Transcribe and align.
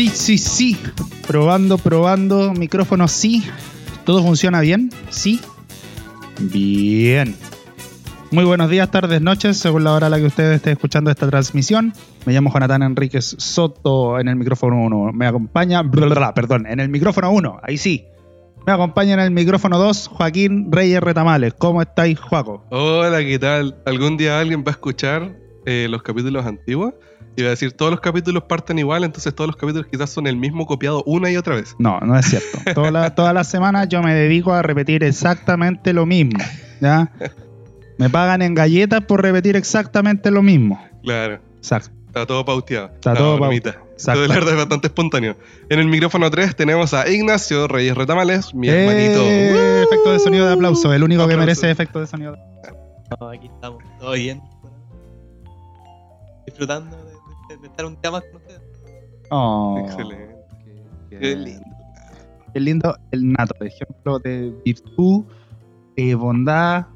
Sí, 0.00 0.08
sí, 0.08 0.38
sí. 0.38 0.78
Probando, 1.26 1.76
probando. 1.76 2.54
Micrófono 2.54 3.06
sí. 3.06 3.44
¿Todo 4.06 4.22
funciona 4.22 4.62
bien? 4.62 4.90
Sí. 5.10 5.42
Bien. 6.40 7.36
Muy 8.30 8.44
buenos 8.44 8.70
días, 8.70 8.90
tardes, 8.90 9.20
noches, 9.20 9.58
según 9.58 9.84
la 9.84 9.92
hora 9.92 10.06
a 10.06 10.08
la 10.08 10.16
que 10.16 10.24
usted 10.24 10.52
esté 10.52 10.70
escuchando 10.70 11.10
esta 11.10 11.28
transmisión. 11.28 11.92
Me 12.24 12.32
llamo 12.32 12.50
Jonathan 12.50 12.82
Enríquez 12.82 13.36
Soto 13.36 14.18
en 14.18 14.28
el 14.28 14.36
micrófono 14.36 14.82
1. 14.84 15.12
Me 15.12 15.26
acompaña, 15.26 15.82
bla, 15.82 16.32
perdón, 16.32 16.64
en 16.66 16.80
el 16.80 16.88
micrófono 16.88 17.30
1, 17.30 17.60
ahí 17.62 17.76
sí. 17.76 18.06
Me 18.66 18.72
acompaña 18.72 19.12
en 19.12 19.20
el 19.20 19.32
micrófono 19.32 19.76
2 19.76 20.08
Joaquín 20.08 20.72
Reyes 20.72 21.02
Retamales. 21.02 21.52
¿Cómo 21.52 21.82
estáis, 21.82 22.18
Joaco? 22.18 22.64
Hola, 22.70 23.18
¿qué 23.18 23.38
tal? 23.38 23.76
¿Algún 23.84 24.16
día 24.16 24.40
alguien 24.40 24.60
va 24.60 24.68
a 24.68 24.70
escuchar 24.70 25.36
eh, 25.66 25.88
los 25.90 26.02
capítulos 26.02 26.46
antiguos? 26.46 26.94
Va 27.42 27.48
a 27.48 27.50
decir, 27.50 27.72
todos 27.72 27.90
los 27.90 28.00
capítulos 28.00 28.44
parten 28.44 28.78
igual, 28.78 29.04
entonces 29.04 29.34
todos 29.34 29.48
los 29.48 29.56
capítulos 29.56 29.86
quizás 29.90 30.10
son 30.10 30.26
el 30.26 30.36
mismo 30.36 30.66
copiado 30.66 31.02
una 31.06 31.30
y 31.30 31.36
otra 31.36 31.54
vez. 31.56 31.74
No, 31.78 31.98
no 32.00 32.18
es 32.18 32.26
cierto. 32.26 32.58
Toda 32.74 32.90
la- 32.90 33.14
todas 33.14 33.34
las 33.34 33.48
semanas 33.48 33.88
yo 33.88 34.02
me 34.02 34.14
dedico 34.14 34.52
a 34.52 34.62
repetir 34.62 35.04
exactamente 35.04 35.92
lo 35.92 36.06
mismo. 36.06 36.38
¿Ya? 36.80 37.10
Me 37.98 38.08
pagan 38.08 38.40
en 38.42 38.54
galletas 38.54 39.02
por 39.04 39.22
repetir 39.22 39.56
exactamente 39.56 40.30
lo 40.30 40.42
mismo. 40.42 40.82
Claro, 41.02 41.40
Exacto. 41.58 41.90
está 42.06 42.26
todo 42.26 42.44
pauteado. 42.44 42.88
Está 42.94 43.14
todo 43.14 43.32
pau- 43.36 43.40
bromita. 43.48 43.76
Exacto. 43.92 44.26
La 44.26 44.34
verdad 44.34 44.52
es 44.52 44.56
bastante 44.56 44.86
espontáneo. 44.86 45.36
En 45.68 45.78
el 45.78 45.86
micrófono 45.86 46.30
3 46.30 46.56
tenemos 46.56 46.94
a 46.94 47.06
Ignacio 47.10 47.68
Reyes 47.68 47.94
Retamales, 47.94 48.54
mi 48.54 48.70
Eh, 48.70 48.72
hermanito. 48.72 49.22
efecto 49.92 50.12
de 50.14 50.18
sonido 50.20 50.46
de 50.46 50.54
aplauso. 50.54 50.90
El 50.94 51.02
único 51.02 51.20
que 51.26 51.34
Aplauso. 51.34 51.40
merece 51.46 51.70
efecto 51.70 52.00
de 52.00 52.06
sonido. 52.06 52.36
No, 53.20 53.28
aquí 53.28 53.48
estamos, 53.54 53.82
todo 53.98 54.12
bien. 54.12 54.40
Disfrutando 56.46 56.96
de, 57.50 57.56
de- 57.56 57.62
de 57.62 57.66
estar 57.68 57.86
un 57.86 58.00
día 58.00 58.10
más 58.10 58.22
con 58.24 58.36
ustedes. 58.40 58.62
Oh, 59.30 59.82
Excelente. 59.84 60.36
Qué, 61.08 61.18
Qué 61.18 61.36
lindo. 61.36 61.66
Qué 62.52 62.60
lindo 62.60 62.96
el 63.12 63.32
nato. 63.32 63.54
Ejemplo 63.64 64.18
de 64.18 64.52
virtud, 64.64 65.24
eh, 65.96 66.14
bondad, 66.14 66.86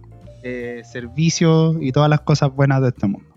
eh, 0.42 0.82
servicio 0.84 1.80
y 1.80 1.92
todas 1.92 2.10
las 2.10 2.20
cosas 2.22 2.52
buenas 2.54 2.82
de 2.82 2.88
este 2.88 3.06
mundo. 3.06 3.28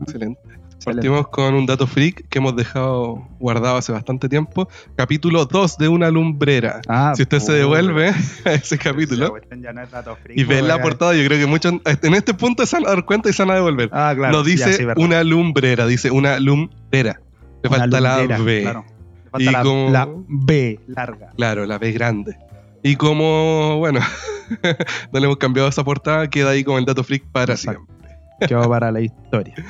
Excelente. 0.00 0.40
Excelente. 0.86 1.08
Partimos 1.08 1.28
con 1.28 1.54
un 1.54 1.66
dato 1.66 1.86
freak 1.86 2.28
que 2.28 2.38
hemos 2.38 2.54
dejado 2.56 3.26
guardado 3.38 3.76
hace 3.78 3.90
bastante 3.92 4.28
tiempo. 4.28 4.68
Capítulo 4.96 5.46
2 5.46 5.78
de 5.78 5.88
una 5.88 6.10
lumbrera. 6.10 6.80
Ah, 6.88 7.12
Si 7.16 7.22
usted 7.22 7.38
se 7.38 7.46
puta. 7.46 7.56
devuelve 7.58 8.08
a 8.44 8.52
ese 8.52 8.76
capítulo 8.78 9.30
cuestión 9.30 9.62
ya 9.62 9.72
no 9.72 9.82
es 9.82 9.90
dato 9.90 10.16
freak, 10.16 10.38
y 10.38 10.44
ve 10.44 10.60
la 10.62 10.74
porque- 10.74 10.82
portada, 10.82 11.14
yo 11.14 11.24
creo 11.26 11.38
que 11.38 11.46
muchos 11.46 11.72
en 11.84 12.14
este 12.14 12.34
punto 12.34 12.66
se 12.66 12.76
van 12.76 12.86
a 12.86 12.90
dar 12.90 13.04
cuenta 13.04 13.30
y 13.30 13.32
se 13.32 13.42
van 13.42 13.50
a 13.52 13.54
devolver. 13.54 13.88
Ah, 13.92 14.12
claro. 14.16 14.32
no 14.32 14.44
ya, 14.44 14.50
dice 14.50 14.72
sí, 14.74 14.84
una 14.96 15.24
lumbrera, 15.24 15.86
dice 15.86 16.10
una 16.10 16.38
lumbrera. 16.38 17.20
Le 17.62 17.68
Una 17.70 17.78
falta 17.78 18.00
lumbrera, 18.00 18.38
la 18.38 18.44
B. 18.44 18.60
claro. 18.62 18.84
Le 19.24 19.30
falta 19.30 19.42
Y 19.50 19.52
la, 19.52 19.62
como- 19.62 19.90
la 19.90 20.08
B 20.28 20.80
larga. 20.86 21.30
Claro, 21.36 21.64
la 21.66 21.78
B 21.78 21.92
grande. 21.92 22.36
Y 22.82 22.96
como, 22.96 23.78
bueno, 23.78 24.00
no 25.12 25.18
le 25.20 25.24
hemos 25.24 25.38
cambiado 25.38 25.68
esa 25.68 25.82
portada, 25.84 26.28
queda 26.28 26.50
ahí 26.50 26.62
como 26.64 26.78
el 26.78 26.84
dato 26.84 27.02
freak 27.02 27.24
para 27.32 27.54
Exacto. 27.54 27.86
siempre. 27.86 28.46
Quedó 28.46 28.68
para 28.68 28.90
la 28.92 29.00
historia. 29.00 29.54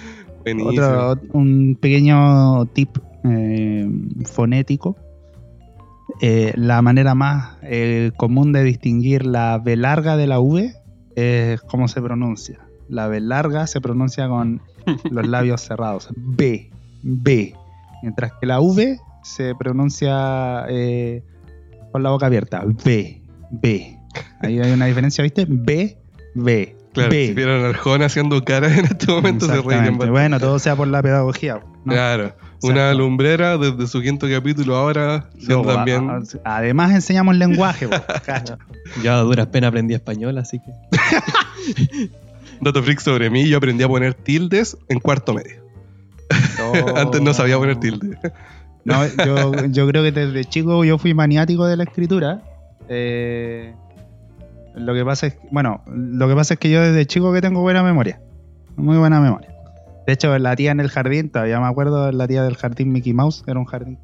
Otro, 0.44 1.20
un 1.32 1.76
pequeño 1.80 2.66
tip 2.66 2.98
eh, 3.24 3.88
fonético. 4.26 4.96
Eh, 6.20 6.52
la 6.56 6.82
manera 6.82 7.14
más 7.14 7.56
eh, 7.62 8.12
común 8.16 8.52
de 8.52 8.62
distinguir 8.62 9.26
la 9.26 9.58
B 9.58 9.76
larga 9.76 10.16
de 10.16 10.26
la 10.26 10.38
V 10.38 10.74
es 11.16 11.60
cómo 11.62 11.88
se 11.88 12.02
pronuncia. 12.02 12.60
La 12.88 13.08
B 13.08 13.20
larga 13.20 13.66
se 13.66 13.80
pronuncia 13.80 14.28
con 14.28 14.60
los 15.10 15.26
labios 15.26 15.62
cerrados. 15.62 16.10
B, 16.16 16.70
B. 17.02 17.54
Mientras 18.02 18.32
que 18.38 18.46
la 18.46 18.60
V 18.60 18.98
se 19.22 19.54
pronuncia 19.54 20.66
con 21.92 22.02
la 22.02 22.10
boca 22.10 22.26
abierta. 22.26 22.62
B, 22.84 23.22
B. 23.50 23.98
Ahí 24.40 24.60
hay 24.60 24.72
una 24.72 24.86
diferencia, 24.86 25.22
¿viste? 25.22 25.46
B, 25.48 25.96
B. 26.34 26.76
Claro, 26.94 27.10
B. 27.10 27.26
si 27.28 27.34
vieron 27.34 27.64
al 27.64 27.76
joven 27.76 28.02
haciendo 28.02 28.42
caras 28.44 28.76
en 28.78 28.86
este 28.86 29.06
momento, 29.12 29.46
se 29.46 29.60
bastante. 29.60 30.06
Bueno, 30.10 30.40
todo 30.40 30.58
sea 30.58 30.74
por 30.76 30.88
la 30.88 31.02
pedagogía. 31.02 31.60
¿no? 31.84 31.92
Claro, 31.92 32.34
una 32.62 32.94
lumbrera 32.94 33.58
desde 33.58 33.86
su 33.86 34.00
quinto 34.00 34.26
capítulo 34.30 34.76
ahora, 34.76 35.28
siendo 35.38 35.64
No, 35.64 35.70
a- 35.70 35.74
también... 35.74 36.08
a- 36.08 36.56
además 36.56 36.92
enseñamos 36.92 37.36
lenguaje, 37.36 37.86
po, 37.88 37.96
cacha. 38.24 38.56
Yo 39.02 39.12
a 39.12 39.18
duras 39.20 39.46
penas 39.48 39.68
aprendí 39.68 39.92
español, 39.94 40.38
así 40.38 40.58
que. 40.60 42.08
Dato 42.60 42.82
freak 42.82 43.00
sobre 43.00 43.28
mí, 43.30 43.48
yo 43.48 43.58
aprendí 43.58 43.82
a 43.84 43.88
poner 43.88 44.14
tildes 44.14 44.76
en 44.88 45.00
cuarto 45.00 45.34
medio. 45.34 45.62
Antes 46.96 47.20
no 47.20 47.34
sabía 47.34 47.58
poner 47.58 47.78
tilde. 47.80 48.16
No, 48.84 49.00
yo, 49.24 49.66
yo 49.66 49.86
creo 49.88 50.02
que 50.02 50.12
desde 50.12 50.44
chico 50.44 50.84
yo 50.84 50.98
fui 50.98 51.14
maniático 51.14 51.66
de 51.66 51.76
la 51.76 51.84
escritura. 51.84 52.42
Eh, 52.88 53.74
lo 54.74 54.94
que 54.94 55.04
pasa 55.04 55.28
es, 55.28 55.38
bueno, 55.50 55.82
lo 55.86 56.28
que 56.28 56.34
pasa 56.34 56.54
es 56.54 56.60
que 56.60 56.70
yo 56.70 56.80
desde 56.80 57.06
chico 57.06 57.32
que 57.32 57.40
tengo 57.40 57.60
buena 57.60 57.82
memoria, 57.82 58.20
muy 58.76 58.96
buena 58.96 59.20
memoria. 59.20 59.54
De 60.06 60.12
hecho, 60.12 60.36
la 60.38 60.54
tía 60.56 60.72
en 60.72 60.80
el 60.80 60.90
jardín, 60.90 61.30
todavía 61.30 61.60
me 61.60 61.66
acuerdo, 61.66 62.12
la 62.12 62.28
tía 62.28 62.42
del 62.42 62.56
jardín 62.56 62.92
Mickey 62.92 63.12
Mouse, 63.12 63.42
era 63.46 63.58
un 63.58 63.64
jardín 63.64 63.98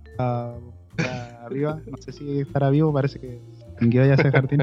arriba, 1.45 1.81
no 1.91 1.97
sé 1.99 2.13
si 2.13 2.41
estará 2.41 2.71
vivo, 2.71 2.93
parece 2.93 3.19
que 3.19 3.41
ya 3.81 4.05
ese 4.05 4.31
jardín. 4.31 4.63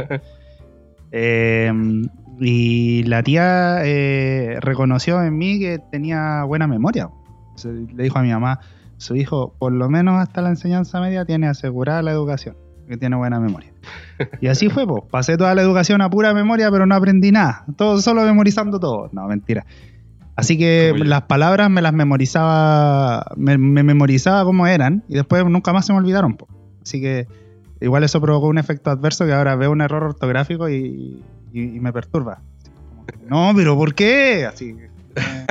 Eh, 1.12 1.72
y 2.39 3.03
la 3.03 3.24
tía 3.24 3.79
eh, 3.85 4.57
reconoció 4.59 5.24
en 5.24 5.38
mí 5.38 5.57
que 5.57 5.79
tenía 5.89 6.44
buena 6.44 6.68
memoria. 6.68 7.09
Le 7.63 8.03
dijo 8.03 8.19
a 8.19 8.24
mi 8.24 8.29
mamá, 8.29 8.59
su 8.97 9.16
hijo, 9.16 9.56
por 9.57 9.72
lo 9.72 9.89
menos 9.89 10.19
hasta 10.22 10.41
la 10.41 10.50
enseñanza 10.50 11.00
media, 11.00 11.24
tiene 11.24 11.47
asegurada 11.47 12.01
la 12.01 12.12
educación, 12.12 12.57
que 12.88 12.97
tiene 12.97 13.16
buena 13.16 13.39
memoria. 13.39 13.72
Y 14.41 14.47
así 14.47 14.69
fue, 14.69 14.87
pues. 14.87 15.03
Pasé 15.09 15.37
toda 15.37 15.53
la 15.55 15.61
educación 15.61 16.01
a 16.01 16.09
pura 16.09 16.33
memoria, 16.33 16.69
pero 16.71 16.85
no 16.85 16.95
aprendí 16.95 17.31
nada. 17.31 17.65
Todo 17.75 17.99
solo 18.01 18.23
memorizando 18.23 18.79
todo. 18.79 19.09
No, 19.11 19.27
mentira. 19.27 19.65
Así 20.35 20.57
que 20.57 20.93
las 20.97 21.23
palabras 21.23 21.69
me 21.69 21.81
las 21.81 21.93
memorizaba, 21.93 23.25
me, 23.35 23.57
me 23.57 23.81
memorizaba 23.83 24.43
como 24.43 24.67
eran, 24.67 25.03
y 25.07 25.15
después 25.15 25.43
nunca 25.45 25.73
más 25.73 25.85
se 25.85 25.93
me 25.93 25.99
olvidaron, 25.99 26.35
po. 26.37 26.47
Así 26.83 27.01
que 27.01 27.27
igual 27.81 28.03
eso 28.03 28.21
provocó 28.21 28.47
un 28.47 28.57
efecto 28.59 28.91
adverso 28.91 29.25
que 29.25 29.33
ahora 29.33 29.55
veo 29.55 29.71
un 29.71 29.81
error 29.81 30.03
ortográfico 30.03 30.69
y, 30.69 31.23
y- 31.53 31.63
y 31.75 31.79
me 31.79 31.91
perturba. 31.91 32.41
Que, 33.07 33.15
no, 33.27 33.51
pero 33.55 33.75
¿por 33.75 33.95
qué? 33.95 34.45
Así. 34.45 34.75
eh, 35.15 35.45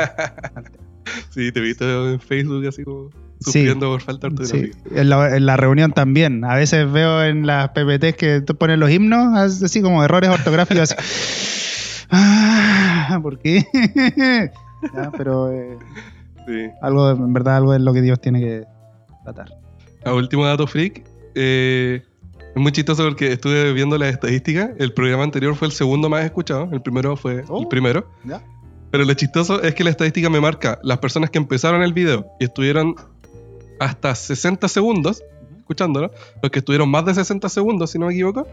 Sí, 1.31 1.53
te 1.53 1.61
viste 1.61 2.13
en 2.13 2.21
Facebook 2.21 2.67
así 2.67 2.85
como 2.85 3.11
Sí. 3.41 3.53
sufriendo 3.53 3.91
por 3.91 4.01
falta 4.01 4.29
de 4.31 4.47
Sí, 4.47 4.71
en 4.95 5.09
la, 5.11 5.37
en 5.37 5.45
la 5.47 5.57
reunión 5.57 5.93
también. 5.93 6.45
A 6.45 6.55
veces 6.55 6.91
veo 6.91 7.23
en 7.23 7.47
las 7.47 7.69
PPTs 7.71 8.15
que 8.17 8.41
tú 8.41 8.57
pones 8.57 8.79
los 8.79 8.91
himnos, 8.91 9.37
as- 9.37 9.63
así 9.63 9.83
como 9.83 10.03
errores 10.03 10.31
ortográficos. 10.31 10.93
así. 10.93 12.07
Ah, 12.11 13.19
¿Por 13.23 13.39
qué? 13.39 13.65
Ya, 14.95 15.11
pero 15.17 15.51
eh, 15.53 15.77
Sí. 16.47 16.69
algo, 16.81 17.11
en 17.11 17.33
verdad, 17.33 17.57
algo 17.57 17.75
es 17.75 17.81
lo 17.81 17.93
que 17.93 18.03
Dios 18.03 18.21
tiene 18.21 18.41
que 18.41 18.65
tratar. 19.25 19.49
A 20.05 20.13
último 20.13 20.45
dato 20.47 20.67
freak, 20.69 21.03
eh, 21.35 22.03
es 22.55 22.63
muy 22.63 22.71
chistoso 22.71 23.03
porque 23.05 23.33
estuve 23.33 23.73
viendo 23.73 23.99
las 23.99 24.11
estadísticas. 24.13 24.71
El 24.79 24.93
programa 24.93 25.25
anterior 25.25 25.57
fue 25.57 25.67
el 25.67 25.73
segundo 25.73 26.09
más 26.09 26.25
escuchado, 26.25 26.69
el 26.73 26.81
primero 26.83 27.17
fue 27.17 27.41
el 27.41 27.45
Oh. 27.49 27.69
primero. 27.69 28.09
¿Ya? 28.25 28.41
Pero 28.93 29.05
lo 29.05 29.15
chistoso 29.15 29.61
es 29.63 29.75
que 29.75 29.83
la 29.83 29.91
estadística 29.91 30.31
me 30.31 30.41
marca 30.41 30.79
las 30.85 30.99
personas 30.99 31.31
que 31.31 31.39
empezaron 31.39 31.83
el 31.83 31.93
video 31.93 32.27
y 32.39 32.45
estuvieron 32.45 32.95
hasta 33.79 34.15
60 34.15 34.69
segundos 34.69 35.23
escuchándolo, 35.67 36.13
los 36.43 36.53
que 36.53 36.61
estuvieron 36.61 36.89
más 36.89 37.05
de 37.05 37.15
60 37.15 37.49
segundos, 37.49 37.91
si 37.91 37.99
no 37.99 38.07
me 38.07 38.13
equivoco. 38.13 38.47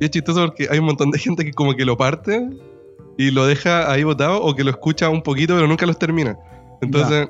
Y 0.00 0.04
es 0.04 0.10
chistoso 0.10 0.44
porque 0.44 0.68
hay 0.70 0.78
un 0.78 0.84
montón 0.84 1.10
de 1.10 1.18
gente 1.18 1.44
que 1.44 1.52
como 1.52 1.74
que 1.74 1.86
lo 1.86 1.96
parte 1.96 2.46
y 3.16 3.30
lo 3.30 3.46
deja 3.46 3.90
ahí 3.90 4.04
botado 4.04 4.42
o 4.42 4.54
que 4.54 4.64
lo 4.64 4.70
escucha 4.70 5.08
un 5.08 5.22
poquito 5.22 5.54
pero 5.54 5.66
nunca 5.66 5.86
los 5.86 5.98
termina. 5.98 6.38
Entonces, 6.82 7.28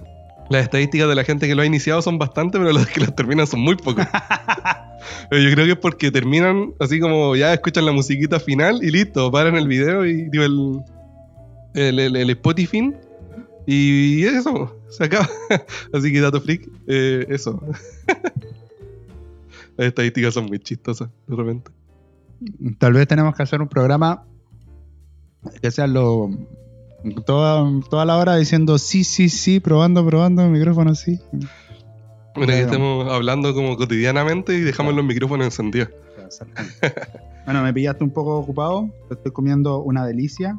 las 0.50 0.65
estadísticas 0.65 1.09
de 1.09 1.15
la 1.15 1.23
gente 1.23 1.47
que 1.47 1.55
lo 1.55 1.62
ha 1.62 1.67
iniciado 1.67 2.03
son 2.03 2.19
bastante, 2.19 2.59
pero 2.59 2.73
los 2.73 2.87
que 2.89 3.00
los 3.00 3.15
terminan 3.15 3.47
son 3.47 3.61
muy 3.61 3.77
pocos. 3.77 4.05
pero 5.31 5.41
yo 5.41 5.50
creo 5.53 5.67
que 5.67 5.73
es 5.73 5.79
porque 5.79 6.11
terminan 6.11 6.73
así 6.81 6.99
como 6.99 7.37
ya 7.37 7.55
escuchan 7.55 7.87
la 7.87 7.93
musiquita 7.93 8.41
final 8.41 8.83
y 8.83 8.91
listo, 8.91 9.31
paran 9.31 9.55
el 9.55 9.69
video 9.69 10.05
y 10.05 10.29
digo 10.29 10.45
el, 10.45 10.81
el, 11.75 11.99
el, 12.00 12.17
el 12.17 12.31
Spotify 12.31 12.93
y 13.70 14.25
eso, 14.25 14.76
se 14.88 15.05
acaba. 15.05 15.29
Así 15.93 16.12
que 16.12 16.20
Dato 16.20 16.41
Freak, 16.41 16.69
eh, 16.87 17.26
eso. 17.29 17.61
Las 19.76 19.88
estadísticas 19.88 20.35
son 20.35 20.47
muy 20.47 20.59
chistosas, 20.59 21.09
de 21.26 21.37
repente. 21.37 21.70
Tal 22.79 22.93
vez 22.94 23.06
tenemos 23.06 23.35
que 23.37 23.43
hacer 23.43 23.61
un 23.61 23.69
programa 23.69 24.25
que 25.61 25.70
sea 25.70 25.87
lo. 25.87 26.31
Toda, 27.26 27.65
toda 27.88 28.05
la 28.05 28.17
hora 28.17 28.37
diciendo 28.37 28.76
sí, 28.79 29.05
sí, 29.05 29.29
sí, 29.29 29.61
probando, 29.61 30.05
probando 30.05 30.43
el 30.43 30.50
micrófono, 30.50 30.94
sí. 30.97 31.21
Bueno, 31.32 31.49
que 32.35 32.44
Claro. 32.47 32.64
estemos 32.64 33.12
hablando 33.12 33.55
como 33.55 33.76
cotidianamente 33.76 34.55
y 34.55 34.61
dejamos 34.61 34.94
los 34.94 35.05
micrófonos 35.05 35.47
encendidos. 35.47 35.91
Bueno, 37.44 37.62
me 37.62 37.73
pillaste 37.73 38.03
un 38.03 38.11
poco 38.11 38.37
ocupado. 38.38 38.88
Estoy 39.11 39.31
comiendo 39.32 39.79
una 39.79 40.05
delicia. 40.06 40.59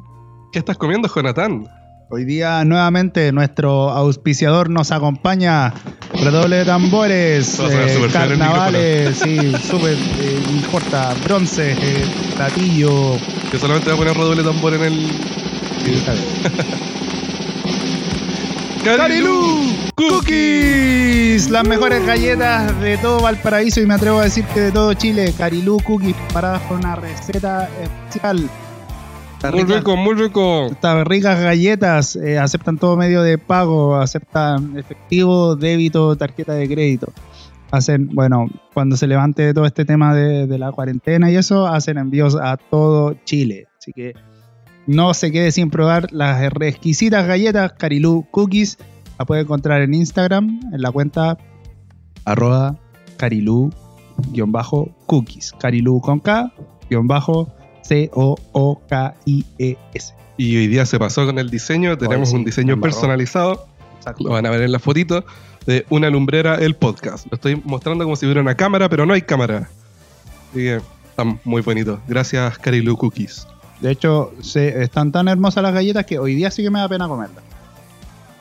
¿Qué 0.52 0.58
estás 0.58 0.78
comiendo, 0.78 1.08
Jonathan? 1.14 1.66
Hoy 2.12 2.24
día 2.24 2.64
nuevamente 2.64 3.30
nuestro 3.30 3.88
auspiciador 3.90 4.68
nos 4.68 4.90
acompaña. 4.90 5.72
Redoble 6.12 6.56
de 6.56 6.64
tambores, 6.64 7.60
eh, 7.60 8.08
carnavales, 8.12 9.16
sí, 9.16 9.52
súper, 9.62 9.94
eh, 9.94 10.42
importa, 10.50 11.14
bronce, 11.22 11.70
eh, 11.70 12.04
platillo. 12.34 13.16
Que 13.52 13.60
solamente 13.60 13.90
va 13.90 13.94
a 13.94 13.98
poner 13.98 14.14
redoble 14.14 14.42
de 14.42 14.48
tambor 14.48 14.74
en 14.74 14.82
el. 14.82 15.08
Sí. 15.84 16.04
Cookies, 19.94 21.48
las 21.48 21.64
mejores 21.64 22.04
galletas 22.04 22.80
de 22.80 22.98
todo 22.98 23.20
Valparaíso 23.20 23.80
y 23.82 23.86
me 23.86 23.94
atrevo 23.94 24.18
a 24.18 24.24
decir 24.24 24.44
que 24.46 24.58
de 24.60 24.72
todo 24.72 24.94
Chile. 24.94 25.32
Carilú 25.38 25.78
Cookies 25.78 26.16
preparadas 26.16 26.62
con 26.62 26.78
una 26.78 26.96
receta 26.96 27.68
especial. 27.80 28.50
Está 29.40 29.52
Muy 29.52 29.62
rica. 29.62 29.76
rico, 29.78 29.96
muy 29.96 30.14
rico. 30.16 30.66
Estas 30.66 31.06
ricas 31.06 31.40
galletas 31.40 32.14
eh, 32.14 32.38
aceptan 32.38 32.76
todo 32.76 32.98
medio 32.98 33.22
de 33.22 33.38
pago, 33.38 33.96
aceptan 33.96 34.76
efectivo, 34.76 35.56
débito, 35.56 36.14
tarjeta 36.14 36.52
de 36.52 36.68
crédito. 36.68 37.10
Hacen, 37.70 38.10
bueno, 38.12 38.48
cuando 38.74 38.98
se 38.98 39.06
levante 39.06 39.54
todo 39.54 39.64
este 39.64 39.86
tema 39.86 40.14
de, 40.14 40.46
de 40.46 40.58
la 40.58 40.72
cuarentena 40.72 41.30
y 41.30 41.36
eso, 41.36 41.66
hacen 41.66 41.96
envíos 41.96 42.36
a 42.36 42.58
todo 42.58 43.14
Chile. 43.24 43.66
Así 43.78 43.94
que 43.94 44.12
no 44.86 45.14
se 45.14 45.32
quede 45.32 45.52
sin 45.52 45.70
probar 45.70 46.12
las 46.12 46.42
exquisitas 46.42 47.26
galletas 47.26 47.72
Carilú 47.72 48.26
Cookies. 48.30 48.76
La 49.18 49.24
puede 49.24 49.40
encontrar 49.40 49.80
en 49.80 49.94
Instagram, 49.94 50.60
en 50.70 50.82
la 50.82 50.92
cuenta 50.92 51.38
arroba 52.26 52.76
carilú-cookies. 53.16 55.54
Carilú 55.58 56.02
con 56.02 56.20
K, 56.20 56.52
guion 56.90 57.06
bajo 57.06 57.48
C-O-O-K-I-E-S. 57.90 59.74
Y 60.36 60.56
hoy 60.56 60.68
día 60.68 60.86
se 60.86 60.96
pasó 61.00 61.26
con 61.26 61.40
el 61.40 61.50
diseño. 61.50 61.98
Tenemos 61.98 62.30
sí, 62.30 62.36
un 62.36 62.44
diseño 62.44 62.80
personalizado. 62.80 63.66
Exacto. 63.96 64.22
Lo 64.22 64.30
van 64.30 64.46
a 64.46 64.50
ver 64.50 64.62
en 64.62 64.70
la 64.70 64.78
fotito 64.78 65.24
de 65.66 65.84
una 65.90 66.08
lumbrera, 66.08 66.54
el 66.54 66.76
podcast. 66.76 67.26
Lo 67.30 67.34
estoy 67.34 67.60
mostrando 67.64 68.04
como 68.04 68.14
si 68.14 68.26
hubiera 68.26 68.42
una 68.42 68.54
cámara, 68.54 68.88
pero 68.88 69.06
no 69.06 69.12
hay 69.12 69.22
cámara. 69.22 69.68
Así 70.50 70.60
que 70.60 70.80
están 71.08 71.40
muy 71.42 71.62
bonitos. 71.62 71.98
Gracias, 72.06 72.58
Carilu 72.58 72.96
Cookies. 72.96 73.48
De 73.80 73.90
hecho, 73.90 74.32
se, 74.40 74.84
están 74.84 75.10
tan 75.10 75.26
hermosas 75.26 75.64
las 75.64 75.74
galletas 75.74 76.06
que 76.06 76.20
hoy 76.20 76.36
día 76.36 76.52
sí 76.52 76.62
que 76.62 76.70
me 76.70 76.78
da 76.78 76.88
pena 76.88 77.08
comerlas. 77.08 77.42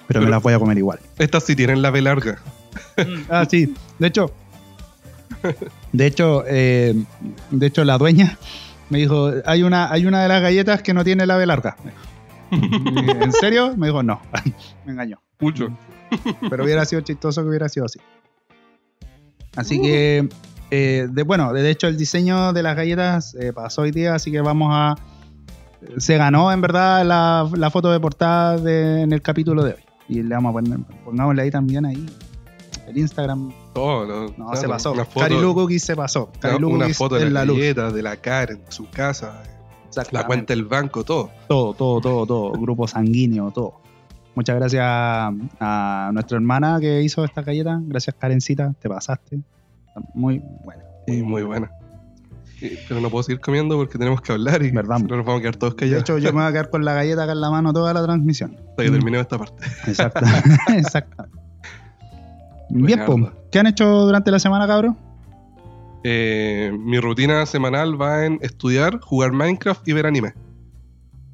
Pero, 0.07 0.21
me 0.21 0.29
las 0.29 0.43
voy 0.43 0.53
a 0.53 0.59
comer 0.59 0.77
igual. 0.77 0.99
Estas 1.17 1.43
sí 1.43 1.55
tienen 1.55 1.81
la 1.81 1.89
B 1.89 2.03
larga. 2.03 2.37
ah, 3.29 3.47
sí. 3.49 3.73
De 3.97 4.07
hecho, 4.09 4.31
de 5.91 6.05
hecho, 6.05 6.43
eh, 6.45 6.93
de 7.49 7.65
hecho, 7.65 7.83
la 7.83 7.97
dueña 7.97 8.37
me 8.89 8.97
dijo, 8.99 9.31
hay 9.45 9.63
una, 9.63 9.91
hay 9.91 10.05
una 10.05 10.21
de 10.23 10.27
las 10.27 10.41
galletas 10.41 10.81
que 10.81 10.93
no 10.93 11.03
tiene 11.03 11.25
la 11.25 11.37
B 11.37 11.45
larga. 11.45 11.75
¿En 12.51 13.31
serio? 13.33 13.75
Me 13.77 13.87
dijo, 13.87 14.01
no. 14.03 14.19
me 14.85 14.91
engañó. 14.93 15.21
Mucho. 15.39 15.69
Pero 16.49 16.63
hubiera 16.63 16.83
sido 16.85 17.01
chistoso 17.01 17.41
que 17.43 17.49
hubiera 17.49 17.69
sido 17.69 17.85
así. 17.85 17.99
Así 19.55 19.81
que, 19.81 20.27
eh, 20.71 21.07
de, 21.11 21.23
bueno, 21.23 21.53
de 21.53 21.69
hecho 21.69 21.87
el 21.87 21.97
diseño 21.97 22.53
de 22.53 22.63
las 22.63 22.75
galletas 22.75 23.35
eh, 23.35 23.53
pasó 23.53 23.83
hoy 23.83 23.91
día, 23.91 24.15
así 24.15 24.31
que 24.31 24.41
vamos 24.41 24.69
a... 24.73 24.95
Se 25.97 26.17
ganó 26.17 26.51
en 26.51 26.59
verdad 26.59 27.05
la, 27.05 27.49
la 27.55 27.69
foto 27.69 27.89
de 27.91 27.99
portada 27.99 28.57
de- 28.57 29.01
en 29.03 29.13
el 29.13 29.21
capítulo 29.21 29.63
de 29.63 29.73
hoy. 29.75 29.81
Y 30.09 30.23
le 30.23 30.35
vamos 30.35 30.49
a 30.49 30.53
poner, 30.53 30.79
pongámosle 31.05 31.41
ahí 31.43 31.51
también 31.51 31.85
ahí. 31.85 32.05
El 32.87 32.97
Instagram, 32.97 33.51
Todo, 33.73 34.27
no, 34.37 34.45
claro, 34.47 34.55
se 34.55 34.67
pasó. 34.67 34.91
Una 34.93 35.05
foto, 35.05 35.19
Carilu 35.21 35.53
Cookies 35.53 35.83
se 35.83 35.95
pasó. 35.95 36.31
una- 36.61 36.89
foto 36.89 37.15
de 37.15 37.29
la 37.29 37.45
galleta, 37.45 37.91
de 37.91 38.01
la 38.01 38.15
cara, 38.17 38.53
en 38.53 38.61
su 38.69 38.89
casa, 38.89 39.43
la 40.11 40.25
cuenta 40.25 40.53
del 40.53 40.65
banco, 40.65 41.03
todo. 41.03 41.29
Todo, 41.47 41.73
todo, 41.73 42.01
todo, 42.01 42.25
todo. 42.25 42.51
Grupo 42.53 42.87
sanguíneo, 42.87 43.51
todo. 43.51 43.75
Muchas 44.35 44.55
gracias 44.55 44.83
a 44.85 46.09
nuestra 46.13 46.37
hermana 46.37 46.77
que 46.79 47.01
hizo 47.01 47.23
esta 47.25 47.41
galleta. 47.41 47.79
Gracias, 47.83 48.15
Karencita. 48.17 48.73
Te 48.79 48.87
pasaste. 48.89 49.39
Muy 50.13 50.41
bueno. 50.63 50.83
Y 51.07 51.21
muy 51.23 51.43
buena. 51.43 51.69
Y- 52.61 52.77
pero 52.87 52.99
no 53.01 53.09
puedo 53.09 53.23
seguir 53.23 53.39
comiendo 53.41 53.77
porque 53.77 53.97
tenemos 53.97 54.21
que 54.21 54.31
hablar 54.33 54.61
y 54.63 54.71
Verdad. 54.71 54.99
no 54.99 55.17
nos 55.17 55.25
vamos 55.25 55.39
a 55.39 55.41
quedar 55.41 55.55
todos 55.55 55.75
De 55.75 55.79
callados 55.79 56.01
hecho, 56.03 56.17
yo 56.17 56.33
me 56.33 56.39
voy 56.41 56.49
a 56.49 56.51
quedar 56.51 56.69
con 56.69 56.83
la 56.85 56.93
galleta 56.93 57.23
acá 57.23 57.31
en 57.33 57.41
la 57.41 57.49
mano 57.49 57.71
toda 57.73 57.93
la 57.93 58.03
transmisión. 58.03 58.55
hasta 58.69 58.83
que 58.83 58.91
terminemos 58.91 59.21
esta 59.23 59.37
parte. 59.37 59.65
Exacto. 59.87 60.19
Exacto. 60.73 61.25
Bien, 62.69 62.99
Buenardo. 62.99 63.17
pues. 63.17 63.31
¿Qué 63.51 63.59
han 63.59 63.67
hecho 63.67 63.85
durante 63.87 64.31
la 64.31 64.39
semana, 64.39 64.67
cabrón? 64.67 64.97
Eh, 66.03 66.71
mi 66.79 66.99
rutina 66.99 67.45
semanal 67.45 67.99
va 68.01 68.25
en 68.25 68.39
estudiar, 68.41 68.99
jugar 69.01 69.31
Minecraft 69.33 69.87
y 69.87 69.93
ver 69.93 70.05
anime. 70.05 70.33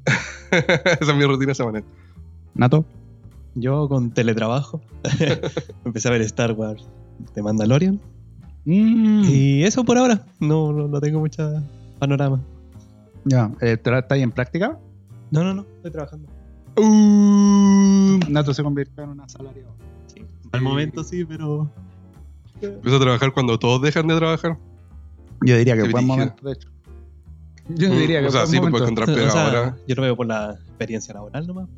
Esa 0.50 1.12
es 1.12 1.16
mi 1.16 1.24
rutina 1.24 1.54
semanal. 1.54 1.84
Nato. 2.54 2.84
Yo 3.54 3.88
con 3.88 4.10
teletrabajo 4.10 4.80
empecé 5.84 6.08
a 6.08 6.10
ver 6.10 6.20
Star 6.22 6.52
Wars 6.52 6.86
de 7.34 7.42
Mandalorian. 7.42 8.00
Mm. 8.64 9.24
Y 9.24 9.62
eso 9.64 9.84
por 9.84 9.96
ahora. 9.98 10.26
No, 10.40 10.72
no, 10.72 10.88
no 10.88 11.00
tengo 11.00 11.20
mucha 11.20 11.62
panorama. 11.98 12.40
Ya. 13.24 13.50
Eh, 13.60 13.76
¿te 13.76 13.90
la- 13.90 14.00
¿Estás 14.00 14.16
ahí 14.16 14.22
en 14.22 14.32
práctica? 14.32 14.78
No, 15.30 15.42
no, 15.44 15.54
no. 15.54 15.62
Estoy 15.76 15.90
trabajando. 15.90 16.28
Uh, 16.76 16.82
Nato 18.28 18.52
se 18.54 18.62
convirtió 18.62 19.02
en 19.04 19.10
un 19.10 19.20
asalariado. 19.20 19.70
Sí. 20.06 20.24
Al 20.52 20.60
momento 20.62 21.02
sí, 21.04 21.24
pero. 21.24 21.70
Empiezo 22.60 22.96
a 22.96 23.00
trabajar 23.00 23.32
cuando 23.32 23.58
todos 23.58 23.82
dejan 23.82 24.06
de 24.08 24.16
trabajar. 24.16 24.56
Yo 25.42 25.56
diría 25.58 25.76
que 25.76 25.82
Qué 25.84 25.88
buen 25.90 26.06
momento, 26.06 26.46
de 26.46 26.52
hecho. 26.54 26.68
Yo 27.68 27.90
diría 27.90 28.20
que 28.20 28.28
o 28.28 28.30
sea, 28.30 28.46
sí, 28.46 28.56
tú 28.56 28.62
momento. 28.62 28.78
puedes 28.78 28.90
encontrar 28.92 29.10
O 29.10 29.14
pega 29.20 29.30
sea, 29.30 29.46
ahora. 29.46 29.76
yo 29.86 29.94
lo 29.96 30.02
veo 30.02 30.16
por 30.16 30.26
la 30.26 30.52
experiencia 30.52 31.12
laboral 31.14 31.46
nomás. 31.46 31.68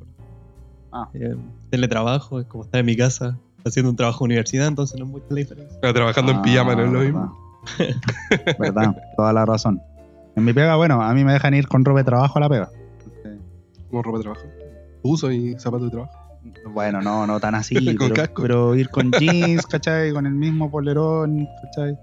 Ah. 0.92 1.08
Eh, 1.14 1.34
teletrabajo 1.70 2.40
es 2.40 2.46
como 2.46 2.64
estar 2.64 2.80
en 2.80 2.86
mi 2.86 2.96
casa 2.96 3.38
haciendo 3.64 3.90
un 3.90 3.96
trabajo 3.96 4.20
de 4.20 4.24
universidad, 4.26 4.66
entonces 4.68 4.98
no 4.98 5.06
es 5.06 5.10
mucha 5.10 5.26
la 5.30 5.36
diferencia. 5.36 5.80
Trabajando 5.80 6.32
en 6.32 6.38
Ah, 6.38 6.42
pijama, 6.42 6.74
no 6.76 6.84
es 6.84 6.92
lo 6.92 7.00
mismo. 7.00 7.38
Verdad, 7.78 8.56
Verdad, 8.58 8.96
toda 9.16 9.32
la 9.32 9.44
razón. 9.46 9.80
En 10.36 10.44
mi 10.44 10.52
pega, 10.52 10.76
bueno, 10.76 11.02
a 11.02 11.12
mí 11.14 11.24
me 11.24 11.32
dejan 11.32 11.54
ir 11.54 11.66
con 11.66 11.84
ropa 11.84 11.98
de 12.00 12.04
trabajo 12.04 12.38
a 12.38 12.40
la 12.42 12.48
pega. 12.48 12.70
Como 13.90 14.02
ropa 14.02 14.18
de 14.18 14.22
trabajo. 14.24 14.46
Uso 15.02 15.32
y 15.32 15.54
zapatos 15.58 15.86
de 15.86 15.90
trabajo. 15.90 16.12
Bueno, 16.66 17.00
no, 17.02 17.26
no 17.26 17.40
tan 17.40 17.54
así, 17.54 17.74
Con 17.96 18.08
pero, 18.08 18.14
casco. 18.14 18.42
pero 18.42 18.74
ir 18.74 18.88
con 18.90 19.10
jeans, 19.12 19.66
¿cachai? 19.66 20.12
Con 20.12 20.26
el 20.26 20.34
mismo 20.34 20.70
polerón, 20.70 21.48
¿cachai? 21.62 21.98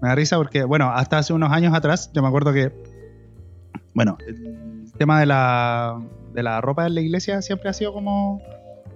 Me 0.00 0.08
da 0.08 0.14
risa 0.14 0.36
porque, 0.36 0.64
bueno, 0.64 0.90
hasta 0.90 1.18
hace 1.18 1.32
unos 1.32 1.50
años 1.52 1.74
atrás, 1.74 2.10
yo 2.14 2.22
me 2.22 2.28
acuerdo 2.28 2.52
que, 2.52 2.72
bueno, 3.94 4.16
el 4.26 4.92
tema 4.98 5.18
de 5.20 5.26
la, 5.26 5.98
de 6.34 6.42
la 6.42 6.60
ropa 6.60 6.86
en 6.86 6.94
la 6.94 7.00
iglesia 7.00 7.42
siempre 7.42 7.68
ha 7.68 7.72
sido 7.72 7.92
como, 7.92 8.40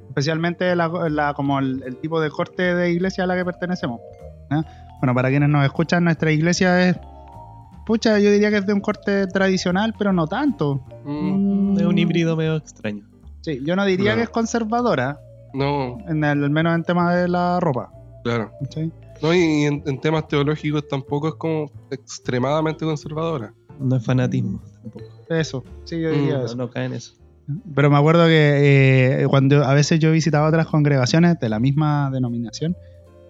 especialmente 0.08 0.74
la, 0.76 0.88
la- 1.10 1.34
como 1.34 1.58
el, 1.58 1.82
el 1.86 1.96
tipo 1.96 2.20
de 2.20 2.30
corte 2.30 2.74
de 2.74 2.92
iglesia 2.92 3.24
a 3.24 3.26
la 3.26 3.34
que 3.36 3.44
pertenecemos. 3.44 4.00
¿eh? 4.50 4.62
Bueno, 5.00 5.14
para 5.14 5.28
quienes 5.30 5.48
nos 5.48 5.64
escuchan, 5.64 6.04
nuestra 6.04 6.30
iglesia 6.30 6.88
es, 6.88 6.96
pucha, 7.84 8.20
yo 8.20 8.30
diría 8.30 8.50
que 8.50 8.58
es 8.58 8.66
de 8.66 8.72
un 8.72 8.80
corte 8.80 9.26
tradicional, 9.26 9.94
pero 9.98 10.12
no 10.12 10.28
tanto. 10.28 10.84
Mm, 11.04 11.78
Es 11.78 11.84
un 11.84 11.98
híbrido 11.98 12.36
medio 12.36 12.54
extraño. 12.56 13.02
Sí, 13.42 13.60
yo 13.64 13.76
no 13.76 13.84
diría 13.84 14.04
Claro. 14.12 14.18
que 14.18 14.22
es 14.24 14.30
conservadora, 14.30 15.20
No, 15.54 15.98
en 16.08 16.24
el, 16.24 16.42
al 16.44 16.50
menos 16.50 16.74
en 16.74 16.82
tema 16.84 17.14
de 17.14 17.28
la 17.28 17.60
ropa. 17.60 17.90
claro. 18.24 18.50
No, 19.20 19.32
y 19.34 19.64
en, 19.66 19.82
en 19.86 20.00
temas 20.00 20.26
teológicos 20.26 20.88
tampoco 20.88 21.28
es 21.28 21.34
como 21.34 21.70
extremadamente 21.90 22.84
conservadora. 22.84 23.54
No 23.78 23.96
es 23.96 24.04
fanatismo 24.04 24.60
tampoco. 24.82 25.04
Eso, 25.28 25.62
sí, 25.84 26.00
yo 26.00 26.10
diría 26.10 26.36
Mm, 26.36 26.40
No, 26.40 26.44
eso. 26.46 26.56
no 26.56 26.70
cae 26.70 26.86
en 26.86 26.94
eso. 26.94 27.14
Pero 27.74 27.90
me 27.90 27.96
acuerdo 27.98 28.26
que 28.26 29.22
eh, 29.22 29.26
cuando 29.28 29.64
a 29.64 29.74
veces 29.74 29.98
yo 30.00 30.10
visitaba 30.12 30.48
otras 30.48 30.66
congregaciones 30.66 31.38
de 31.40 31.48
la 31.48 31.58
misma 31.58 32.10
denominación, 32.12 32.76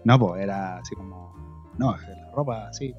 no, 0.04 0.18
pues 0.18 0.42
era 0.42 0.78
así 0.78 0.94
como, 0.94 1.34
no, 1.78 1.94
es 1.94 2.02
la 2.08 2.30
ropa 2.32 2.68
así. 2.68 2.94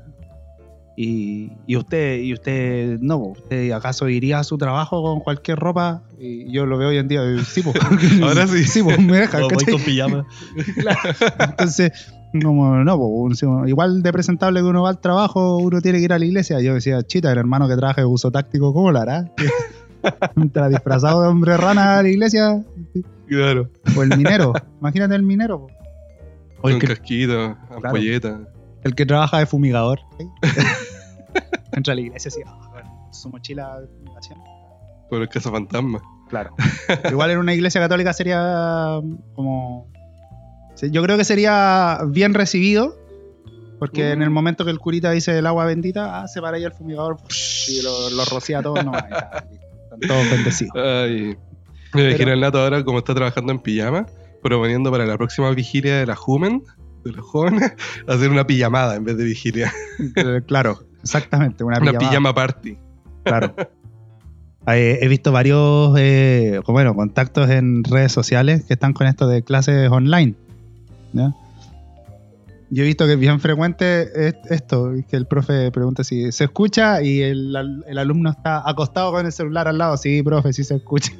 Y, 0.96 1.52
y 1.66 1.76
usted, 1.76 2.20
y 2.20 2.34
usted, 2.34 3.00
no, 3.00 3.18
usted 3.18 3.72
acaso 3.72 4.08
iría 4.10 4.40
a 4.40 4.44
su 4.44 4.58
trabajo 4.60 5.02
con 5.02 5.22
cualquier 5.22 5.58
ropa, 5.58 6.04
y 6.20 6.52
yo 6.52 6.68
lo 6.68 6.78
veo 6.78 6.90
hoy 6.90 6.98
en 6.98 7.08
día, 7.08 7.24
eh, 7.24 7.40
sí, 7.46 7.64
pues. 7.64 7.76
Ahora 8.22 8.46
sí. 8.48 8.64
Sí, 8.64 8.84
pues 8.84 9.00
me 9.00 9.18
deja, 9.18 9.40
voy 9.42 9.66
con 9.66 9.82
pijama. 9.82 10.26
Entonces, 11.50 11.92
como, 12.42 12.76
no, 12.84 12.98
pues, 12.98 13.42
un- 13.44 13.68
igual 13.68 14.04
de 14.04 14.12
presentable 14.14 14.60
que 14.60 14.68
uno 14.68 14.84
va 14.84 14.90
al 14.90 15.00
trabajo, 15.02 15.58
uno 15.58 15.82
tiene 15.82 15.98
que 15.98 16.06
ir 16.06 16.14
a 16.14 16.20
la 16.20 16.26
iglesia. 16.26 16.62
Yo 16.62 16.76
decía, 16.76 17.02
chita, 17.02 17.32
el 17.32 17.40
hermano 17.40 17.68
que 17.68 17.76
trabaja 17.76 18.02
de 18.02 18.06
uso 18.08 18.30
táctico, 18.32 18.72
¿cómo 18.74 18.92
lo 18.92 19.00
hará? 19.00 19.32
Entra 20.36 20.70
disfrazado 20.70 21.22
de 21.24 21.28
hombre 21.30 21.58
rana 21.58 21.98
a 21.98 22.04
la 22.04 22.10
iglesia. 22.10 22.64
Claro. 23.28 23.70
O 23.98 24.04
el 24.04 24.16
minero, 24.18 24.54
imagínate 24.80 25.16
el 25.16 25.24
minero. 25.24 25.68
O 26.62 26.70
el 26.70 26.74
Con 26.76 26.80
que, 26.80 26.88
casquito, 26.88 27.58
ampolleta. 27.72 28.42
El 28.84 28.96
que 28.96 29.06
trabaja 29.06 29.40
de 29.40 29.46
fumigador. 29.46 30.00
¿sí? 30.18 30.28
Entra 31.72 31.94
a 31.94 31.96
la 31.96 32.02
iglesia 32.02 32.30
así, 32.30 32.42
ah, 32.46 32.70
con 32.72 33.14
su 33.14 33.30
mochila 33.30 33.80
de 33.82 33.88
fumigación. 33.88 34.40
Por 35.10 35.22
el 35.22 35.30
cazafantasma. 35.30 36.02
Claro. 36.30 36.56
Igual 37.10 37.32
en 37.32 37.38
una 37.40 37.54
iglesia 37.54 37.80
católica 37.82 38.14
sería 38.14 39.00
como. 39.36 39.88
sí, 40.76 40.90
Yo 40.92 41.04
creo 41.04 41.18
que 41.18 41.24
sería 41.26 42.00
bien 42.08 42.34
recibido. 42.34 42.98
Porque 43.80 44.12
en 44.12 44.22
el 44.22 44.30
Mm. 44.30 44.34
momento 44.34 44.64
que 44.66 44.72
el 44.72 44.80
curita 44.80 45.12
dice 45.12 45.38
el 45.38 45.46
agua 45.46 45.66
bendita, 45.66 46.22
ah, 46.22 46.28
se 46.28 46.40
para 46.42 46.56
ahí 46.58 46.64
el 46.64 46.72
fumigador 46.72 47.18
y 47.68 47.82
lo, 47.82 48.10
lo 48.12 48.24
rocía 48.26 48.60
a 48.60 48.64
todos. 48.64 48.84
No, 48.86 48.96
está. 48.98 49.46
Están 49.94 50.00
todos 50.08 50.30
bendecidos. 50.32 50.76
Ay. 50.76 51.36
Me 51.94 52.10
imagino 52.10 52.32
el 52.34 52.40
Nato 52.40 52.60
ahora 52.62 52.84
como 52.84 53.00
está 53.00 53.14
trabajando 53.14 53.52
en 53.52 53.60
pijama, 53.60 54.06
proponiendo 54.42 54.90
para 54.90 55.06
la 55.06 55.18
próxima 55.18 55.50
vigilia 55.52 55.98
de 55.98 56.06
la 56.06 56.16
Jumen, 56.16 56.64
de 57.04 57.12
los 57.12 57.26
jóvenes, 57.26 57.74
hacer 58.08 58.30
una 58.30 58.46
pijamada 58.48 58.96
en 58.96 59.04
vez 59.04 59.18
de 59.18 59.24
vigilia. 59.26 59.72
Eh, 60.16 60.42
claro, 60.46 60.80
exactamente. 61.02 61.64
Una, 61.64 61.80
Una 61.80 61.98
pijama 61.98 62.34
party. 62.34 62.78
Claro. 63.24 63.54
Eh, 64.68 65.00
he 65.02 65.08
visto 65.10 65.32
varios 65.34 65.94
eh, 65.98 66.62
bueno, 66.68 66.96
contactos 66.96 67.50
en 67.50 67.84
redes 67.84 68.12
sociales 68.14 68.64
que 68.66 68.74
están 68.74 68.94
con 68.94 69.08
esto 69.08 69.28
de 69.28 69.44
clases 69.44 69.90
online. 69.92 70.36
¿ya? 71.12 71.34
Yo 72.70 72.84
he 72.84 72.86
visto 72.88 73.06
que 73.06 73.14
es 73.14 73.20
bien 73.20 73.40
frecuente 73.40 74.28
es- 74.28 74.36
esto, 74.50 74.94
que 75.10 75.16
el 75.18 75.28
profe 75.28 75.70
pregunta 75.72 76.04
si 76.04 76.32
se 76.32 76.46
escucha 76.46 77.02
y 77.04 77.22
el, 77.22 77.56
el 77.86 77.98
alumno 77.98 78.30
está 78.32 78.68
acostado 78.68 79.12
con 79.12 79.26
el 79.26 79.32
celular 79.32 79.68
al 79.68 79.78
lado. 79.78 79.98
Sí, 79.98 80.24
profe, 80.24 80.54
sí 80.54 80.64
se 80.64 80.76
escucha. 80.76 81.12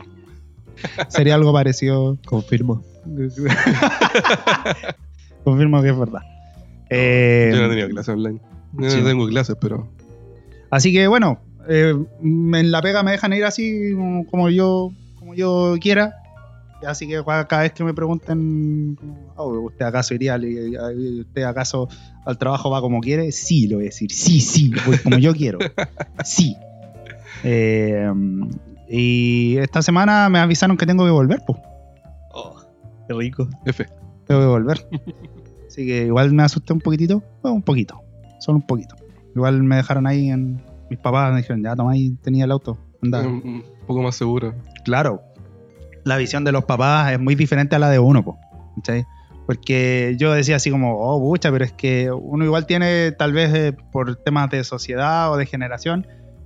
Sería 1.10 1.36
algo 1.36 1.52
parecido. 1.54 2.18
Confirmo. 2.26 2.82
Confirmo 5.44 5.82
que 5.82 5.90
es 5.90 5.98
verdad. 5.98 6.22
Eh, 6.90 7.52
Yo 7.54 7.60
no 7.60 7.66
he 7.66 7.70
tenido 7.70 7.90
clases 7.90 8.14
online. 8.14 8.40
Yo 8.74 8.90
sí. 8.90 8.98
no 9.02 9.08
tengo 9.08 9.28
clases, 9.28 9.56
pero. 9.60 9.88
Así 10.70 10.92
que 10.94 11.08
bueno, 11.08 11.40
eh, 11.70 11.94
en 12.22 12.72
la 12.72 12.82
pega 12.82 13.04
me 13.04 13.12
dejan 13.12 13.34
ir 13.34 13.46
así 13.46 13.92
como- 14.30 14.50
yo, 14.50 14.92
como 15.20 15.34
yo 15.36 15.76
quiera. 15.80 16.16
Así 16.86 17.08
que 17.08 17.24
cada 17.48 17.62
vez 17.62 17.72
que 17.72 17.84
me 17.86 17.94
pregunten, 17.94 18.98
"Oh, 19.38 19.48
¿usted 19.62 19.86
acaso 19.86 20.14
iría, 20.14 20.36
eh, 20.36 21.22
usted 21.22 21.44
acaso 21.44 21.88
al 22.26 22.38
trabajo 22.38 22.70
va 22.70 22.82
como 22.82 23.00
quiere? 23.00 23.32
Sí, 23.32 23.68
lo 23.68 23.78
voy 23.78 23.86
a 23.86 23.90
decir. 23.90 24.12
Sí, 24.12 24.42
sí, 24.42 24.72
voy 24.86 24.98
como 24.98 25.18
yo 25.18 25.34
quiero. 25.34 25.60
Sí. 26.26 26.58
Eh, 27.46 28.12
y 28.90 29.58
esta 29.58 29.82
semana 29.82 30.28
me 30.30 30.40
avisaron 30.40 30.76
que 30.76 30.86
tengo 30.86 31.06
que 31.06 31.12
volver, 31.12 31.42
pues. 31.48 31.58
Oh, 32.34 32.56
qué 33.08 33.14
rico. 33.14 33.48
F. 33.66 33.86
Tengo 34.28 34.42
que 34.42 34.48
volver. 34.48 34.88
Así 35.68 35.86
que 35.86 36.06
igual 36.06 36.32
me 36.34 36.44
asusté 36.44 36.74
un 36.74 36.80
poquitito. 36.80 37.24
Bueno, 37.42 37.56
un 37.56 37.64
poquito. 37.64 38.02
Solo 38.40 38.58
un 38.58 38.68
poquito. 38.68 38.96
Igual 39.36 39.64
me 39.64 39.78
dejaron 39.78 40.06
ahí 40.06 40.30
en. 40.30 40.62
Mis 40.90 41.00
papás 41.00 41.32
me 41.32 41.38
dijeron, 41.38 41.64
ya 41.64 41.76
toma 41.76 41.94
ahí, 41.94 42.12
tenía 42.22 42.46
el 42.46 42.52
auto. 42.52 42.78
Anda. 43.02 43.22
Un, 43.22 43.42
un 43.44 43.64
poco 43.88 44.04
más 44.04 44.16
seguro. 44.16 44.54
Claro. 44.86 45.22
La 46.04 46.18
visión 46.18 46.44
de 46.44 46.52
los 46.52 46.66
papás 46.66 47.12
es 47.14 47.20
muy 47.20 47.34
diferente 47.36 47.76
a 47.76 47.80
la 47.80 47.90
de 47.90 47.98
uno, 47.98 48.24
po, 48.24 48.38
¿cachai? 48.76 49.06
Porque 49.46 50.16
yo 50.18 50.34
decía 50.34 50.58
así 50.58 50.70
como, 50.70 50.98
oh, 51.00 51.20
pucha, 51.20 51.52
pero 51.52 51.66
es 51.66 51.72
que 51.72 52.12
uno 52.12 52.46
igual 52.46 52.66
tiene, 52.66 53.12
tal 53.12 53.34
vez 53.34 53.54
eh, 53.54 53.74
por 53.92 54.16
temas 54.18 54.50
de 54.50 54.64
sociedad 54.64 55.32
o 55.32 55.38
de 55.38 55.46
generación, 55.46 56.06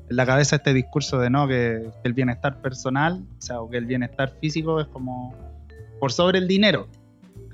en 0.10 0.15
la 0.15 0.25
cabeza 0.25 0.57
este 0.57 0.74
discurso 0.74 1.19
de 1.19 1.29
no, 1.29 1.48
que, 1.48 1.89
que 2.01 2.07
el 2.07 2.13
bienestar 2.13 2.62
personal, 2.62 3.25
o 3.38 3.41
sea, 3.41 3.60
o 3.60 3.69
que 3.69 3.77
el 3.77 3.86
bienestar 3.86 4.34
físico 4.39 4.79
es 4.79 4.88
como 4.88 5.36
por 6.00 6.12
sobre 6.12 6.39
el 6.39 6.48
dinero, 6.48 6.88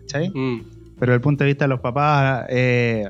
¿cachai? 0.03 0.29
Mm. 0.29 0.61
pero 0.99 1.13
el 1.13 1.21
punto 1.21 1.43
de 1.43 1.49
vista 1.49 1.65
de 1.65 1.69
los 1.69 1.79
papás, 1.79 2.45
eh, 2.49 3.09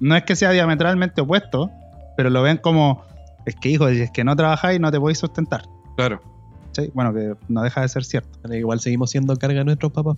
no 0.00 0.14
es 0.16 0.22
que 0.24 0.36
sea 0.36 0.50
diametralmente 0.50 1.20
opuesto, 1.22 1.70
pero 2.16 2.30
lo 2.30 2.42
ven 2.42 2.58
como, 2.58 3.02
es 3.46 3.56
que 3.56 3.70
hijo, 3.70 3.88
si 3.90 4.00
es 4.02 4.10
que 4.10 4.22
no 4.24 4.36
trabajáis 4.36 4.78
no 4.80 4.90
te 4.92 5.00
podéis 5.00 5.18
sustentar. 5.18 5.62
Claro. 5.96 6.20
¿cachai? 6.66 6.90
Bueno, 6.94 7.12
que 7.14 7.34
no 7.48 7.62
deja 7.62 7.80
de 7.80 7.88
ser 7.88 8.04
cierto. 8.04 8.38
Bueno, 8.42 8.56
Igual 8.56 8.80
seguimos 8.80 9.10
siendo 9.10 9.34
carga 9.36 9.58
de 9.60 9.64
nuestros 9.64 9.92
papás. 9.92 10.16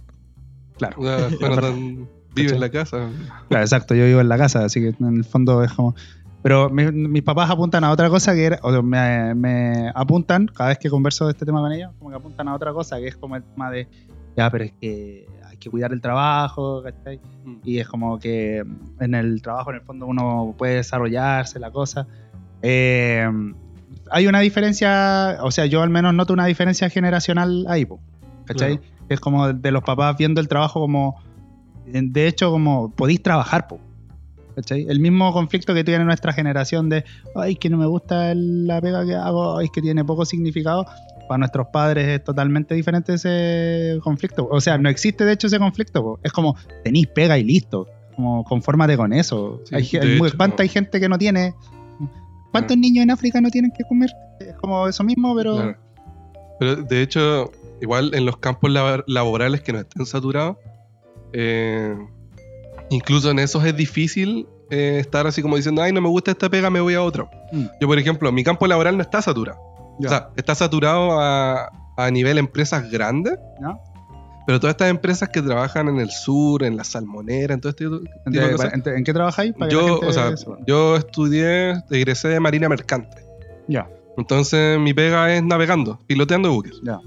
Claro. 0.76 0.96
Sea, 1.02 1.28
Jonathan 1.40 2.08
vive 2.34 2.52
en 2.54 2.60
la 2.60 2.70
casa. 2.70 3.08
Claro, 3.48 3.64
exacto, 3.64 3.94
yo 3.94 4.04
vivo 4.04 4.20
en 4.20 4.28
la 4.28 4.36
casa, 4.38 4.64
así 4.64 4.80
que 4.80 4.94
en 5.04 5.16
el 5.18 5.24
fondo 5.24 5.62
es 5.64 5.72
como... 5.72 5.94
Pero 6.42 6.70
mi- 6.70 6.90
mis 6.92 7.22
papás 7.24 7.50
apuntan 7.50 7.82
a 7.82 7.90
otra 7.90 8.08
cosa 8.08 8.32
que 8.32 8.44
era, 8.44 8.60
o 8.62 8.70
sea, 8.70 8.80
me, 8.80 9.34
me 9.34 9.90
apuntan, 9.94 10.46
cada 10.46 10.68
vez 10.70 10.78
que 10.78 10.88
converso 10.88 11.24
de 11.26 11.32
este 11.32 11.44
tema 11.44 11.60
con 11.60 11.72
ellos, 11.72 11.90
como 11.98 12.10
que 12.10 12.16
apuntan 12.16 12.46
a 12.46 12.54
otra 12.54 12.72
cosa, 12.72 12.98
que 12.98 13.08
es 13.08 13.16
como 13.16 13.34
el 13.36 13.42
tema 13.42 13.70
de, 13.72 13.88
ya, 14.36 14.48
pero 14.48 14.64
es 14.64 14.72
que 14.80 15.26
hay 15.58 15.60
que 15.60 15.70
cuidar 15.70 15.92
el 15.92 16.00
trabajo, 16.00 16.82
¿cachai? 16.82 17.20
Mm. 17.44 17.56
y 17.64 17.78
es 17.78 17.88
como 17.88 18.18
que 18.18 18.64
en 19.00 19.14
el 19.14 19.42
trabajo 19.42 19.70
en 19.70 19.76
el 19.76 19.82
fondo 19.82 20.06
uno 20.06 20.54
puede 20.56 20.76
desarrollarse 20.76 21.58
la 21.58 21.70
cosa. 21.72 22.06
Eh, 22.62 23.28
hay 24.10 24.26
una 24.26 24.40
diferencia, 24.40 25.38
o 25.42 25.50
sea, 25.50 25.66
yo 25.66 25.82
al 25.82 25.90
menos 25.90 26.14
noto 26.14 26.32
una 26.32 26.46
diferencia 26.46 26.88
generacional 26.88 27.66
ahí, 27.68 27.86
¿cachai? 28.44 28.78
Claro. 28.78 28.92
Es 29.08 29.20
como 29.20 29.52
de 29.52 29.70
los 29.70 29.82
papás 29.82 30.16
viendo 30.16 30.40
el 30.40 30.48
trabajo 30.48 30.80
como, 30.80 31.20
de 31.86 32.28
hecho, 32.28 32.50
como 32.50 32.94
podéis 32.94 33.22
trabajar, 33.22 33.66
po, 33.66 33.80
¿cachai? 34.54 34.86
El 34.88 35.00
mismo 35.00 35.32
conflicto 35.32 35.74
que 35.74 35.82
tiene 35.82 36.04
nuestra 36.04 36.32
generación 36.32 36.88
de, 36.88 37.04
ay, 37.34 37.56
que 37.56 37.68
no 37.68 37.78
me 37.78 37.86
gusta 37.86 38.32
la 38.34 38.80
pega 38.80 39.04
que 39.04 39.14
hago, 39.14 39.58
ay, 39.58 39.66
es 39.66 39.70
que 39.72 39.82
tiene 39.82 40.04
poco 40.04 40.24
significado. 40.24 40.86
Para 41.28 41.38
nuestros 41.38 41.66
padres 41.72 42.08
es 42.08 42.24
totalmente 42.24 42.74
diferente 42.74 43.14
ese 43.14 43.98
conflicto. 44.02 44.48
O 44.50 44.60
sea, 44.60 44.78
no 44.78 44.88
existe 44.88 45.24
de 45.24 45.34
hecho 45.34 45.46
ese 45.46 45.58
conflicto. 45.58 46.02
po. 46.02 46.20
Es 46.22 46.32
como, 46.32 46.56
tenéis 46.82 47.06
pega 47.08 47.36
y 47.38 47.44
listo. 47.44 47.86
Como 48.16 48.42
confórmate 48.44 48.96
con 48.96 49.12
eso. 49.12 49.60
Sí, 49.66 49.74
hay, 49.74 49.82
hay 50.02 50.16
hecho, 50.16 50.36
¿Cuánta 50.36 50.56
no. 50.56 50.62
hay 50.62 50.68
gente 50.68 50.98
que 50.98 51.08
no 51.08 51.18
tiene? 51.18 51.54
¿Cuántos 52.50 52.76
Ah. 52.76 52.80
niños 52.80 53.02
en 53.04 53.10
África 53.10 53.40
no 53.40 53.50
tienen 53.50 53.70
que 53.76 53.84
comer? 53.84 54.10
Es 54.40 54.54
como 54.56 54.88
eso 54.88 55.04
mismo, 55.04 55.36
pero... 55.36 55.54
Claro. 55.56 55.76
Pero 56.58 56.76
de 56.76 57.02
hecho, 57.02 57.52
igual 57.80 58.12
en 58.14 58.24
los 58.24 58.38
campos 58.38 58.70
lab- 58.70 59.04
laborales 59.06 59.60
que 59.60 59.72
no 59.72 59.80
estén 59.80 60.06
saturados, 60.06 60.56
eh, 61.32 61.94
incluso 62.90 63.30
en 63.30 63.38
esos 63.38 63.64
es 63.64 63.76
difícil 63.76 64.46
eh, 64.70 64.96
estar 65.00 65.26
así 65.26 65.40
como 65.42 65.56
diciendo, 65.56 65.82
ay, 65.82 65.92
no 65.92 66.00
me 66.00 66.08
gusta 66.08 66.30
esta 66.32 66.48
pega, 66.48 66.70
me 66.70 66.80
voy 66.80 66.94
a 66.94 67.02
otro. 67.02 67.30
Mm. 67.52 67.64
Yo, 67.80 67.86
por 67.86 67.98
ejemplo, 67.98 68.32
mi 68.32 68.42
campo 68.44 68.66
laboral 68.66 68.96
no 68.96 69.02
está 69.02 69.22
saturado. 69.22 69.58
Ya. 70.00 70.06
O 70.06 70.10
sea, 70.10 70.28
está 70.36 70.54
saturado 70.54 71.20
a, 71.20 71.70
a 71.96 72.10
nivel 72.10 72.38
empresas 72.38 72.90
grandes, 72.90 73.38
¿no? 73.60 73.80
pero 74.46 74.58
todas 74.60 74.72
estas 74.72 74.88
empresas 74.88 75.28
que 75.28 75.42
trabajan 75.42 75.88
en 75.88 76.00
el 76.00 76.10
sur, 76.10 76.62
en 76.62 76.76
la 76.78 76.82
salmonera, 76.84 77.52
en 77.52 77.60
todo 77.60 77.68
este 77.68 77.84
tipo 77.84 77.98
de 77.98 78.08
¿En, 78.46 78.52
cosas. 78.56 78.72
en- 78.72 78.96
en 78.96 79.04
qué 79.04 79.12
trabajáis? 79.12 79.52
Para 79.52 79.70
Yo, 79.70 80.00
o 80.00 80.10
sea, 80.10 80.32
yo 80.66 80.96
estudié, 80.96 81.74
egresé 81.90 82.28
de 82.28 82.40
Marina 82.40 82.66
Mercante. 82.66 83.18
ya, 83.66 83.86
Entonces 84.16 84.78
mi 84.80 84.94
pega 84.94 85.34
es 85.34 85.42
navegando, 85.42 85.98
piloteando 86.06 86.50
buques. 86.50 86.80
ya. 86.82 86.98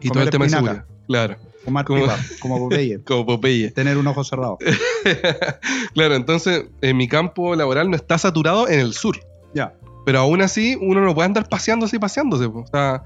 Y 0.00 0.08
todo 0.10 0.24
el 0.24 0.30
tema 0.30 0.46
de 0.46 0.50
seguridad. 0.50 0.84
Claro, 1.06 1.36
Fumar 1.64 1.84
Como- 1.84 2.00
pipa, 2.02 2.16
como 2.40 2.58
Popeye. 2.58 3.04
como 3.04 3.24
Popeye. 3.24 3.70
Tener 3.70 3.96
un 3.96 4.06
ojo 4.08 4.24
cerrado. 4.24 4.58
claro, 5.94 6.14
entonces 6.16 6.64
en 6.80 6.96
mi 6.96 7.08
campo 7.08 7.54
laboral 7.54 7.88
no 7.90 7.96
está 7.96 8.18
saturado 8.18 8.68
en 8.68 8.80
el 8.80 8.94
sur. 8.94 9.16
Ya. 9.54 9.74
Pero 10.04 10.18
aún 10.20 10.42
así, 10.42 10.76
uno 10.80 11.00
no 11.00 11.14
puede 11.14 11.26
andar 11.26 11.48
paseándose 11.48 11.96
y 11.96 11.98
paseándose. 11.98 12.48
po. 12.48 12.60
O 12.60 12.66
sea, 12.66 13.02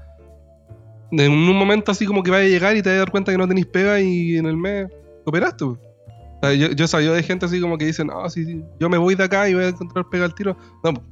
en 1.11 1.31
un 1.31 1.57
momento 1.57 1.91
así 1.91 2.05
como 2.05 2.23
que 2.23 2.31
vaya 2.31 2.45
a 2.45 2.49
llegar 2.49 2.75
y 2.75 2.81
te 2.81 2.89
vas 2.89 2.97
a 2.97 2.99
dar 2.99 3.11
cuenta 3.11 3.31
que 3.31 3.37
no 3.37 3.47
tenéis 3.47 3.67
pega 3.67 3.99
y 3.99 4.37
en 4.37 4.45
el 4.45 4.57
mes 4.57 4.87
cooperaste. 5.23 5.65
po. 5.65 5.71
O 5.71 6.39
sea, 6.41 6.53
yo, 6.53 6.67
yo 6.71 6.87
sabía 6.87 7.11
de 7.11 7.23
gente 7.23 7.45
así 7.45 7.59
como 7.59 7.77
que 7.77 7.85
dicen, 7.85 8.07
no, 8.07 8.29
sí, 8.29 8.45
sí, 8.45 8.63
yo 8.79 8.89
me 8.89 8.97
voy 8.97 9.15
de 9.15 9.23
acá 9.23 9.49
y 9.49 9.53
voy 9.53 9.65
a 9.65 9.69
encontrar 9.69 10.05
pega 10.09 10.25
al 10.25 10.35
tiro. 10.35 10.55
No, 10.83 10.93
po. 10.93 11.03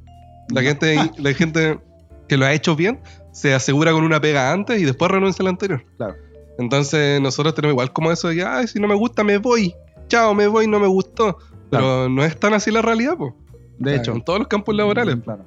la 0.49 0.61
gente, 0.61 0.95
la 1.17 1.33
gente 1.33 1.79
que 2.27 2.37
lo 2.37 2.45
ha 2.45 2.53
hecho 2.53 2.75
bien 2.75 2.99
se 3.31 3.53
asegura 3.53 3.91
con 3.91 4.03
una 4.03 4.19
pega 4.19 4.51
antes 4.51 4.81
y 4.81 4.85
después 4.85 5.11
renuncia 5.11 5.43
a 5.43 5.45
la 5.45 5.49
anterior. 5.51 5.85
Claro. 5.97 6.15
Entonces 6.57 7.21
nosotros 7.21 7.53
tenemos 7.53 7.73
igual 7.73 7.93
como 7.93 8.11
eso 8.11 8.29
de 8.29 8.37
que, 8.37 8.43
ay, 8.43 8.67
si 8.67 8.79
no 8.79 8.87
me 8.87 8.95
gusta 8.95 9.23
me 9.23 9.37
voy. 9.37 9.75
Chao, 10.07 10.33
me 10.33 10.47
voy, 10.47 10.67
no 10.67 10.79
me 10.79 10.87
gustó. 10.87 11.37
Pero 11.69 12.09
no 12.09 12.23
es 12.23 12.39
tan 12.39 12.53
así 12.53 12.71
la 12.71 12.81
realidad, 12.81 13.15
pues. 13.17 13.33
De 13.77 13.95
hecho. 13.95 14.13
En 14.13 14.23
todos 14.23 14.39
los 14.39 14.47
campos 14.47 14.75
laborales. 14.75 15.17
Claro. 15.23 15.45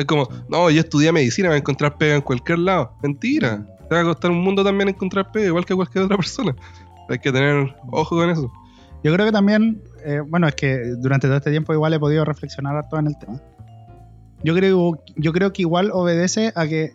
Es 0.00 0.06
como, 0.06 0.28
no, 0.48 0.70
yo 0.70 0.80
estudié 0.80 1.12
medicina, 1.12 1.48
me 1.48 1.50
voy 1.50 1.56
a 1.56 1.58
encontrar 1.58 1.98
pega 1.98 2.14
en 2.14 2.22
cualquier 2.22 2.58
lado. 2.60 2.92
Mentira. 3.02 3.66
Te 3.88 3.94
va 3.94 4.00
a 4.00 4.04
costar 4.04 4.30
un 4.30 4.42
mundo 4.42 4.64
también 4.64 4.88
encontrar 4.88 5.30
pega, 5.30 5.46
igual 5.46 5.66
que 5.66 5.74
cualquier 5.74 6.04
otra 6.04 6.16
persona. 6.16 6.54
Hay 7.08 7.18
que 7.18 7.30
tener 7.30 7.74
ojo 7.90 8.16
con 8.16 8.30
eso. 8.30 8.50
Yo 9.02 9.12
creo 9.12 9.26
que 9.26 9.32
también, 9.32 9.82
eh, 10.04 10.20
bueno, 10.26 10.46
es 10.48 10.54
que 10.54 10.94
durante 10.96 11.26
todo 11.26 11.36
este 11.36 11.50
tiempo 11.50 11.72
igual 11.72 11.92
he 11.92 11.98
podido 11.98 12.24
reflexionar 12.24 12.76
harto 12.76 12.98
en 12.98 13.08
el 13.08 13.18
tema. 13.18 13.40
Yo 14.42 14.54
creo, 14.54 15.02
yo 15.16 15.32
creo 15.32 15.52
que 15.52 15.62
igual 15.62 15.90
obedece 15.92 16.52
a 16.54 16.66
que, 16.66 16.94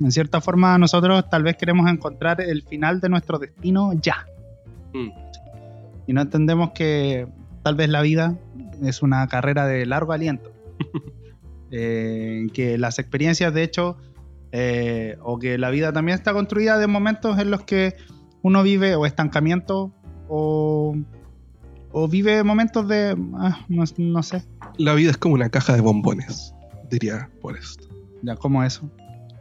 en 0.00 0.12
cierta 0.12 0.40
forma, 0.40 0.78
nosotros 0.78 1.28
tal 1.30 1.42
vez 1.42 1.56
queremos 1.56 1.90
encontrar 1.90 2.40
el 2.40 2.62
final 2.62 3.00
de 3.00 3.08
nuestro 3.08 3.38
destino 3.38 3.92
ya. 3.94 4.26
Mm. 4.92 5.08
Y 6.06 6.12
no 6.12 6.20
entendemos 6.20 6.70
que 6.72 7.26
tal 7.62 7.74
vez 7.74 7.88
la 7.88 8.02
vida 8.02 8.36
es 8.82 9.02
una 9.02 9.26
carrera 9.26 9.66
de 9.66 9.86
largo 9.86 10.12
aliento. 10.12 10.52
Eh, 11.76 12.46
que 12.52 12.78
las 12.78 13.00
experiencias, 13.00 13.52
de 13.52 13.62
hecho, 13.64 13.96
eh, 14.52 15.16
o 15.22 15.40
que 15.40 15.58
la 15.58 15.70
vida 15.70 15.92
también 15.92 16.16
está 16.16 16.32
construida 16.32 16.78
de 16.78 16.86
momentos 16.86 17.36
en 17.40 17.50
los 17.50 17.64
que 17.64 17.94
uno 18.42 18.62
vive 18.62 18.94
o 18.94 19.06
estancamiento 19.06 19.92
o, 20.28 20.94
o 21.90 22.08
vive 22.08 22.44
momentos 22.44 22.86
de, 22.86 23.16
ah, 23.34 23.64
no, 23.68 23.82
no 23.98 24.22
sé, 24.22 24.44
La 24.76 24.94
vida 24.94 25.10
es 25.10 25.16
como 25.16 25.34
una 25.34 25.48
caja 25.50 25.74
de 25.74 25.80
bombones, 25.80 26.54
diría 26.90 27.28
por 27.40 27.56
esto. 27.56 27.88
ya 28.22 28.36
como 28.36 28.62
eso. 28.62 28.88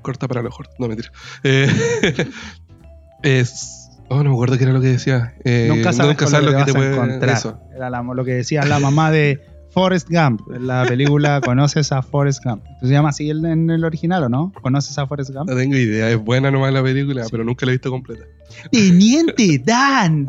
Corta 0.02 0.28
para 0.28 0.42
lo 0.42 0.50
mejor. 0.50 0.68
No, 0.80 0.88
mentira. 0.88 1.12
Eh, 1.44 1.68
es. 3.24 3.80
Oh, 4.10 4.18
no 4.24 4.30
me 4.32 4.36
acuerdo 4.36 4.58
qué 4.58 4.64
era 4.64 4.74
lo 4.74 4.82
que 4.82 4.88
decía. 4.88 5.34
Eh, 5.44 5.68
nunca 5.70 5.94
sabes, 5.94 6.18
con 6.18 6.32
lo 6.32 6.40
que 6.40 6.46
te 6.46 6.52
te 6.52 6.58
vas 6.58 6.70
a 6.70 6.74
puede- 6.74 6.94
encontrar. 6.94 7.38
eso. 7.38 7.60
Era 7.76 7.90
la- 7.90 8.02
lo 8.04 8.26
que 8.26 8.34
decía 8.34 8.64
la 8.66 8.80
mamá 8.80 9.12
de 9.12 9.40
Forrest 9.74 10.08
Gump. 10.10 10.42
La 10.48 10.86
película 10.86 11.42
Conoces 11.46 11.92
a 11.92 12.02
Forrest 12.02 12.44
Gump. 12.44 12.64
¿Se 12.82 12.88
llama 12.88 13.10
así 13.10 13.30
en 13.30 13.70
el 13.70 13.84
original 13.84 14.24
o 14.24 14.30
no? 14.30 14.54
¿Conoces 14.62 14.98
a 14.98 15.08
Forrest 15.08 15.32
Gump? 15.32 15.50
No 15.50 15.56
tengo 15.56 15.76
idea, 15.76 16.10
es 16.10 16.18
buena 16.18 16.52
nomás 16.52 16.72
la 16.74 16.84
película, 16.84 17.26
pero 17.32 17.44
nunca 17.44 17.66
la 17.66 17.72
he 17.72 17.76
visto 17.76 17.90
completa. 17.90 18.26
Teniente 18.72 19.60
Dan. 19.66 20.28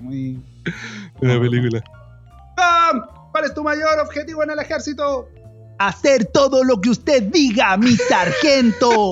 Muy... 0.00 0.38
Una 1.20 1.40
película. 1.40 1.82
Gump, 2.56 3.04
¿cuál 3.32 3.44
es 3.44 3.54
tu 3.54 3.64
mayor 3.64 3.98
objetivo 4.00 4.44
en 4.44 4.50
el 4.50 4.58
ejército? 4.60 5.28
Hacer 5.78 6.26
todo 6.26 6.64
lo 6.64 6.80
que 6.80 6.90
usted 6.90 7.24
diga, 7.24 7.76
mi 7.76 7.96
sargento. 7.96 9.10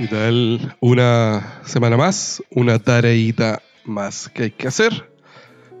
Y 0.00 0.06
tal, 0.06 0.76
una 0.80 1.60
semana 1.64 1.96
más, 1.96 2.40
una 2.50 2.78
tareita 2.78 3.60
más 3.88 4.28
que 4.28 4.44
hay 4.44 4.50
que 4.50 4.68
hacer, 4.68 5.10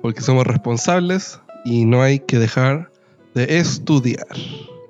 porque 0.02 0.20
somos 0.20 0.46
responsables 0.46 1.40
y 1.64 1.84
no 1.84 2.02
hay 2.02 2.20
que 2.20 2.38
dejar 2.38 2.90
de 3.34 3.58
estudiar. 3.58 4.26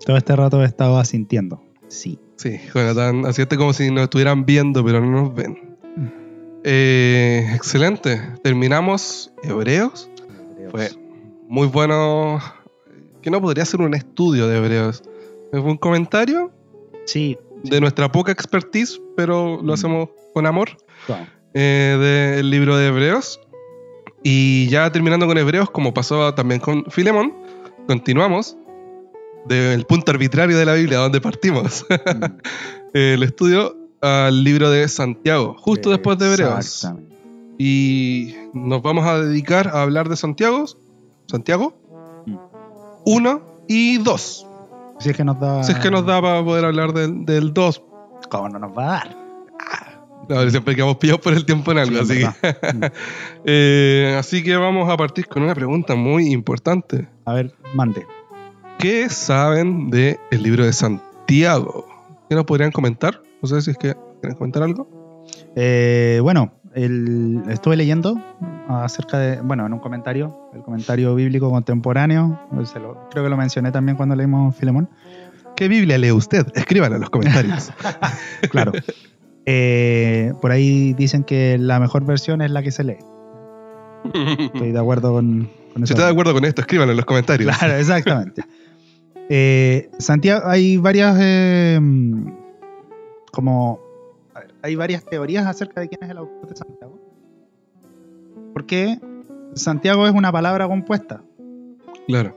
Todo 0.07 0.17
este 0.17 0.35
rato 0.37 0.63
he 0.63 0.67
estado 0.67 0.99
asintiendo. 0.99 1.63
Sí. 1.89 2.19
Sí, 2.37 2.61
Jonathan, 2.73 3.27
así 3.27 3.43
este 3.43 3.57
como 3.57 3.73
si 3.73 3.91
nos 3.91 4.05
estuvieran 4.05 4.45
viendo, 4.47 4.85
pero 4.85 5.01
no 5.01 5.23
nos 5.23 5.35
ven. 5.35 5.77
Eh, 6.65 7.51
excelente, 7.55 8.21
terminamos 8.43 9.33
Hebreos. 9.43 10.09
Fue 10.71 10.91
muy 11.49 11.67
bueno, 11.67 12.41
que 13.23 13.31
no 13.31 13.41
podría 13.41 13.65
ser 13.65 13.81
un 13.81 13.95
estudio 13.95 14.47
de 14.49 14.59
Hebreos. 14.59 15.03
Fue 15.51 15.61
un 15.61 15.77
comentario 15.79 16.53
Sí. 17.07 17.39
de 17.65 17.81
nuestra 17.81 18.11
poca 18.13 18.33
expertise, 18.33 19.01
pero 19.17 19.57
lo 19.57 19.63
Mm. 19.63 19.71
hacemos 19.71 20.09
con 20.35 20.47
amor. 20.47 20.71
Wow. 21.09 21.17
Eh, 21.61 22.35
del 22.37 22.51
libro 22.51 22.77
de 22.77 22.87
Hebreos. 22.87 23.41
Y 24.23 24.69
ya 24.69 24.91
terminando 24.93 25.27
con 25.27 25.39
Hebreos, 25.39 25.71
como 25.71 25.93
pasó 25.93 26.35
también 26.35 26.61
con 26.61 26.85
Filemón, 26.91 27.35
continuamos 27.87 28.57
del 29.47 29.85
punto 29.87 30.11
arbitrario 30.11 30.57
de 30.59 30.65
la 30.65 30.75
Biblia, 30.75 30.99
donde 30.99 31.21
partimos 31.21 31.87
el 32.93 33.23
estudio 33.23 33.77
al 34.01 34.45
libro 34.45 34.71
de 34.71 34.87
Santiago, 34.89 35.57
justo 35.59 35.91
después 35.91 36.19
de 36.19 36.33
Hebreos. 36.33 36.89
Y 37.59 38.35
nos 38.53 38.83
vamos 38.83 39.07
a 39.07 39.19
dedicar 39.19 39.69
a 39.69 39.83
hablar 39.83 40.09
de 40.09 40.17
Santiago, 40.17 40.65
Santiago 41.27 41.75
Mm. 42.27 42.37
1 43.05 43.43
y 43.69 43.99
2. 43.99 44.47
Si 44.99 45.11
es 45.11 45.17
que 45.17 45.25
nos 45.25 45.41
da. 45.41 45.63
Si 45.63 45.73
es 45.73 45.79
que 45.79 45.91
nos 45.91 46.05
da 46.05 46.21
para 46.21 46.45
poder 46.45 46.65
hablar 46.65 46.93
del, 46.93 47.25
del 47.25 47.55
2. 47.55 47.83
¿Cómo 48.31 48.49
no 48.49 48.59
nos 48.59 48.77
va 48.77 48.85
a 48.85 48.87
dar? 48.87 49.28
No, 50.29 50.51
siempre 50.51 50.75
quedamos 50.75 50.97
pillados 50.97 51.21
por 51.21 51.33
el 51.33 51.45
tiempo 51.45 51.73
en 51.73 51.79
algo, 51.79 52.05
Sí, 52.05 52.23
así 52.23 52.43
que 52.43 52.49
verdad. 52.73 52.93
Eh, 53.45 54.17
así 54.19 54.43
que 54.43 54.57
vamos 54.57 54.89
a 54.91 54.97
partir 54.97 55.27
con 55.27 55.43
una 55.43 55.55
pregunta 55.55 55.95
muy 55.95 56.33
importante. 56.33 57.09
A 57.25 57.33
ver, 57.35 57.55
mande. 57.75 58.07
¿Qué 58.79 59.09
saben 59.09 59.91
del 59.91 60.19
el 60.31 60.43
libro 60.43 60.65
de 60.65 60.73
Santiago? 60.73 61.87
¿Qué 62.29 62.35
nos 62.37 62.45
podrían 62.45 62.71
comentar? 62.73 63.23
No 63.43 63.49
sé 63.49 63.61
si 63.63 63.71
es 63.71 63.79
que 63.79 63.95
quieren 64.21 64.37
comentar 64.37 64.63
algo. 64.63 65.25
Eh, 65.57 66.21
bueno, 66.23 66.53
el- 66.75 67.43
estuve 67.49 67.77
leyendo 67.77 68.23
acerca 68.69 69.19
de, 69.19 69.41
bueno, 69.41 69.65
en 69.67 69.73
un 69.73 69.79
comentario, 69.79 70.51
el 70.55 70.63
comentario 70.63 71.15
bíblico 71.15 71.51
contemporáneo, 71.51 72.39
se 72.65 72.79
lo- 72.79 73.09
creo 73.11 73.25
que 73.25 73.31
lo 73.31 73.37
mencioné 73.37 73.73
también 73.73 73.97
cuando 73.97 74.15
leímos 74.15 74.55
Filemón. 74.57 74.89
¿Qué 75.57 75.67
Biblia 75.69 75.99
lee 75.99 76.13
usted? 76.13 76.47
Escríbanlo 76.55 76.97
en 76.97 77.01
los 77.01 77.11
comentarios. 77.11 77.73
Claro. 78.51 78.73
Eh, 79.51 80.35
por 80.43 80.51
ahí 80.51 80.93
dicen 80.93 81.25
que 81.25 81.57
la 81.59 81.81
mejor 81.81 82.05
versión 82.05 82.43
es 82.43 82.51
la 82.51 82.63
que 82.63 82.71
se 82.71 82.85
lee. 82.85 82.99
Estoy 84.39 84.73
de 84.73 84.79
acuerdo 84.79 85.13
con, 85.13 85.51
con 85.73 85.79
si 85.79 85.85
eso. 85.85 85.95
está 85.95 86.05
de 86.05 86.11
acuerdo 86.13 86.35
con 86.35 86.45
esto, 86.45 86.61
escríbanlo 86.61 86.93
en 86.93 86.97
los 86.99 87.07
comentarios. 87.07 87.57
Claro, 87.57 87.75
exactamente. 87.77 88.43
Eh, 89.31 89.89
Santiago, 89.99 90.43
hay 90.47 90.77
varias 90.77 91.17
eh, 91.21 91.81
como 93.33 93.81
a 94.35 94.41
ver, 94.41 94.55
hay 94.63 94.75
varias 94.77 95.05
teorías 95.05 95.47
acerca 95.47 95.81
de 95.81 95.89
quién 95.89 96.03
es 96.03 96.11
el 96.11 96.19
autor 96.19 96.49
de 96.49 96.57
Santiago. 96.57 96.99
Porque 98.53 98.99
Santiago 99.55 100.07
es 100.07 100.13
una 100.15 100.31
palabra 100.33 100.67
compuesta. 100.69 101.23
Claro. 102.07 102.37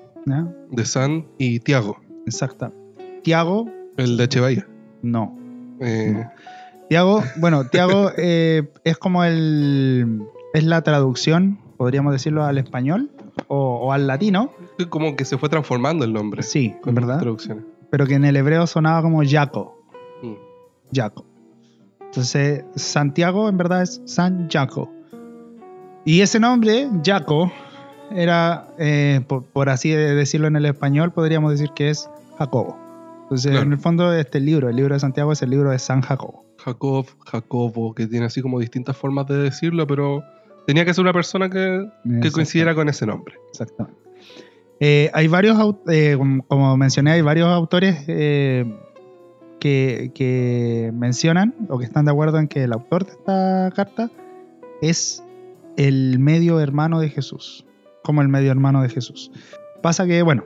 De 0.69 0.85
San 0.85 1.25
y 1.37 1.59
Tiago, 1.59 1.97
Exacta. 2.25 2.71
Tiago, 3.23 3.69
el 3.97 4.15
de 4.17 4.23
Echevarría. 4.25 4.67
no. 5.01 5.37
Eh, 5.81 6.11
No. 6.13 6.31
Tiago, 6.91 7.23
bueno, 7.37 7.63
Tiago 7.69 8.11
eh, 8.17 8.69
es 8.83 8.97
como 8.97 9.23
el. 9.23 10.23
Es 10.53 10.65
la 10.65 10.81
traducción, 10.81 11.57
podríamos 11.77 12.11
decirlo, 12.11 12.43
al 12.43 12.57
español 12.57 13.09
o, 13.47 13.77
o 13.77 13.93
al 13.93 14.07
latino. 14.07 14.51
Como 14.89 15.15
que 15.15 15.23
se 15.23 15.37
fue 15.37 15.47
transformando 15.47 16.03
el 16.03 16.11
nombre. 16.11 16.43
Sí, 16.43 16.75
con 16.81 16.93
¿verdad? 16.93 17.19
traducciones. 17.21 17.63
Pero 17.89 18.05
que 18.07 18.15
en 18.15 18.25
el 18.25 18.35
hebreo 18.35 18.67
sonaba 18.67 19.01
como 19.01 19.21
Jaco. 19.25 19.81
Mm. 20.21 20.33
Jaco. 20.93 21.25
Entonces, 22.01 22.65
Santiago 22.75 23.47
en 23.47 23.55
verdad 23.55 23.83
es 23.83 24.01
San 24.03 24.49
Jaco. 24.49 24.91
Y 26.03 26.19
ese 26.19 26.41
nombre, 26.41 26.89
Jaco, 27.05 27.53
era, 28.13 28.67
eh, 28.77 29.21
por, 29.25 29.45
por 29.45 29.69
así 29.69 29.91
de- 29.91 30.13
decirlo 30.13 30.47
en 30.47 30.57
el 30.57 30.65
español, 30.65 31.13
podríamos 31.13 31.51
decir 31.51 31.69
que 31.73 31.89
es 31.89 32.09
Jacobo. 32.37 32.77
Entonces, 33.23 33.51
Claro. 33.51 33.65
en 33.67 33.71
el 33.71 33.79
fondo, 33.79 34.11
este 34.13 34.41
libro, 34.41 34.67
el 34.67 34.75
libro 34.75 34.93
de 34.93 34.99
Santiago, 34.99 35.31
es 35.31 35.41
el 35.41 35.51
libro 35.51 35.69
de 35.69 35.79
San 35.79 36.01
Jacobo. 36.01 36.43
Jacob, 36.63 37.05
Jacobo, 37.25 37.93
que 37.93 38.07
tiene 38.07 38.25
así 38.25 38.41
como 38.41 38.59
distintas 38.59 38.95
formas 38.97 39.27
de 39.27 39.37
decirlo, 39.37 39.87
pero 39.87 40.23
tenía 40.67 40.85
que 40.85 40.93
ser 40.93 41.01
una 41.03 41.13
persona 41.13 41.49
que, 41.49 41.87
que 42.21 42.31
coincidiera 42.31 42.75
con 42.75 42.87
ese 42.89 43.05
nombre. 43.05 43.35
Exactamente. 43.49 43.99
Eh, 44.79 45.11
hay 45.13 45.27
varios, 45.27 45.57
eh, 45.89 46.17
como- 46.47 46.77
mencioné, 46.77 47.11
hay 47.11 47.21
varios 47.21 47.47
autores 47.49 48.03
eh, 48.07 48.65
que, 49.59 50.11
que 50.15 50.91
mencionan 50.93 51.53
o 51.69 51.77
que 51.77 51.85
están 51.85 52.05
de 52.05 52.11
acuerdo 52.11 52.39
en 52.39 52.47
que 52.47 52.63
el 52.63 52.73
autor 52.73 53.05
de 53.05 53.11
esta 53.11 53.71
carta 53.75 54.09
es 54.81 55.23
el 55.77 56.17
medio 56.19 56.59
hermano 56.59 56.99
de 56.99 57.09
Jesús, 57.09 57.65
como 58.03 58.21
el 58.23 58.27
medio 58.27 58.49
hermano 58.51 58.81
de 58.81 58.89
Jesús. 58.89 59.31
Pasa 59.83 60.07
que, 60.07 60.23
bueno, 60.23 60.43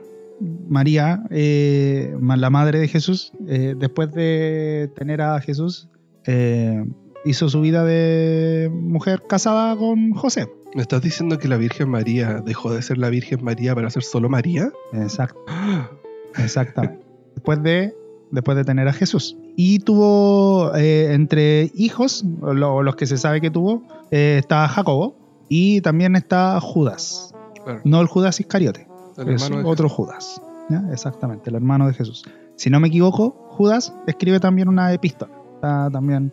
María, 0.68 1.22
eh, 1.30 2.14
la 2.20 2.50
madre 2.50 2.78
de 2.78 2.88
Jesús, 2.88 3.32
después 3.40 4.12
de 4.12 4.90
tener 4.94 5.22
a 5.22 5.40
Jesús, 5.40 5.88
eh, 6.26 6.84
hizo 7.24 7.48
su 7.48 7.60
vida 7.60 7.84
de 7.84 8.70
mujer 8.72 9.22
casada 9.28 9.76
con 9.76 10.12
José. 10.12 10.48
¿Me 10.74 10.82
estás 10.82 11.00
diciendo 11.02 11.38
que 11.38 11.48
la 11.48 11.56
Virgen 11.56 11.88
María 11.88 12.42
dejó 12.44 12.72
de 12.72 12.82
ser 12.82 12.98
la 12.98 13.08
Virgen 13.08 13.42
María 13.42 13.74
para 13.74 13.88
ser 13.90 14.02
solo 14.02 14.28
María? 14.28 14.70
Exacto. 14.92 15.40
Exactamente. 16.38 17.04
después 17.34 17.62
de, 17.62 17.94
después 18.30 18.56
de 18.56 18.64
tener 18.64 18.88
a 18.88 18.92
Jesús. 18.92 19.36
Y 19.56 19.78
tuvo 19.78 20.74
eh, 20.74 21.14
entre 21.14 21.70
hijos, 21.74 22.24
lo- 22.42 22.82
los 22.82 22.96
que 22.96 23.06
se 23.06 23.16
sabe 23.16 23.40
que 23.40 23.50
tuvo, 23.50 23.82
eh, 24.10 24.36
está 24.38 24.68
Jacobo 24.68 25.16
y 25.48 25.80
también 25.80 26.16
está 26.16 26.60
Judas. 26.60 27.32
Claro, 27.64 27.80
No 27.84 28.00
el 28.00 28.06
Judas 28.06 28.38
Iscariote, 28.40 28.86
el 29.16 29.28
es 29.30 29.50
otro 29.64 29.88
Judas. 29.88 30.40
¿ya? 30.68 30.82
Exactamente, 30.92 31.48
el 31.50 31.56
hermano 31.56 31.86
de 31.86 31.94
Jesús. 31.94 32.24
Si 32.56 32.68
no 32.70 32.80
me 32.80 32.88
equivoco, 32.88 33.30
Judas 33.50 33.94
escribe 34.06 34.40
también 34.40 34.68
una 34.68 34.92
epístola. 34.92 35.32
Está 35.56 35.90
también 35.90 36.32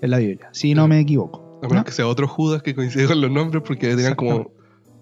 en 0.00 0.10
la 0.10 0.18
Biblia, 0.18 0.48
si 0.52 0.74
no 0.74 0.88
me 0.88 1.00
equivoco. 1.00 1.60
A 1.62 1.68
menos 1.68 1.82
¿ya? 1.82 1.84
que 1.84 1.92
sea 1.92 2.06
otro 2.06 2.26
Judas 2.26 2.62
que 2.62 2.74
coincide 2.74 3.06
con 3.06 3.20
los 3.20 3.30
nombres, 3.30 3.62
porque 3.66 3.94
tenían 3.94 4.14
como 4.14 4.50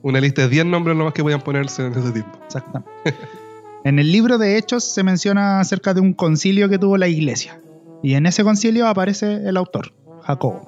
una 0.02 0.20
lista 0.20 0.42
de 0.42 0.48
10 0.48 0.66
nombres 0.66 0.96
nomás 0.96 1.14
que 1.14 1.22
podían 1.22 1.40
ponerse 1.40 1.86
en 1.86 1.92
ese 1.92 2.12
tiempo. 2.12 2.38
Exactamente. 2.44 2.90
En 3.82 3.98
el 3.98 4.12
libro 4.12 4.36
de 4.36 4.58
Hechos 4.58 4.84
se 4.84 5.02
menciona 5.02 5.58
acerca 5.58 5.94
de 5.94 6.02
un 6.02 6.12
concilio 6.12 6.68
que 6.68 6.78
tuvo 6.78 6.98
la 6.98 7.08
iglesia. 7.08 7.62
Y 8.02 8.12
en 8.12 8.26
ese 8.26 8.44
concilio 8.44 8.86
aparece 8.86 9.48
el 9.48 9.56
autor, 9.56 9.94
Jacobo. 10.20 10.60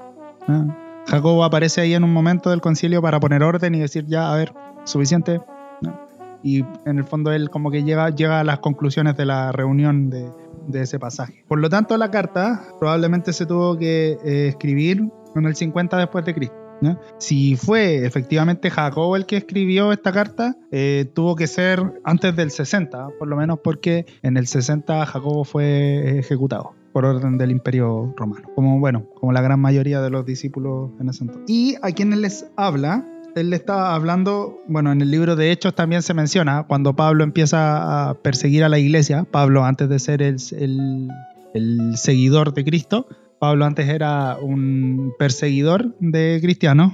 ¿ah? 0.48 1.02
Jacobo 1.06 1.44
aparece 1.44 1.82
ahí 1.82 1.92
en 1.92 2.04
un 2.04 2.12
momento 2.12 2.48
del 2.48 2.62
concilio 2.62 3.02
para 3.02 3.20
poner 3.20 3.42
orden 3.42 3.74
y 3.74 3.80
decir, 3.80 4.06
ya, 4.06 4.32
a 4.32 4.36
ver, 4.36 4.54
suficiente. 4.84 5.42
¿no? 5.82 6.00
Y 6.42 6.64
en 6.86 6.96
el 6.98 7.04
fondo 7.04 7.32
él 7.32 7.50
como 7.50 7.70
que 7.70 7.82
llega, 7.82 8.08
llega 8.08 8.40
a 8.40 8.44
las 8.44 8.60
conclusiones 8.60 9.14
de 9.14 9.26
la 9.26 9.52
reunión 9.52 10.08
de, 10.08 10.30
de 10.66 10.82
ese 10.82 10.98
pasaje. 10.98 11.44
Por 11.48 11.58
lo 11.58 11.68
tanto, 11.68 11.96
la 11.96 12.10
carta 12.10 12.62
probablemente 12.78 13.32
se 13.32 13.46
tuvo 13.46 13.76
que 13.78 14.18
eh, 14.24 14.48
escribir 14.48 15.08
en 15.34 15.44
el 15.44 15.54
50 15.56 15.96
después 15.96 16.24
de 16.24 16.34
Cristo. 16.34 16.56
¿ya? 16.80 16.98
Si 17.18 17.56
fue 17.56 18.04
efectivamente 18.04 18.70
Jacobo 18.70 19.16
el 19.16 19.26
que 19.26 19.36
escribió 19.36 19.92
esta 19.92 20.12
carta, 20.12 20.56
eh, 20.70 21.10
tuvo 21.14 21.36
que 21.36 21.46
ser 21.46 22.00
antes 22.04 22.34
del 22.34 22.50
60, 22.50 23.08
por 23.18 23.28
lo 23.28 23.36
menos 23.36 23.60
porque 23.62 24.06
en 24.22 24.36
el 24.36 24.46
60 24.46 25.06
Jacobo 25.06 25.44
fue 25.44 26.18
ejecutado 26.18 26.74
por 26.92 27.06
orden 27.06 27.38
del 27.38 27.50
imperio 27.50 28.12
romano, 28.16 28.48
como 28.54 28.78
bueno, 28.78 29.06
como 29.14 29.32
la 29.32 29.40
gran 29.40 29.60
mayoría 29.60 30.00
de 30.00 30.10
los 30.10 30.26
discípulos 30.26 30.90
en 31.00 31.08
ese 31.08 31.24
entonces. 31.24 31.44
Y 31.48 31.76
a 31.82 31.90
quienes 31.92 32.18
les 32.18 32.46
habla, 32.56 33.06
él 33.34 33.50
le 33.50 33.56
está 33.56 33.94
hablando, 33.94 34.60
bueno, 34.68 34.92
en 34.92 35.00
el 35.00 35.10
libro 35.10 35.36
de 35.36 35.50
Hechos 35.52 35.74
también 35.74 36.02
se 36.02 36.14
menciona, 36.14 36.64
cuando 36.64 36.94
Pablo 36.94 37.24
empieza 37.24 38.10
a 38.10 38.14
perseguir 38.14 38.64
a 38.64 38.68
la 38.68 38.78
iglesia, 38.78 39.24
Pablo 39.30 39.64
antes 39.64 39.88
de 39.88 39.98
ser 39.98 40.22
el, 40.22 40.36
el- 40.58 41.08
el 41.54 41.96
seguidor 41.96 42.54
de 42.54 42.64
Cristo, 42.64 43.06
Pablo 43.38 43.64
antes 43.66 43.88
era 43.88 44.38
un 44.40 45.12
perseguidor 45.18 45.94
de 45.98 46.38
cristianos, 46.42 46.92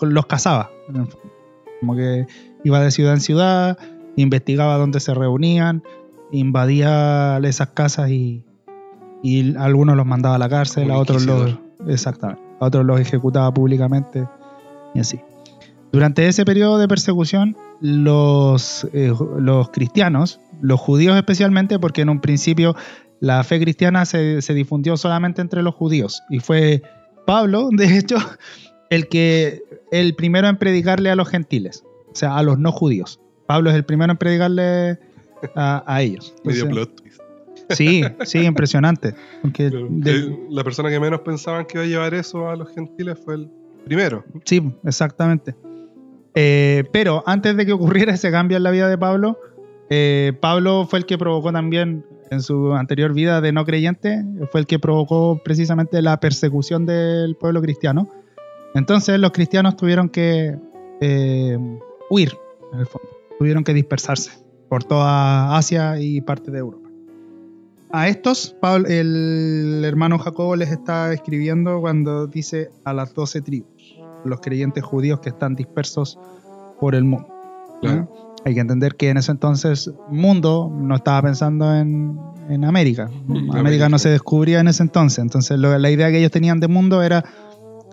los 0.00 0.26
cazaba. 0.26 0.70
Como 1.80 1.94
que 1.96 2.26
iba 2.64 2.80
de 2.80 2.90
ciudad 2.90 3.14
en 3.14 3.20
ciudad, 3.20 3.78
investigaba 4.16 4.76
dónde 4.76 5.00
se 5.00 5.14
reunían, 5.14 5.82
invadía 6.32 7.38
esas 7.44 7.68
casas 7.68 8.10
y, 8.10 8.42
algunos 9.58 9.96
los 9.96 10.06
mandaba 10.06 10.34
a 10.34 10.38
la 10.38 10.48
cárcel, 10.48 10.90
a 10.90 10.98
otros 10.98 11.24
los, 11.26 11.58
exactamente, 11.88 12.42
a 12.60 12.66
otros 12.66 12.84
los 12.84 13.00
ejecutaba 13.00 13.52
públicamente 13.52 14.26
y 14.96 15.00
así. 15.00 15.20
Durante 15.92 16.26
ese 16.28 16.44
periodo 16.44 16.78
de 16.78 16.88
persecución, 16.88 17.56
los, 17.80 18.86
eh, 18.92 19.12
los 19.38 19.70
cristianos, 19.70 20.40
los 20.60 20.80
judíos 20.80 21.16
especialmente, 21.16 21.78
porque 21.78 22.02
en 22.02 22.08
un 22.08 22.20
principio 22.20 22.74
la 23.20 23.42
fe 23.44 23.60
cristiana 23.60 24.04
se, 24.04 24.42
se 24.42 24.52
difundió 24.54 24.96
solamente 24.96 25.40
entre 25.40 25.62
los 25.62 25.74
judíos 25.74 26.22
y 26.28 26.40
fue 26.40 26.82
Pablo, 27.26 27.68
de 27.72 27.96
hecho, 27.98 28.16
el 28.90 29.08
que 29.08 29.62
el 29.90 30.14
primero 30.14 30.48
en 30.48 30.56
predicarle 30.58 31.10
a 31.10 31.16
los 31.16 31.28
gentiles, 31.28 31.84
o 32.10 32.14
sea, 32.14 32.36
a 32.36 32.42
los 32.42 32.58
no 32.58 32.72
judíos. 32.72 33.20
Pablo 33.46 33.70
es 33.70 33.76
el 33.76 33.84
primero 33.84 34.10
en 34.12 34.18
predicarle 34.18 34.98
a, 35.54 35.84
a 35.86 36.02
ellos. 36.02 36.34
Medio 36.44 36.68
plot 36.68 36.94
twist. 36.96 37.20
Sí, 37.70 38.02
sí, 38.24 38.38
impresionante. 38.40 39.14
Porque 39.42 39.70
Claro. 39.70 39.86
de- 39.90 40.10
Eh, 40.18 40.38
la 40.50 40.62
persona 40.62 40.88
que 40.90 41.00
menos 41.00 41.20
pensaban 41.20 41.64
que 41.66 41.78
iba 41.78 41.84
a 41.84 41.86
llevar 41.86 42.14
eso 42.14 42.48
a 42.48 42.54
los 42.56 42.68
gentiles 42.74 43.18
fue 43.24 43.34
el 43.34 43.50
primero. 43.86 44.24
Sí, 44.44 44.62
exactamente. 44.84 45.54
Eh, 46.34 46.84
pero 46.92 47.22
antes 47.24 47.56
de 47.56 47.64
que 47.64 47.72
ocurriera 47.72 48.12
ese 48.14 48.30
cambio 48.30 48.56
en 48.58 48.62
la 48.64 48.70
vida 48.70 48.88
de 48.88 48.98
Pablo, 48.98 49.38
eh, 49.88 50.32
Pablo 50.40 50.86
fue 50.88 50.98
el 50.98 51.06
que 51.06 51.16
provocó 51.16 51.52
también 51.52 52.04
en 52.30 52.42
su 52.42 52.74
anterior 52.74 53.12
vida 53.14 53.40
de 53.40 53.52
no 53.52 53.64
creyente, 53.64 54.24
fue 54.50 54.60
el 54.60 54.66
que 54.66 54.80
provocó 54.80 55.40
precisamente 55.44 56.02
la 56.02 56.18
persecución 56.18 56.84
del 56.84 57.36
pueblo 57.36 57.62
cristiano. 57.62 58.10
Entonces 58.74 59.18
los 59.20 59.30
cristianos 59.30 59.76
tuvieron 59.76 60.08
que 60.08 60.58
eh, 61.00 61.58
huir, 62.10 62.32
en 62.72 62.80
el 62.80 62.86
fondo. 62.86 63.08
Tuvieron 63.38 63.62
que 63.62 63.72
dispersarse 63.72 64.32
por 64.68 64.82
toda 64.82 65.56
Asia 65.56 66.00
y 66.00 66.20
parte 66.20 66.50
de 66.50 66.58
Europa. 66.58 66.88
A 67.92 68.08
estos, 68.08 68.54
Pablo- 68.60 68.88
el 68.88 69.82
hermano 69.84 70.18
Jacobo 70.18 70.56
les 70.56 70.72
está 70.72 71.12
escribiendo 71.12 71.80
cuando 71.80 72.26
dice 72.26 72.70
a 72.84 72.92
las 72.92 73.14
doce 73.14 73.40
tribus 73.40 73.75
los 74.26 74.40
creyentes 74.40 74.82
judíos 74.84 75.20
que 75.20 75.28
están 75.30 75.54
dispersos 75.54 76.18
por 76.80 76.94
el 76.94 77.04
mundo. 77.04 77.28
Hay 78.44 78.54
que 78.54 78.60
entender 78.60 78.94
que 78.96 79.10
en 79.10 79.16
ese 79.16 79.32
entonces 79.32 79.90
mundo 80.08 80.70
no 80.72 80.94
estaba 80.96 81.22
pensando 81.22 81.74
en, 81.74 82.18
en 82.48 82.64
América. 82.64 83.10
América, 83.52 83.88
no 83.88 83.98
se 83.98 84.08
descubría 84.08 84.60
en 84.60 84.68
ese 84.68 84.82
entonces. 84.84 85.18
Entonces 85.18 85.58
lo- 85.58 85.76
la 85.78 85.90
idea 85.90 86.10
que 86.10 86.18
ellos 86.18 86.30
tenían 86.30 86.60
de 86.60 86.68
mundo 86.68 87.02
era 87.02 87.24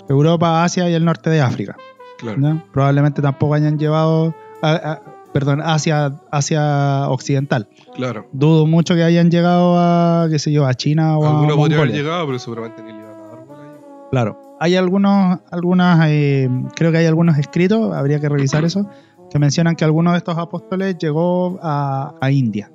Europa, 0.09 0.63
Asia 0.63 0.89
y 0.89 0.93
el 0.93 1.05
norte 1.05 1.29
de 1.29 1.41
África. 1.41 1.75
Claro. 2.19 2.37
¿no? 2.39 2.63
Probablemente 2.71 3.21
tampoco 3.21 3.53
hayan 3.55 3.77
llevado, 3.79 4.33
a- 4.61 4.71
a- 4.73 5.01
perdón, 5.33 5.61
Asia, 5.63 6.19
Asia 6.31 7.09
occidental. 7.09 7.67
Claro. 7.95 8.27
Dudo 8.31 8.67
mucho 8.67 8.93
que 8.95 9.03
hayan 9.03 9.31
llegado 9.31 9.75
a, 9.77 10.27
qué 10.29 10.37
sé 10.39 10.51
yo, 10.51 10.65
a 10.67 10.73
China 10.75 11.17
o 11.17 11.25
a 11.25 11.29
Algunos 11.29 11.55
podrían 11.55 11.79
haber 11.79 11.87
Mongolia. 11.89 11.95
llegado, 12.03 12.25
pero 12.27 12.39
seguramente 12.39 12.83
ni 12.83 12.91
le 12.93 12.99
iban 12.99 13.15
a 13.15 13.27
dar 13.27 13.45
bola 13.45 13.63
ahí. 13.63 13.69
Claro. 14.11 14.52
Hay 14.63 14.77
algunos, 14.77 15.39
algunas, 15.51 16.07
eh, 16.09 16.49
creo 16.73 16.93
que 16.93 16.99
hay 16.99 17.05
algunos 17.05 17.37
escritos, 17.37 17.93
habría 17.93 18.21
que 18.21 18.29
revisar 18.29 18.63
eso, 18.63 18.89
que 19.29 19.37
mencionan 19.37 19.75
que 19.75 19.83
alguno 19.83 20.13
de 20.13 20.19
estos 20.19 20.37
apóstoles 20.37 20.97
llegó 20.97 21.59
a, 21.61 22.15
a 22.21 22.31
India. 22.31 22.71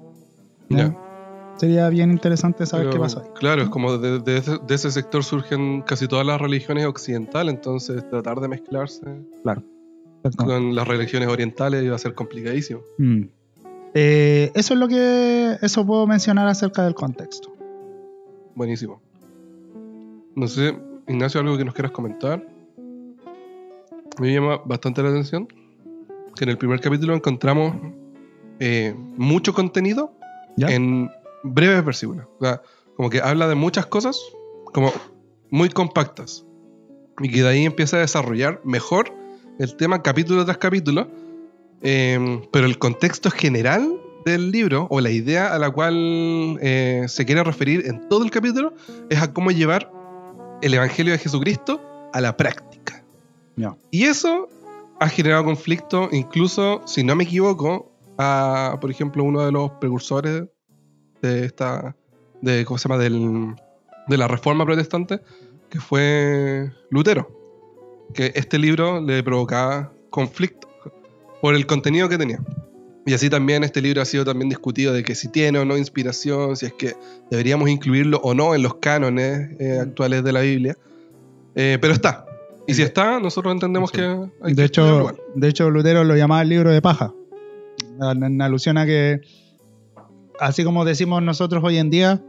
Sería 1.56 1.88
bien 1.88 2.10
interesante 2.10 2.66
saber 2.66 2.88
Pero, 2.88 2.92
qué 2.92 3.00
pasó 3.00 3.20
ahí. 3.20 3.28
Claro, 3.36 3.62
es 3.62 3.70
como 3.70 3.96
de, 3.96 4.18
de 4.18 4.36
ese, 4.36 4.58
de 4.58 4.74
ese 4.74 4.90
sector 4.90 5.24
surgen 5.24 5.80
casi 5.80 6.06
todas 6.06 6.26
las 6.26 6.38
religiones 6.38 6.84
occidentales, 6.84 7.54
entonces 7.54 8.06
tratar 8.10 8.38
de 8.40 8.48
mezclarse 8.48 9.06
con 10.36 10.74
las 10.74 10.86
religiones 10.86 11.30
orientales 11.30 11.82
iba 11.82 11.96
a 11.96 11.98
ser 11.98 12.12
complicadísimo. 12.12 12.82
Mm. 12.98 13.22
Eh, 13.94 14.50
eso 14.54 14.74
es 14.74 14.78
lo 14.78 14.88
que 14.88 15.56
eso 15.62 15.86
puedo 15.86 16.06
mencionar 16.06 16.48
acerca 16.48 16.84
del 16.84 16.94
contexto. 16.94 17.50
Buenísimo. 18.54 19.00
No 20.34 20.46
sé, 20.46 20.76
Ignacio, 21.08 21.40
algo 21.40 21.56
que 21.56 21.64
nos 21.64 21.74
quieras 21.74 21.92
comentar. 21.92 22.46
Me 24.20 24.32
llama 24.32 24.60
bastante 24.64 25.02
la 25.02 25.08
atención 25.08 25.48
que 26.36 26.44
en 26.44 26.50
el 26.50 26.58
primer 26.58 26.80
capítulo 26.80 27.14
encontramos 27.14 27.74
eh, 28.60 28.94
mucho 29.16 29.54
contenido 29.54 30.12
¿Ya? 30.56 30.68
en 30.68 31.10
breves 31.42 31.84
versículos. 31.84 32.26
O 32.38 32.44
sea, 32.44 32.62
como 32.96 33.10
que 33.10 33.20
habla 33.20 33.48
de 33.48 33.54
muchas 33.54 33.86
cosas, 33.86 34.20
como 34.72 34.92
muy 35.50 35.70
compactas. 35.70 36.44
Y 37.20 37.30
que 37.30 37.42
de 37.42 37.48
ahí 37.48 37.64
empieza 37.64 37.96
a 37.96 38.00
desarrollar 38.00 38.60
mejor 38.64 39.12
el 39.58 39.76
tema 39.76 40.02
capítulo 40.02 40.44
tras 40.44 40.58
capítulo. 40.58 41.08
Eh, 41.80 42.42
pero 42.52 42.66
el 42.66 42.78
contexto 42.78 43.30
general 43.30 44.00
del 44.24 44.50
libro, 44.50 44.86
o 44.90 45.00
la 45.00 45.10
idea 45.10 45.54
a 45.54 45.58
la 45.58 45.70
cual 45.70 46.58
eh, 46.60 47.04
se 47.08 47.24
quiere 47.24 47.42
referir 47.44 47.86
en 47.86 48.08
todo 48.08 48.24
el 48.24 48.30
capítulo, 48.30 48.74
es 49.10 49.22
a 49.22 49.32
cómo 49.32 49.50
llevar 49.50 49.90
el 50.62 50.74
Evangelio 50.74 51.12
de 51.12 51.18
Jesucristo 51.18 51.80
a 52.12 52.20
la 52.20 52.36
práctica. 52.36 53.04
Y 53.90 54.04
eso 54.04 54.48
ha 55.00 55.08
generado 55.08 55.44
conflicto, 55.44 56.08
incluso, 56.12 56.82
si 56.86 57.02
no 57.02 57.16
me 57.16 57.24
equivoco, 57.24 57.90
a, 58.18 58.78
por 58.80 58.90
ejemplo, 58.90 59.24
uno 59.24 59.44
de 59.44 59.52
los 59.52 59.70
precursores 59.72 60.44
de 61.22 61.44
esta, 61.44 61.96
de, 62.40 62.64
¿cómo 62.64 62.78
se 62.78 62.88
llama? 62.88 63.02
Del, 63.02 63.54
de 64.08 64.16
la 64.16 64.28
reforma 64.28 64.64
protestante, 64.64 65.20
que 65.70 65.80
fue 65.80 66.70
Lutero. 66.90 67.28
Que 68.14 68.32
este 68.34 68.58
libro 68.58 69.00
le 69.00 69.22
provocaba 69.22 69.92
conflicto 70.10 70.68
por 71.40 71.54
el 71.54 71.66
contenido 71.66 72.08
que 72.08 72.18
tenía. 72.18 72.40
Y 73.08 73.14
así 73.14 73.30
también 73.30 73.64
este 73.64 73.80
libro 73.80 74.02
ha 74.02 74.04
sido 74.04 74.22
también 74.22 74.50
discutido 74.50 74.92
de 74.92 75.02
que 75.02 75.14
si 75.14 75.28
tiene 75.28 75.58
o 75.58 75.64
no 75.64 75.78
inspiración, 75.78 76.56
si 76.58 76.66
es 76.66 76.74
que 76.74 76.94
deberíamos 77.30 77.70
incluirlo 77.70 78.18
o 78.22 78.34
no 78.34 78.54
en 78.54 78.62
los 78.62 78.74
cánones 78.74 79.48
eh, 79.58 79.78
actuales 79.80 80.22
de 80.22 80.32
la 80.32 80.40
Biblia. 80.42 80.76
Eh, 81.54 81.78
pero 81.80 81.94
está. 81.94 82.26
Y 82.66 82.74
si 82.74 82.82
está, 82.82 83.18
nosotros 83.18 83.54
entendemos 83.54 83.90
Sí. 83.90 83.96
que 83.96 84.02
hay 84.42 84.54
que 84.54 84.60
De 84.60 84.64
estudiarlo 84.66 84.66
hecho, 84.66 84.98
igual. 84.98 85.16
de 85.36 85.48
hecho, 85.48 85.70
Lutero 85.70 86.04
lo 86.04 86.16
llamaba 86.16 86.42
el 86.42 86.50
libro 86.50 86.70
de 86.70 86.82
paja. 86.82 87.14
En 87.98 88.42
alusión 88.42 88.76
a 88.76 88.84
que, 88.84 89.22
así 90.38 90.62
como 90.62 90.84
decimos 90.84 91.22
nosotros 91.22 91.64
hoy 91.64 91.78
en 91.78 91.88
día, 91.88 92.22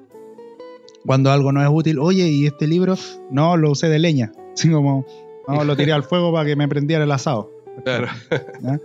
cuando 1.06 1.30
algo 1.30 1.52
no 1.52 1.62
es 1.62 1.70
útil, 1.70 2.00
oye, 2.00 2.30
¿y 2.30 2.46
este 2.46 2.68
libro? 2.68 2.96
No, 3.30 3.58
lo 3.58 3.72
usé 3.72 3.90
de 3.90 4.00
leña. 4.00 4.32
Así 4.54 4.72
como, 4.72 5.06
no, 5.46 5.64
lo 5.66 5.76
tiré 5.76 5.92
al 5.92 6.04
fuego 6.04 6.32
para 6.32 6.46
que 6.46 6.56
me 6.56 6.70
prendiera 6.70 7.04
el 7.04 7.12
asado. 7.12 7.52
Claro. 7.84 8.08
Ya, 8.62 8.80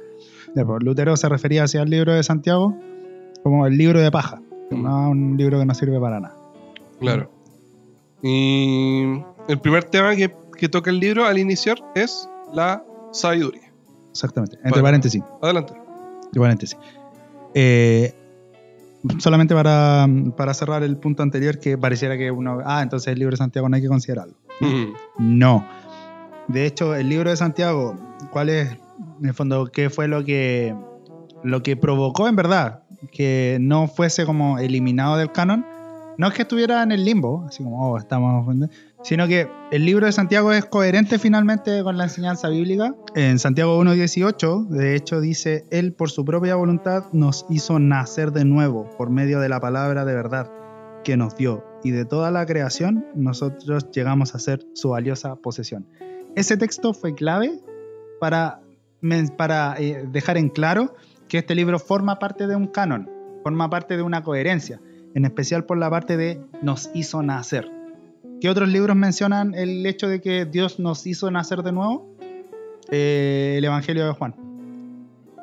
Lutero 0.81 1.17
se 1.17 1.29
refería 1.29 1.65
hacia 1.65 1.83
el 1.83 1.91
libro 1.91 2.13
de 2.15 2.23
Santiago 2.23 2.77
como 3.43 3.67
el 3.67 3.77
libro 3.77 4.01
de 4.01 4.11
paja, 4.11 4.41
Mm. 4.71 4.83
no 4.83 5.11
un 5.11 5.37
libro 5.37 5.59
que 5.59 5.67
no 5.67 5.75
sirve 5.75 6.01
para 6.01 6.21
nada. 6.21 6.37
Claro. 7.01 7.31
Y 8.23 9.21
el 9.49 9.61
primer 9.61 9.85
tema 9.85 10.15
que, 10.17 10.35
que 10.57 10.69
toca 10.69 10.91
el 10.91 10.99
libro 11.01 11.27
al 11.27 11.39
iniciar 11.39 11.77
es 11.95 12.29
la 12.53 12.83
sabiduría. 13.13 13.71
Exactamente. 14.11 14.57
Entre 14.57 14.71
Bueno. 14.71 14.85
paréntesis. 14.85 15.23
Adelante. 15.43 15.75
Entre 16.25 16.41
paréntesis. 16.41 16.79
Eh, 17.53 18.15
solamente 19.19 19.55
para, 19.55 20.07
para 20.37 20.55
cerrar 20.55 20.83
el 20.83 20.97
punto 20.97 21.23
anterior, 21.23 21.59
que 21.59 21.77
pareciera 21.77 22.17
que 22.17 22.31
uno. 22.31 22.61
Ah, 22.65 22.83
entonces 22.83 23.13
el 23.13 23.19
libro 23.19 23.33
de 23.33 23.37
Santiago 23.39 23.69
no 23.69 23.77
hay 23.77 23.83
que 23.83 23.89
considerarlo. 23.89 24.35
Mm. 24.61 24.95
No. 25.19 25.67
De 26.49 26.67
hecho, 26.67 26.95
el 26.95 27.09
libro 27.09 27.31
de 27.31 27.37
Santiago, 27.37 27.97
¿cuál 28.31 28.49
es, 28.51 28.77
en 29.21 29.27
el 29.27 29.35
fondo, 29.35 29.67
qué 29.67 29.91
fue 29.91 30.09
lo 30.09 30.25
que, 30.25 30.75
lo 31.43 31.63
que 31.63 31.77
provocó 31.77 32.29
en 32.29 32.37
verdad 32.37 32.83
que 33.13 33.59
no 33.61 33.87
fuese 33.87 34.25
como 34.25 34.59
eliminado 34.59 35.17
del 35.17 35.33
canon? 35.33 35.67
No 36.17 36.29
es 36.29 36.35
que 36.35 36.43
estuviera 36.43 36.83
en 36.83 36.93
el 36.93 37.05
limbo, 37.05 37.45
así 37.47 37.65
como, 37.65 37.91
oh, 37.91 37.99
estamos, 37.99 38.47
sino 39.03 39.27
que 39.27 39.49
el 39.73 39.85
libro 39.85 40.07
de 40.07 40.13
Santiago 40.13 40.53
es 40.53 40.65
coherente 40.65 41.19
finalmente 41.19 41.83
con 41.83 41.99
la 41.99 42.05
enseñanza 42.05 42.49
bíblica. 42.49 42.95
En 43.17 43.41
Santiago 43.41 43.83
1.18, 43.83 44.69
de 44.69 44.95
hecho, 44.95 45.21
dice, 45.21 45.65
Él 45.71 45.93
por 45.93 46.11
su 46.11 46.25
propia 46.25 46.55
voluntad 46.55 47.07
nos 47.13 47.47
hizo 47.51 47.81
nacer 47.81 48.31
de 48.31 48.45
nuevo 48.45 48.89
por 48.97 49.11
medio 49.11 49.41
de 49.41 49.49
la 49.49 49.59
palabra 49.59 50.05
de 50.05 50.15
verdad 50.15 50.51
que 51.03 51.17
nos 51.17 51.37
dio, 51.37 51.65
y 51.83 51.91
de 51.91 52.05
toda 52.05 52.31
la 52.31 52.47
creación 52.47 53.05
nosotros 53.15 53.91
llegamos 53.91 54.35
a 54.35 54.39
ser 54.39 54.65
su 54.73 54.91
valiosa 54.91 55.37
posesión. 55.37 55.87
Ese 56.35 56.57
texto 56.57 56.95
fue 56.95 57.15
clave 57.15 57.61
para, 58.21 58.61
para 59.37 59.75
eh, 59.79 60.05
dejar 60.11 60.37
en 60.37 60.49
claro 60.49 60.95
que 61.29 61.39
este 61.39 61.55
libro 61.55 61.79
forma 61.79 62.19
parte 62.19 62.47
de 62.47 62.57
un 62.57 62.67
canon, 62.67 63.09
forma 63.43 63.69
parte 63.71 63.97
de 63.97 64.03
una 64.03 64.23
coherencia, 64.23 64.81
en 65.15 65.25
especial 65.25 65.65
por 65.65 65.79
la 65.79 65.91
parte 65.91 66.17
de 66.17 66.41
nos 66.63 66.91
hizo 66.95 67.23
nacer. 67.23 67.71
¿Qué 68.41 68.49
otros 68.49 68.69
libros 68.69 68.97
mencionan 68.97 69.55
el 69.55 69.85
hecho 69.87 70.09
de 70.09 70.21
que 70.21 70.45
Dios 70.45 70.79
nos 70.79 71.07
hizo 71.07 71.31
nacer 71.31 71.63
de 71.63 71.73
nuevo? 71.73 72.15
Eh, 72.91 73.55
el 73.59 73.65
Evangelio 73.65 74.07
de 74.07 74.13
Juan. 74.13 74.35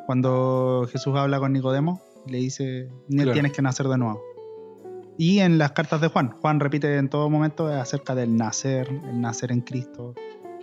Cuando 0.06 0.88
Jesús 0.92 1.16
habla 1.16 1.40
con 1.40 1.54
Nicodemo, 1.54 2.02
le 2.28 2.38
dice, 2.38 2.90
Claro. 3.10 3.34
tienes 3.34 3.52
que 3.54 3.62
nacer 3.62 3.88
de 3.88 3.98
nuevo. 3.98 4.22
y 5.18 5.40
en 5.40 5.60
las 5.60 5.74
cartas 5.74 6.02
de 6.02 6.08
Juan. 6.08 6.32
Juan 6.42 6.60
repite 6.60 6.98
en 6.98 7.08
todo 7.08 7.30
momento 7.30 7.68
acerca 7.68 8.16
del 8.16 8.36
nacer, 8.38 8.88
el 8.90 9.22
nacer 9.22 9.52
en 9.52 9.62
Cristo, 9.62 10.16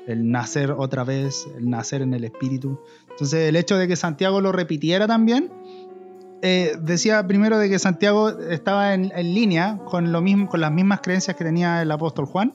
el 0.09 0.31
nacer 0.31 0.73
otra 0.73 1.05
vez, 1.05 1.47
el 1.57 1.69
nacer 1.69 2.03
en 2.03 2.15
el 2.15 2.25
Espíritu. 2.25 2.81
Entonces 3.11 3.49
el 3.49 3.57
hecho 3.57 3.77
de 3.77 3.87
que 3.87 3.95
Santiago 3.95 4.41
lo 4.41 4.53
repitiera 4.53 5.07
también, 5.07 5.53
eh, 6.41 6.77
decía 6.81 7.27
primero 7.27 7.59
de 7.59 7.69
que 7.69 7.79
Santiago 7.79 8.31
estaba 8.31 8.95
en, 8.95 9.11
línea 9.35 9.79
con, 9.85 10.11
lo 10.11 10.21
mismo, 10.23 10.49
con 10.49 10.61
las 10.61 10.73
mismas 10.73 11.01
creencias 11.01 11.37
que 11.37 11.45
tenía 11.45 11.83
el 11.83 11.91
apóstol 11.91 12.27
Juan 12.27 12.55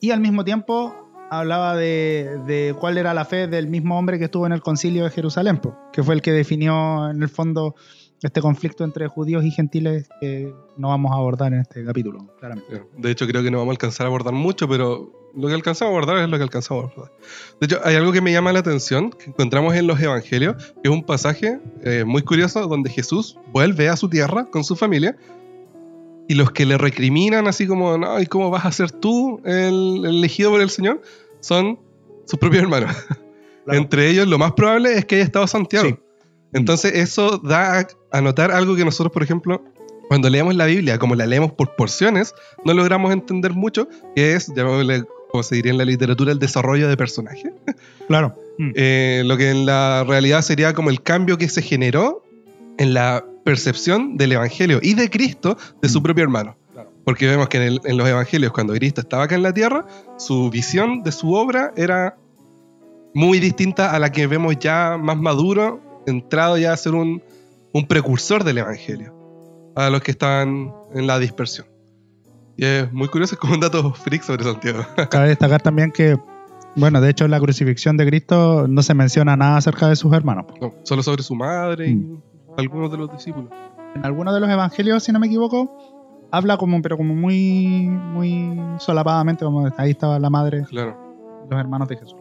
y 0.00 0.12
al 0.12 0.20
mismo 0.20 0.44
tiempo 0.44 0.94
hablaba 1.28 1.74
de, 1.74 2.38
de 2.46 2.74
cuál 2.78 2.98
era 2.98 3.14
la 3.14 3.24
fe 3.24 3.48
del 3.48 3.66
mismo 3.66 3.98
hombre 3.98 4.18
que 4.18 4.26
estuvo 4.26 4.46
en 4.46 4.52
el 4.52 4.60
concilio 4.60 5.04
de 5.04 5.10
Jerusalén, 5.10 5.60
que 5.92 6.02
fue 6.04 6.14
el 6.14 6.22
que 6.22 6.30
definió 6.30 7.10
en 7.10 7.20
el 7.20 7.28
fondo 7.28 7.74
este 8.22 8.40
conflicto 8.40 8.84
entre 8.84 9.08
judíos 9.08 9.44
y 9.44 9.50
gentiles 9.50 10.08
que 10.20 10.52
no 10.76 10.88
vamos 10.88 11.12
a 11.12 11.16
abordar 11.16 11.52
en 11.52 11.60
este 11.60 11.84
capítulo, 11.84 12.26
claramente. 12.38 12.82
De 12.96 13.10
hecho, 13.10 13.26
creo 13.26 13.42
que 13.42 13.50
no 13.50 13.58
vamos 13.58 13.72
a 13.72 13.74
alcanzar 13.74 14.06
a 14.06 14.08
abordar 14.08 14.32
mucho, 14.32 14.68
pero 14.68 15.12
lo 15.34 15.48
que 15.48 15.54
alcanzamos 15.54 15.92
a 15.92 15.96
abordar 15.96 16.18
es 16.18 16.28
lo 16.30 16.36
que 16.36 16.42
alcanzamos 16.42 16.84
a 16.84 16.86
abordar. 16.86 17.12
De 17.60 17.66
hecho, 17.66 17.80
hay 17.84 17.96
algo 17.96 18.12
que 18.12 18.20
me 18.20 18.32
llama 18.32 18.52
la 18.52 18.60
atención, 18.60 19.10
que 19.10 19.30
encontramos 19.30 19.74
en 19.74 19.86
los 19.86 20.00
evangelios, 20.00 20.56
que 20.56 20.88
es 20.88 20.90
un 20.90 21.04
pasaje 21.04 21.60
eh, 21.82 22.04
muy 22.04 22.22
curioso 22.22 22.66
donde 22.66 22.90
Jesús 22.90 23.38
vuelve 23.52 23.88
a 23.88 23.96
su 23.96 24.08
tierra 24.08 24.46
con 24.46 24.64
su 24.64 24.76
familia 24.76 25.16
y 26.28 26.34
los 26.34 26.50
que 26.50 26.66
le 26.66 26.78
recriminan 26.78 27.46
así 27.46 27.66
como, 27.66 27.98
no, 27.98 28.20
¿y 28.20 28.26
cómo 28.26 28.50
vas 28.50 28.64
a 28.64 28.72
ser 28.72 28.90
tú 28.90 29.40
el, 29.44 30.04
el 30.04 30.16
elegido 30.16 30.50
por 30.50 30.60
el 30.60 30.70
Señor? 30.70 31.02
Son 31.40 31.78
sus 32.24 32.38
propios 32.38 32.62
hermanos. 32.62 32.90
Claro. 33.64 33.80
Entre 33.80 34.08
ellos, 34.08 34.28
lo 34.28 34.38
más 34.38 34.52
probable 34.52 34.92
es 34.92 35.04
que 35.04 35.16
haya 35.16 35.24
estado 35.24 35.46
Santiago. 35.48 35.88
Sí. 35.88 35.96
Entonces, 36.52 36.92
eso 36.94 37.38
da 37.38 37.86
a, 38.16 38.18
a 38.18 38.22
notar 38.22 38.50
algo 38.52 38.74
que 38.76 38.84
nosotros, 38.84 39.12
por 39.12 39.22
ejemplo, 39.22 39.62
cuando 40.08 40.30
leemos 40.30 40.54
la 40.54 40.66
Biblia, 40.66 40.98
como 40.98 41.14
la 41.14 41.26
leemos 41.26 41.52
por 41.52 41.74
porciones, 41.76 42.34
no 42.64 42.74
logramos 42.74 43.12
entender 43.12 43.52
mucho, 43.52 43.88
que 44.14 44.34
es, 44.34 44.46
llamémosle, 44.54 45.04
como 45.30 45.42
se 45.42 45.56
diría 45.56 45.72
en 45.72 45.78
la 45.78 45.84
literatura, 45.84 46.32
el 46.32 46.38
desarrollo 46.38 46.88
de 46.88 46.96
personaje. 46.96 47.52
Claro. 48.08 48.34
Mm. 48.58 48.70
Eh, 48.76 49.22
lo 49.26 49.36
que 49.36 49.50
en 49.50 49.66
la 49.66 50.04
realidad 50.06 50.42
sería 50.42 50.72
como 50.74 50.90
el 50.90 51.02
cambio 51.02 51.36
que 51.38 51.48
se 51.48 51.60
generó 51.60 52.22
en 52.78 52.94
la 52.94 53.24
percepción 53.44 54.16
del 54.16 54.30
Evangelio 54.32 54.78
y 54.80 54.94
de 54.94 55.10
Cristo 55.10 55.56
de 55.82 55.88
su 55.88 55.98
Mm. 55.98 56.02
propio 56.04 56.22
hermano. 56.22 56.56
Claro. 56.72 56.92
Porque 57.04 57.26
vemos 57.26 57.48
que 57.48 57.56
en, 57.56 57.62
el- 57.64 57.80
en 57.84 57.96
los 57.96 58.08
Evangelios, 58.08 58.52
cuando 58.52 58.72
Cristo 58.74 59.00
estaba 59.00 59.24
acá 59.24 59.34
en 59.34 59.42
la 59.42 59.52
tierra, 59.52 59.86
su 60.18 60.50
visión 60.50 61.02
de 61.02 61.10
su 61.10 61.32
obra 61.34 61.72
era 61.76 62.16
muy 63.14 63.40
distinta 63.40 63.90
a 63.92 63.98
la 63.98 64.12
que 64.12 64.26
vemos 64.28 64.56
ya 64.60 64.96
más 65.00 65.16
maduro, 65.16 65.80
entrado 66.06 66.56
ya 66.58 66.72
a 66.72 66.76
ser 66.76 66.94
un, 66.94 67.22
un 67.76 67.86
precursor 67.86 68.44
del 68.44 68.58
Evangelio, 68.58 69.12
a 69.76 69.90
los 69.90 70.00
que 70.02 70.10
estaban 70.12 70.72
en 70.94 71.06
la 71.06 71.18
dispersión. 71.18 71.66
Y 72.56 72.64
es 72.64 72.92
muy 72.92 73.08
curioso, 73.08 73.34
es 73.34 73.38
como 73.40 73.54
un 73.54 73.60
dato 73.60 73.92
freak 73.92 74.22
sobre 74.22 74.44
Santiago. 74.44 74.82
Cabe 75.10 75.28
destacar 75.28 75.60
también 75.62 75.92
que, 75.92 76.16
bueno, 76.74 77.00
de 77.00 77.10
hecho 77.10 77.24
en 77.26 77.30
la 77.32 77.38
crucifixión 77.40 77.96
de 77.98 78.06
Cristo 78.06 78.66
no 78.68 78.82
se 78.82 78.94
menciona 78.94 79.36
nada 79.36 79.58
acerca 79.58 79.88
de 79.88 79.96
sus 79.96 80.12
hermanos. 80.14 80.46
No, 80.60 80.72
solo 80.84 81.02
sobre 81.02 81.22
su 81.22 81.34
madre 81.34 81.88
y 81.90 81.94
Mm. 81.96 82.22
algunos 82.56 82.90
de 82.90 82.96
los 82.96 83.12
discípulos. 83.12 83.50
En 83.94 84.04
algunos 84.06 84.32
de 84.34 84.40
los 84.40 84.48
evangelios, 84.48 85.02
si 85.02 85.12
no 85.12 85.18
me 85.18 85.26
equivoco, 85.26 85.76
habla 86.32 86.56
como, 86.56 86.80
pero 86.80 86.96
como 86.96 87.14
muy, 87.14 87.88
muy 87.88 88.58
solapadamente, 88.78 89.44
como 89.44 89.68
ahí 89.76 89.90
estaba 89.90 90.18
la 90.18 90.30
madre, 90.30 90.64
Claro. 90.70 90.96
los 91.50 91.60
hermanos 91.60 91.88
de 91.88 91.96
Jesús. 91.98 92.16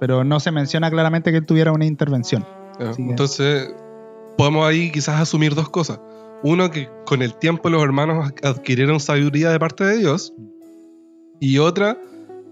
Pero 0.00 0.22
no 0.24 0.38
se 0.40 0.52
menciona 0.52 0.90
claramente 0.90 1.30
que 1.30 1.38
él 1.38 1.46
tuviera 1.46 1.72
una 1.72 1.86
intervención. 1.86 2.44
Que- 2.78 2.92
Entonces, 3.02 3.74
podemos 4.38 4.64
ahí 4.66 4.92
quizás 4.92 5.20
asumir 5.20 5.54
dos 5.56 5.68
cosas. 5.68 6.00
Uno, 6.44 6.70
que 6.70 6.88
con 7.04 7.22
el 7.22 7.34
tiempo 7.34 7.68
los 7.68 7.82
hermanos 7.82 8.32
adquirieron 8.44 9.00
sabiduría 9.00 9.50
de 9.50 9.58
parte 9.58 9.84
de 9.84 9.98
Dios. 9.98 10.32
Y 11.40 11.58
otra, 11.58 11.98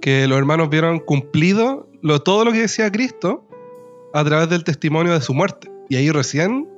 que 0.01 0.27
los 0.27 0.37
hermanos 0.37 0.68
vieron 0.68 0.99
cumplido 0.99 1.88
todo 2.25 2.44
lo 2.44 2.51
que 2.53 2.62
decía 2.62 2.90
Cristo 2.90 3.49
a 4.12 4.25
través 4.25 4.51
del 4.51 4.64
testimonio 4.64 5.12
de 5.12 5.20
su 5.20 5.33
muerte. 5.33 5.70
Y 5.88 5.94
ahí 5.94 6.11
recién, 6.11 6.68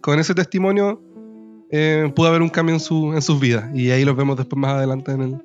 con 0.00 0.18
ese 0.18 0.34
testimonio, 0.34 1.00
eh, 1.70 2.12
pudo 2.14 2.26
haber 2.26 2.42
un 2.42 2.48
cambio 2.48 2.74
en, 2.74 2.80
su, 2.80 3.12
en 3.12 3.22
sus 3.22 3.38
vidas. 3.38 3.70
Y 3.72 3.92
ahí 3.92 4.04
los 4.04 4.16
vemos 4.16 4.36
después 4.36 4.58
más 4.58 4.72
adelante 4.72 5.12
en 5.12 5.22
el, 5.22 5.42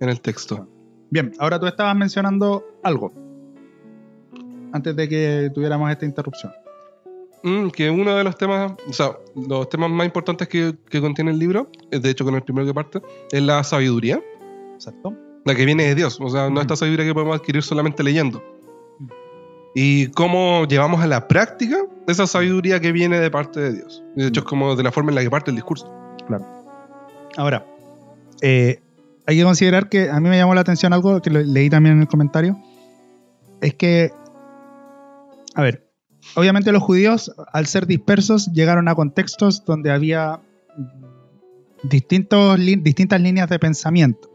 en 0.00 0.08
el 0.08 0.20
texto. 0.20 0.66
Bien, 1.10 1.32
ahora 1.38 1.60
tú 1.60 1.68
estabas 1.68 1.94
mencionando 1.94 2.64
algo. 2.82 3.12
Antes 4.72 4.96
de 4.96 5.08
que 5.08 5.50
tuviéramos 5.54 5.88
esta 5.90 6.04
interrupción. 6.04 6.52
Mm, 7.42 7.68
que 7.70 7.88
uno 7.90 8.14
de 8.16 8.24
los 8.24 8.36
temas, 8.36 8.72
o 8.88 8.92
sea, 8.92 9.16
los 9.34 9.68
temas 9.68 9.90
más 9.90 10.04
importantes 10.06 10.46
que, 10.48 10.74
que 10.88 11.00
contiene 11.00 11.30
el 11.30 11.38
libro, 11.38 11.68
eh, 11.90 11.98
de 11.98 12.10
hecho 12.10 12.24
con 12.24 12.34
el 12.34 12.42
primero 12.42 12.66
que 12.66 12.74
parte, 12.74 13.00
es 13.32 13.42
la 13.42 13.64
sabiduría, 13.64 14.20
¿Exacto? 14.74 15.14
la 15.46 15.54
que 15.54 15.64
viene 15.64 15.84
de 15.84 15.94
Dios, 15.94 16.18
o 16.20 16.28
sea, 16.28 16.50
no 16.50 16.56
Mm. 16.56 16.62
esta 16.62 16.76
sabiduría 16.76 17.06
que 17.06 17.14
podemos 17.14 17.34
adquirir 17.38 17.62
solamente 17.62 18.02
leyendo. 18.02 18.42
Mm. 18.98 19.06
Y 19.74 20.06
cómo 20.08 20.66
llevamos 20.66 21.00
a 21.00 21.06
la 21.06 21.28
práctica 21.28 21.78
esa 22.06 22.26
sabiduría 22.26 22.78
que 22.80 22.92
viene 22.92 23.18
de 23.20 23.30
parte 23.30 23.60
de 23.60 23.72
Dios. 23.72 24.02
De 24.16 24.26
hecho, 24.26 24.40
Mm. 24.40 24.44
es 24.44 24.48
como 24.48 24.76
de 24.76 24.82
la 24.82 24.92
forma 24.92 25.10
en 25.10 25.14
la 25.14 25.22
que 25.22 25.30
parte 25.30 25.50
el 25.50 25.56
discurso. 25.56 25.90
Ahora, 27.36 27.64
eh, 28.42 28.80
hay 29.26 29.36
que 29.36 29.44
considerar 29.44 29.88
que 29.88 30.10
a 30.10 30.20
mí 30.20 30.28
me 30.28 30.36
llamó 30.36 30.54
la 30.54 30.60
atención 30.62 30.92
algo 30.92 31.20
que 31.22 31.30
leí 31.30 31.70
también 31.70 31.94
en 31.96 32.02
el 32.02 32.08
comentario. 32.08 32.56
Es 33.60 33.74
que, 33.74 34.10
a 35.54 35.62
ver, 35.62 35.89
obviamente 36.34 36.72
los 36.72 36.82
judíos, 36.82 37.32
al 37.52 37.66
ser 37.66 37.86
dispersos, 37.86 38.52
llegaron 38.52 38.88
a 38.88 38.94
contextos 38.94 39.64
donde 39.64 39.90
había 39.90 40.40
distintos, 41.82 42.58
distintas 42.58 43.20
líneas 43.20 43.48
de 43.48 43.58
pensamiento. 43.58 44.30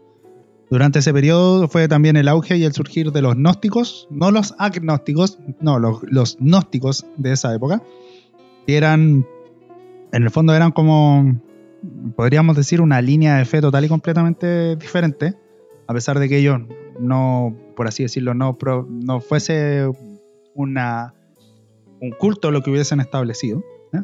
Durante 0.68 0.98
ese 0.98 1.12
periodo 1.12 1.68
fue 1.68 1.86
también 1.86 2.16
el 2.16 2.26
auge 2.26 2.56
y 2.56 2.64
el 2.64 2.72
surgir 2.72 3.12
de 3.12 3.22
los 3.22 3.36
gnósticos, 3.36 4.08
no 4.10 4.32
los 4.32 4.54
agnósticos, 4.58 5.38
no, 5.60 5.78
los, 5.78 6.36
gnósticos 6.40 7.06
de 7.16 7.32
esa 7.32 7.54
época, 7.54 7.82
eran, 8.66 9.24
en 10.12 10.22
el 10.22 10.30
fondo 10.30 10.54
eran 10.54 10.72
como, 10.72 11.40
podríamos 12.16 12.56
decir, 12.56 12.80
una 12.80 13.00
línea 13.00 13.36
de 13.36 13.44
fe 13.44 13.60
total 13.60 13.84
y 13.84 13.88
completamente 13.88 14.74
diferente, 14.74 15.34
a 15.86 15.94
pesar 15.94 16.18
de 16.18 16.28
que 16.28 16.38
ellos 16.38 16.58
no, 16.98 17.56
por 17.76 17.86
así 17.86 18.02
decirlo, 18.02 18.34
no, 18.34 18.58
no 18.88 19.20
fuese 19.20 19.88
una, 20.54 21.14
un 22.00 22.10
culto 22.12 22.50
lo 22.50 22.62
que 22.62 22.70
hubiesen 22.70 23.00
establecido. 23.00 23.62
¿eh? 23.92 24.02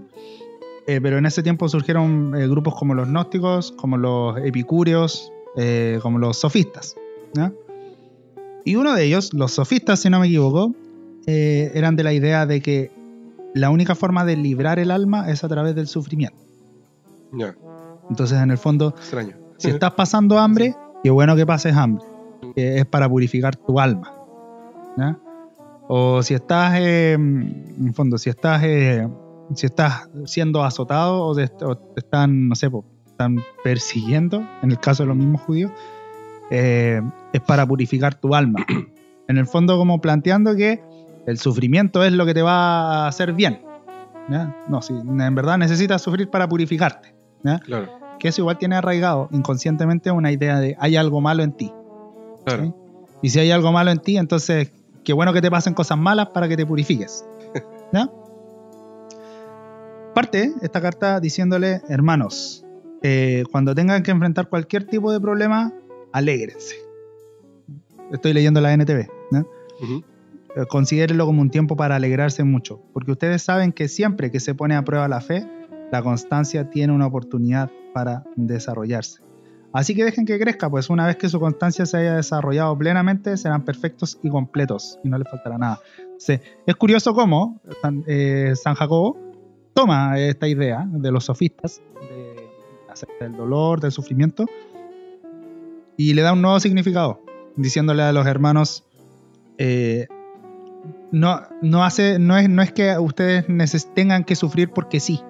Eh, 0.87 1.01
pero 1.01 1.19
en 1.19 1.27
ese 1.27 1.43
tiempo 1.43 1.69
surgieron 1.69 2.35
eh, 2.37 2.49
grupos 2.49 2.75
como 2.75 2.95
los 2.95 3.09
gnósticos, 3.09 3.73
como 3.73 3.97
los 3.97 4.37
epicúreos, 4.39 5.33
eh, 5.57 5.99
como 6.03 6.19
los 6.19 6.39
sofistas. 6.39 6.97
Y 8.65 8.77
uno 8.77 8.95
de 8.95 9.05
ellos, 9.05 9.33
los 9.35 9.53
sofistas, 9.53 10.01
si 10.01 10.11
no 10.11 10.21
me 10.21 10.27
equivoco, 10.27 10.75
eran 11.27 11.97
de 11.97 12.05
la 12.05 12.13
idea 12.13 12.47
de 12.47 12.61
que 12.61 12.93
la 13.55 13.71
única 13.71 13.95
forma 13.95 14.25
de 14.25 14.37
librar 14.37 14.79
el 14.79 14.91
alma 14.91 15.31
es 15.31 15.43
a 15.43 15.49
través 15.49 15.75
del 15.75 15.89
sufrimiento. 15.89 16.39
Entonces, 18.09 18.39
en 18.39 18.51
el 18.51 18.59
fondo, 18.59 18.95
extraño. 18.97 19.37
si 19.57 19.69
estás 19.69 19.93
pasando 19.95 20.39
hambre, 20.39 20.77
qué 21.03 21.11
bueno 21.11 21.35
que 21.35 21.45
pases 21.45 21.75
hambre. 21.75 22.05
que 22.55 22.79
es 22.79 22.87
para 22.87 23.09
purificar 23.09 23.57
tu 23.57 23.81
alma. 23.81 24.13
¿ya? 24.97 25.19
O 25.89 26.23
si 26.23 26.35
estás, 26.35 26.75
eh, 26.79 27.13
en 27.13 27.95
fondo, 27.95 28.19
si 28.19 28.31
estás, 28.31 28.63
eh, 28.65 29.07
si 29.55 29.67
estás 29.67 30.09
siendo 30.25 30.63
azotado 30.63 31.23
o 31.23 31.35
te, 31.35 31.51
o 31.65 31.77
te 31.77 32.01
están, 32.01 32.49
no 32.49 32.55
sé, 32.55 32.71
po, 32.71 32.85
están 33.07 33.43
persiguiendo, 33.63 34.43
en 34.63 34.71
el 34.71 34.79
caso 34.79 35.03
de 35.03 35.09
los 35.09 35.17
mismos 35.17 35.41
judíos, 35.43 35.71
eh, 36.51 37.01
es 37.33 37.41
para 37.41 37.67
purificar 37.67 38.15
tu 38.15 38.35
alma. 38.35 38.65
En 39.29 39.39
el 39.39 39.47
fondo, 39.47 39.79
como 39.79 40.01
planteando 40.01 40.55
que 40.57 40.83
el 41.27 41.39
sufrimiento 41.39 42.05
es 42.05 42.13
lo 42.13 42.27
que 42.27 42.35
te 42.35 42.43
va 42.43 43.05
a 43.05 43.09
hacer 43.09 43.33
bien. 43.33 43.63
¿ya? 44.29 44.55
No, 44.69 44.83
si 44.83 44.93
en 44.93 45.35
verdad 45.35 45.57
necesitas 45.57 46.03
sufrir 46.03 46.29
para 46.29 46.49
purificarte. 46.49 47.15
¿ya? 47.45 47.61
Claro, 47.61 47.89
que 48.19 48.29
eso 48.29 48.43
igual 48.43 48.59
tiene 48.59 48.75
arraigado 48.75 49.29
inconscientemente 49.31 50.11
una 50.11 50.33
idea 50.33 50.59
de 50.59 50.77
hay 50.79 50.97
algo 50.97 51.21
malo 51.21 51.45
en 51.45 51.53
ti. 51.53 51.73
claro. 52.45 52.65
¿sí? 52.65 52.75
Y 53.23 53.31
si 53.31 53.39
hay 53.39 53.53
algo 53.53 53.73
malo 53.73 53.93
en 53.93 54.01
ti, 54.01 54.19
entonces 54.19 54.73
qué 55.05 55.13
bueno 55.13 55.33
que 55.33 55.41
te 55.43 55.51
pasen 55.51 55.75
cosas 55.75 55.99
malas 55.99 56.29
para 56.29 56.49
que 56.49 56.57
te 56.57 56.67
purifiques. 56.67 57.25
¿Ya? 57.93 58.11
Parte 60.15 60.53
esta 60.61 60.81
carta 60.81 61.21
diciéndole, 61.21 61.81
hermanos, 61.89 62.65
eh, 63.03 63.45
cuando 63.51 63.75
tengan 63.75 64.03
que 64.03 64.11
enfrentar 64.11 64.49
cualquier 64.49 64.85
tipo 64.85 65.11
de 65.11 65.21
problema, 65.21 65.73
alégrense. 66.13 66.77
Estoy 68.13 68.33
leyendo 68.33 68.61
la 68.61 68.73
NTV. 68.75 69.09
¿no? 69.31 69.47
Ujú. 69.81 70.05
Eh, 70.55 70.67
considérenlo 70.69 71.25
como 71.25 71.41
un 71.41 71.51
tiempo 71.51 71.77
para 71.77 71.97
alegrarse 71.97 72.45
mucho, 72.45 72.83
porque 72.93 73.13
ustedes 73.13 73.43
saben 73.43 73.73
que 73.73 73.89
siempre 73.89 74.31
que 74.31 74.39
se 74.39 74.55
pone 74.55 74.75
a 74.75 74.85
prueba 74.85 75.09
la 75.09 75.21
fe, 75.21 75.47
la 75.91 76.03
constancia 76.03 76.69
tiene 76.71 76.93
una 76.93 77.07
oportunidad 77.07 77.71
para 77.95 78.25
desarrollarse. 78.37 79.23
Así 79.73 79.95
que 79.95 80.05
dejen 80.05 80.27
que 80.27 80.39
crezca, 80.39 80.69
pues 80.69 80.91
una 80.91 81.07
vez 81.07 81.17
que 81.17 81.29
su 81.29 81.41
constancia 81.41 81.87
se 81.87 81.97
haya 81.97 82.17
desarrollado 82.17 82.77
plenamente, 82.77 83.37
serán 83.37 83.65
perfectos 83.65 84.19
y 84.23 84.29
completos 84.29 84.99
y 85.03 85.09
no 85.09 85.19
les 85.19 85.29
faltará 85.29 85.57
nada. 85.57 85.81
Es 86.67 86.77
curioso 86.77 87.15
cómo 87.15 87.61
San, 87.81 88.05
eh, 88.07 88.53
San 88.55 88.75
Jacobo 88.75 89.19
toma 89.75 90.19
esta 90.19 90.47
idea 90.47 90.87
de 90.87 91.11
los 91.11 91.25
sofistas, 91.25 91.81
de 92.01 92.43
del 93.21 93.37
dolor, 93.37 93.81
del 93.81 93.93
sufrimiento, 93.93 94.47
y 95.97 96.15
le 96.15 96.23
da 96.23 96.33
un 96.33 96.43
nuevo 96.43 96.61
significado, 96.61 97.23
diciéndole 97.57 98.03
a 98.03 98.13
los 98.13 98.27
hermanos, 98.27 98.85
eh, 99.59 100.07
no, 101.11 101.43
no, 101.61 101.85
hace, 101.85 102.19
no, 102.19 102.37
es, 102.37 102.49
no 102.49 102.63
es 102.63 102.73
que 102.73 102.99
ustedes 102.99 103.47
tengan 103.95 104.25
que 104.25 104.37
sufrir 104.37 104.71
porque 104.71 105.01
sí. 105.01 105.21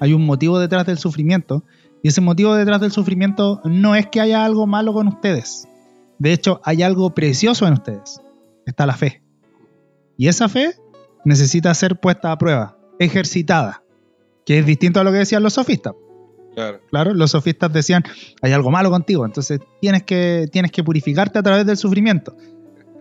Hay 0.00 0.12
un 0.12 0.26
motivo 0.26 0.58
detrás 0.58 0.86
del 0.86 0.98
sufrimiento, 0.98 1.64
y 2.06 2.08
ese 2.08 2.20
motivo 2.20 2.54
detrás 2.54 2.80
del 2.80 2.92
sufrimiento 2.92 3.60
no 3.64 3.96
es 3.96 4.06
que 4.06 4.20
haya 4.20 4.44
algo 4.44 4.68
malo 4.68 4.92
con 4.92 5.08
ustedes. 5.08 5.66
De 6.20 6.32
hecho, 6.32 6.60
hay 6.62 6.84
algo 6.84 7.12
precioso 7.16 7.66
en 7.66 7.72
ustedes. 7.72 8.20
Está 8.64 8.86
la 8.86 8.94
fe. 8.94 9.24
Y 10.16 10.28
esa 10.28 10.48
fe 10.48 10.76
necesita 11.24 11.74
ser 11.74 11.98
puesta 11.98 12.30
a 12.30 12.38
prueba, 12.38 12.78
ejercitada, 13.00 13.82
que 14.44 14.60
es 14.60 14.66
distinto 14.66 15.00
a 15.00 15.02
lo 15.02 15.10
que 15.10 15.18
decían 15.18 15.42
los 15.42 15.54
sofistas. 15.54 15.94
Claro. 16.54 16.80
Claro, 16.90 17.12
los 17.12 17.32
sofistas 17.32 17.72
decían, 17.72 18.04
hay 18.40 18.52
algo 18.52 18.70
malo 18.70 18.88
contigo, 18.88 19.26
entonces 19.26 19.58
tienes 19.80 20.04
que, 20.04 20.48
tienes 20.52 20.70
que 20.70 20.84
purificarte 20.84 21.40
a 21.40 21.42
través 21.42 21.66
del 21.66 21.76
sufrimiento. 21.76 22.36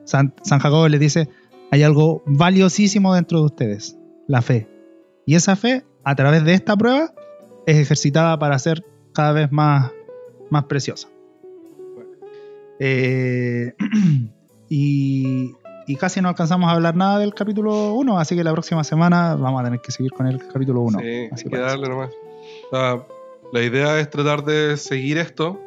San, 0.05 0.33
San 0.41 0.57
Jacobo 0.57 0.87
les 0.87 0.99
dice, 0.99 1.29
hay 1.69 1.83
algo 1.83 2.23
valiosísimo 2.25 3.13
dentro 3.13 3.37
de 3.37 3.45
ustedes, 3.45 3.99
la 4.27 4.41
fe. 4.41 4.67
Y 5.27 5.35
esa 5.35 5.55
fe, 5.55 5.85
a 6.03 6.15
través 6.15 6.43
de 6.43 6.55
esta 6.55 6.75
prueba, 6.75 7.13
es 7.67 7.77
ejercitada 7.77 8.39
para 8.39 8.57
ser 8.57 8.83
cada 9.15 9.31
vez 9.31 9.51
más, 9.51 9.91
más 10.49 10.65
preciosa. 10.65 11.07
Eh, 12.79 13.73
y, 14.69 15.53
y 15.87 15.95
casi 15.95 16.21
no 16.21 16.29
alcanzamos 16.29 16.69
a 16.69 16.73
hablar 16.73 16.95
nada 16.95 17.19
del 17.19 17.33
capítulo 17.33 17.93
1, 17.93 18.19
así 18.19 18.35
que 18.35 18.43
la 18.43 18.51
próxima 18.51 18.83
semana 18.83 19.35
vamos 19.35 19.61
a 19.61 19.63
tener 19.63 19.79
que 19.79 19.91
seguir 19.91 20.11
con 20.11 20.27
el 20.27 20.45
capítulo 20.47 20.81
1. 20.81 20.99
Sí, 20.99 21.05
hay 21.05 21.29
que 21.49 21.57
darle 21.57 21.89
nomás. 21.89 22.11
O 22.71 22.75
sea, 22.75 23.03
la 23.53 23.61
idea 23.63 23.99
es 23.99 24.09
tratar 24.09 24.43
de 24.43 24.77
seguir 24.77 25.17
esto, 25.17 25.59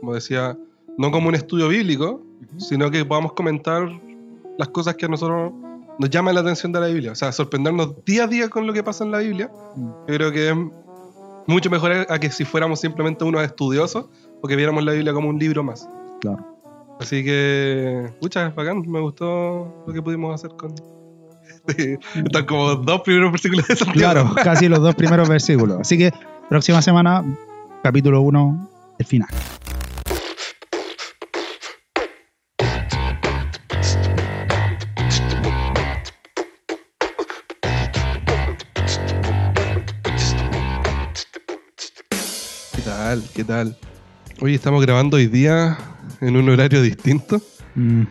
como 0.00 0.14
decía, 0.14 0.56
no 0.96 1.10
como 1.10 1.28
un 1.28 1.34
estudio 1.34 1.68
bíblico, 1.68 2.22
sino 2.58 2.90
que 2.90 3.04
podamos 3.04 3.34
comentar 3.34 3.88
las 4.56 4.68
cosas 4.68 4.94
que 4.94 5.06
a 5.06 5.08
nosotros 5.08 5.52
nos 5.98 6.10
llaman 6.10 6.34
la 6.34 6.40
atención 6.40 6.72
de 6.72 6.80
la 6.80 6.86
Biblia. 6.86 7.12
O 7.12 7.14
sea, 7.14 7.32
sorprendernos 7.32 8.04
día 8.04 8.24
a 8.24 8.26
día 8.26 8.48
con 8.48 8.66
lo 8.66 8.72
que 8.72 8.82
pasa 8.82 9.04
en 9.04 9.10
la 9.10 9.18
Biblia. 9.18 9.50
Mm. 9.76 9.88
Yo 10.08 10.14
creo 10.14 10.32
que 10.32 10.48
es 10.48 10.56
mucho 11.46 11.70
mejor 11.70 12.06
a 12.08 12.18
que 12.18 12.30
si 12.30 12.44
fuéramos 12.44 12.80
simplemente 12.80 13.24
unos 13.24 13.42
estudiosos 13.42 14.06
o 14.42 14.48
que 14.48 14.56
viéramos 14.56 14.84
la 14.84 14.92
Biblia 14.92 15.12
como 15.12 15.28
un 15.28 15.38
libro 15.38 15.62
más. 15.62 15.88
Claro. 16.20 16.54
Así 17.00 17.24
que, 17.24 18.12
muchas 18.20 18.54
bacán, 18.54 18.82
me 18.86 19.00
gustó 19.00 19.84
lo 19.86 19.92
que 19.92 20.00
pudimos 20.00 20.34
hacer 20.34 20.56
con. 20.56 20.74
Están 22.24 22.46
como 22.46 22.74
dos 22.76 23.00
primeros 23.02 23.32
versículos 23.32 23.66
de 23.66 23.76
Santiago. 23.76 24.12
Claro, 24.12 24.34
casi 24.44 24.68
los 24.68 24.80
dos 24.80 24.94
primeros 24.94 25.28
versículos. 25.28 25.80
Así 25.80 25.98
que 25.98 26.12
próxima 26.48 26.82
semana, 26.82 27.24
capítulo 27.82 28.20
1, 28.20 28.68
el 28.98 29.06
final. 29.06 29.28
¿Qué 43.34 43.44
tal? 43.44 43.76
Hoy 44.40 44.54
estamos 44.54 44.82
grabando 44.84 45.16
hoy 45.16 45.26
día 45.26 45.78
en 46.20 46.36
un 46.36 46.48
horario 46.48 46.82
distinto. 46.82 47.40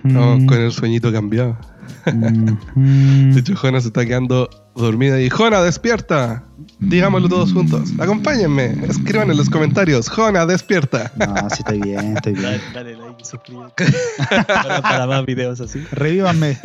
Estamos 0.05 0.43
con 0.45 0.59
el 0.59 0.71
sueñito 0.71 1.11
cambiado. 1.11 1.57
De 2.75 3.39
hecho, 3.39 3.55
Jona 3.55 3.79
se 3.81 3.87
está 3.87 4.05
quedando 4.05 4.49
dormida 4.75 5.21
y 5.21 5.29
Jona, 5.29 5.61
despierta. 5.61 6.43
Digámoslo 6.79 7.29
todos 7.29 7.53
juntos. 7.53 7.91
Acompáñenme. 7.99 8.75
Escriban 8.89 9.31
en 9.31 9.37
los 9.37 9.49
comentarios. 9.49 10.09
Jona, 10.09 10.45
despierta. 10.45 11.11
No, 11.17 11.49
sí 11.49 11.57
estoy 11.59 11.79
bien, 11.81 12.17
estoy 12.17 12.33
bien. 12.33 12.43
Dale, 12.43 12.61
dale 12.73 12.97
like 12.97 13.21
y 13.21 13.25
suscríbete. 13.25 13.85
para, 14.47 14.81
para 14.81 15.07
más 15.07 15.25
videos 15.25 15.61
así. 15.61 15.79
Revívanme, 15.91 16.57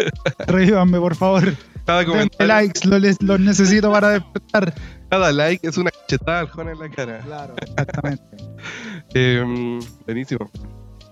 revívanme, 0.47 0.99
por 0.99 1.15
favor. 1.15 1.55
Cada 1.87 2.01
Denme 2.01 2.13
comentario, 2.13 2.47
likes, 2.55 2.87
los, 2.89 3.01
les- 3.01 3.23
los 3.23 3.41
necesito 3.41 3.91
para 3.93 4.11
despertar. 4.11 4.75
Cada 5.11 5.33
like 5.33 5.67
es 5.67 5.77
una 5.79 5.91
cachetada 5.91 6.41
al 6.41 6.49
Jona 6.51 6.73
en 6.73 6.79
la 6.79 6.89
cara. 6.91 7.19
Claro, 7.21 7.55
exactamente. 7.61 8.25
Eh, 9.15 9.43
buenísimo. 10.05 10.51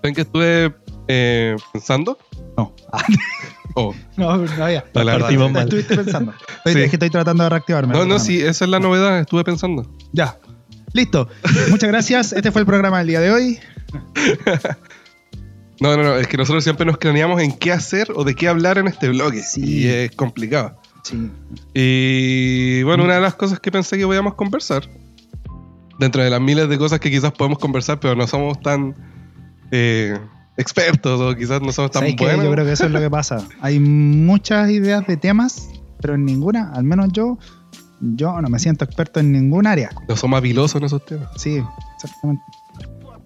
¿Saben 0.03 0.15
que 0.15 0.21
estuve 0.23 0.75
eh, 1.09 1.57
pensando? 1.73 2.19
No, 2.57 2.75
Oh, 3.75 3.95
no, 4.17 4.37
no 4.39 4.65
había. 4.65 4.85
Partimos 4.93 5.51
mal. 5.53 5.65
Estuviste 5.65 5.97
pensando. 5.97 6.33
Estoy- 6.33 6.73
Sí. 6.75 6.81
Es 6.83 6.91
que 6.91 6.97
estoy 6.97 7.11
tratando 7.11 7.45
de 7.45 7.51
reactivarme. 7.51 7.95
No, 7.95 8.05
no, 8.05 8.19
sí, 8.19 8.41
esa 8.41 8.65
es 8.65 8.71
la 8.71 8.81
novedad. 8.81 9.21
Estuve 9.21 9.45
pensando. 9.45 9.91
Ya. 10.13 10.39
Listo. 10.93 11.29
Muchas 11.71 11.89
gracias. 11.91 12.33
Este 12.33 12.51
fue 12.51 12.63
el 12.63 12.67
programa 12.67 12.99
del 12.99 13.07
día 13.09 13.21
de 13.21 13.31
hoy. 13.31 13.59
No, 15.81 15.95
no, 15.97 16.03
no, 16.03 16.17
es 16.17 16.27
que 16.27 16.37
nosotros 16.39 16.65
siempre 16.65 16.87
nos 16.87 16.97
craneamos 16.99 17.41
en 17.43 17.53
qué 17.53 17.71
hacer 17.71 18.09
o 18.15 18.25
de 18.25 18.35
qué 18.35 18.49
hablar 18.49 18.79
en 18.79 18.87
este 18.89 19.09
bloque. 19.11 19.43
Sí. 19.43 19.63
Y 19.83 19.87
es 19.89 20.11
complicado. 20.13 20.81
Sí. 21.07 21.31
Y 21.73 22.83
bueno, 22.83 23.05
una 23.05 23.15
de 23.15 23.21
las 23.21 23.37
cosas 23.37 23.61
que 23.61 23.71
pensé 23.71 23.97
que 23.97 24.05
podíamos 24.05 24.35
conversar, 24.35 24.89
dentro 26.01 26.21
de 26.21 26.31
las 26.31 26.41
miles 26.41 26.69
de 26.69 26.79
cosas 26.79 26.99
que 26.99 27.13
quizás 27.13 27.31
podemos 27.31 27.61
conversar, 27.61 28.01
pero 28.01 28.17
no 28.17 28.27
somos 28.27 28.61
tan 28.61 28.97
eh, 29.71 30.19
expertos 30.57 31.21
o 31.21 31.37
quizás 31.37 31.63
no 31.63 31.71
somos 31.71 31.93
tan 31.93 32.03
buenos. 32.17 32.45
Yo 32.45 32.51
creo 32.51 32.65
que 32.65 32.73
eso 32.73 32.87
es 32.87 32.91
lo 32.91 32.99
que 32.99 33.09
pasa. 33.09 33.47
Hay 33.61 33.79
muchas 33.79 34.69
ideas 34.69 35.07
de 35.07 35.17
temas, 35.17 35.69
pero 36.01 36.15
en 36.15 36.25
ninguna, 36.25 36.73
al 36.73 36.83
menos 36.83 37.13
yo, 37.13 37.39
yo 38.01 38.41
no 38.41 38.49
me 38.49 38.59
siento 38.59 38.85
experto 38.85 39.21
en 39.21 39.31
ningún 39.31 39.69
área. 39.69 39.91
No 40.09 40.17
somos 40.17 40.39
habilosos 40.39 40.81
en 40.81 40.87
esos 40.87 41.05
temas. 41.05 41.29
Sí, 41.37 41.63
exactamente. 41.95 42.43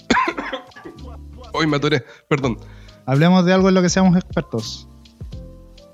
Hoy 1.55 1.67
me 1.67 1.79
atoré, 1.79 2.05
perdón. 2.29 2.59
Hablemos 3.07 3.47
de 3.47 3.55
algo 3.55 3.71
en 3.71 3.75
lo 3.75 3.81
que 3.81 3.89
seamos 3.89 4.17
expertos. 4.17 4.87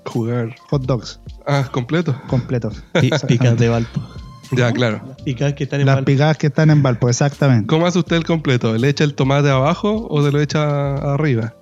Jugar. 0.07 0.55
Hot 0.69 0.83
dogs 0.85 1.19
Ah, 1.45 1.67
completo. 1.71 2.15
completos. 2.27 2.83
Picas 3.27 3.57
de 3.57 3.69
Valpo. 3.69 4.01
Ya, 4.51 4.71
claro. 4.71 5.01
Las 5.05 5.21
picas 5.23 5.53
que 5.53 5.65
están 5.65 5.81
en 5.81 5.85
Las 5.87 5.95
Valpo. 5.97 6.05
picadas 6.05 6.37
que 6.37 6.47
están 6.47 6.69
en 6.69 6.81
Valpo, 6.81 7.09
exactamente. 7.09 7.67
¿Cómo 7.67 7.85
hace 7.85 7.99
usted 7.99 8.15
el 8.15 8.23
completo? 8.25 8.73
¿Le 8.77 8.87
echa 8.89 9.03
el 9.03 9.13
tomate 9.13 9.49
abajo 9.49 10.07
o 10.09 10.23
se 10.23 10.31
lo 10.31 10.39
echa 10.39 10.95
arriba? 11.13 11.53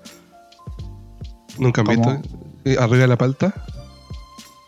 ¿Nunca 1.57 1.81
han 1.81 1.87
¿Cómo? 1.87 2.17
visto? 2.21 2.37
Eh, 2.65 2.77
¿Arriba 2.79 2.97
de 3.03 3.07
la 3.07 3.17
palta? 3.17 3.53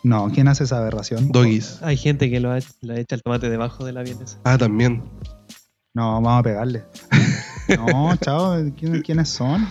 No, 0.02 0.30
¿quién 0.32 0.48
hace 0.48 0.64
esa 0.64 0.78
aberración? 0.78 1.30
Doggies. 1.30 1.80
Hay 1.82 1.96
gente 1.96 2.30
que 2.30 2.40
lo 2.40 2.50
ha, 2.52 2.58
le 2.80 3.00
echa 3.00 3.14
el 3.16 3.22
tomate 3.22 3.50
debajo 3.50 3.84
de 3.84 3.92
la 3.92 4.02
vienesa. 4.02 4.38
Ah, 4.44 4.56
también. 4.58 5.02
No, 5.94 6.12
vamos 6.20 6.40
a 6.40 6.42
pegarle. 6.42 6.84
No, 7.76 8.16
chao, 8.16 8.56
¿quién- 8.78 9.02
¿quiénes 9.02 9.28
son? 9.28 9.68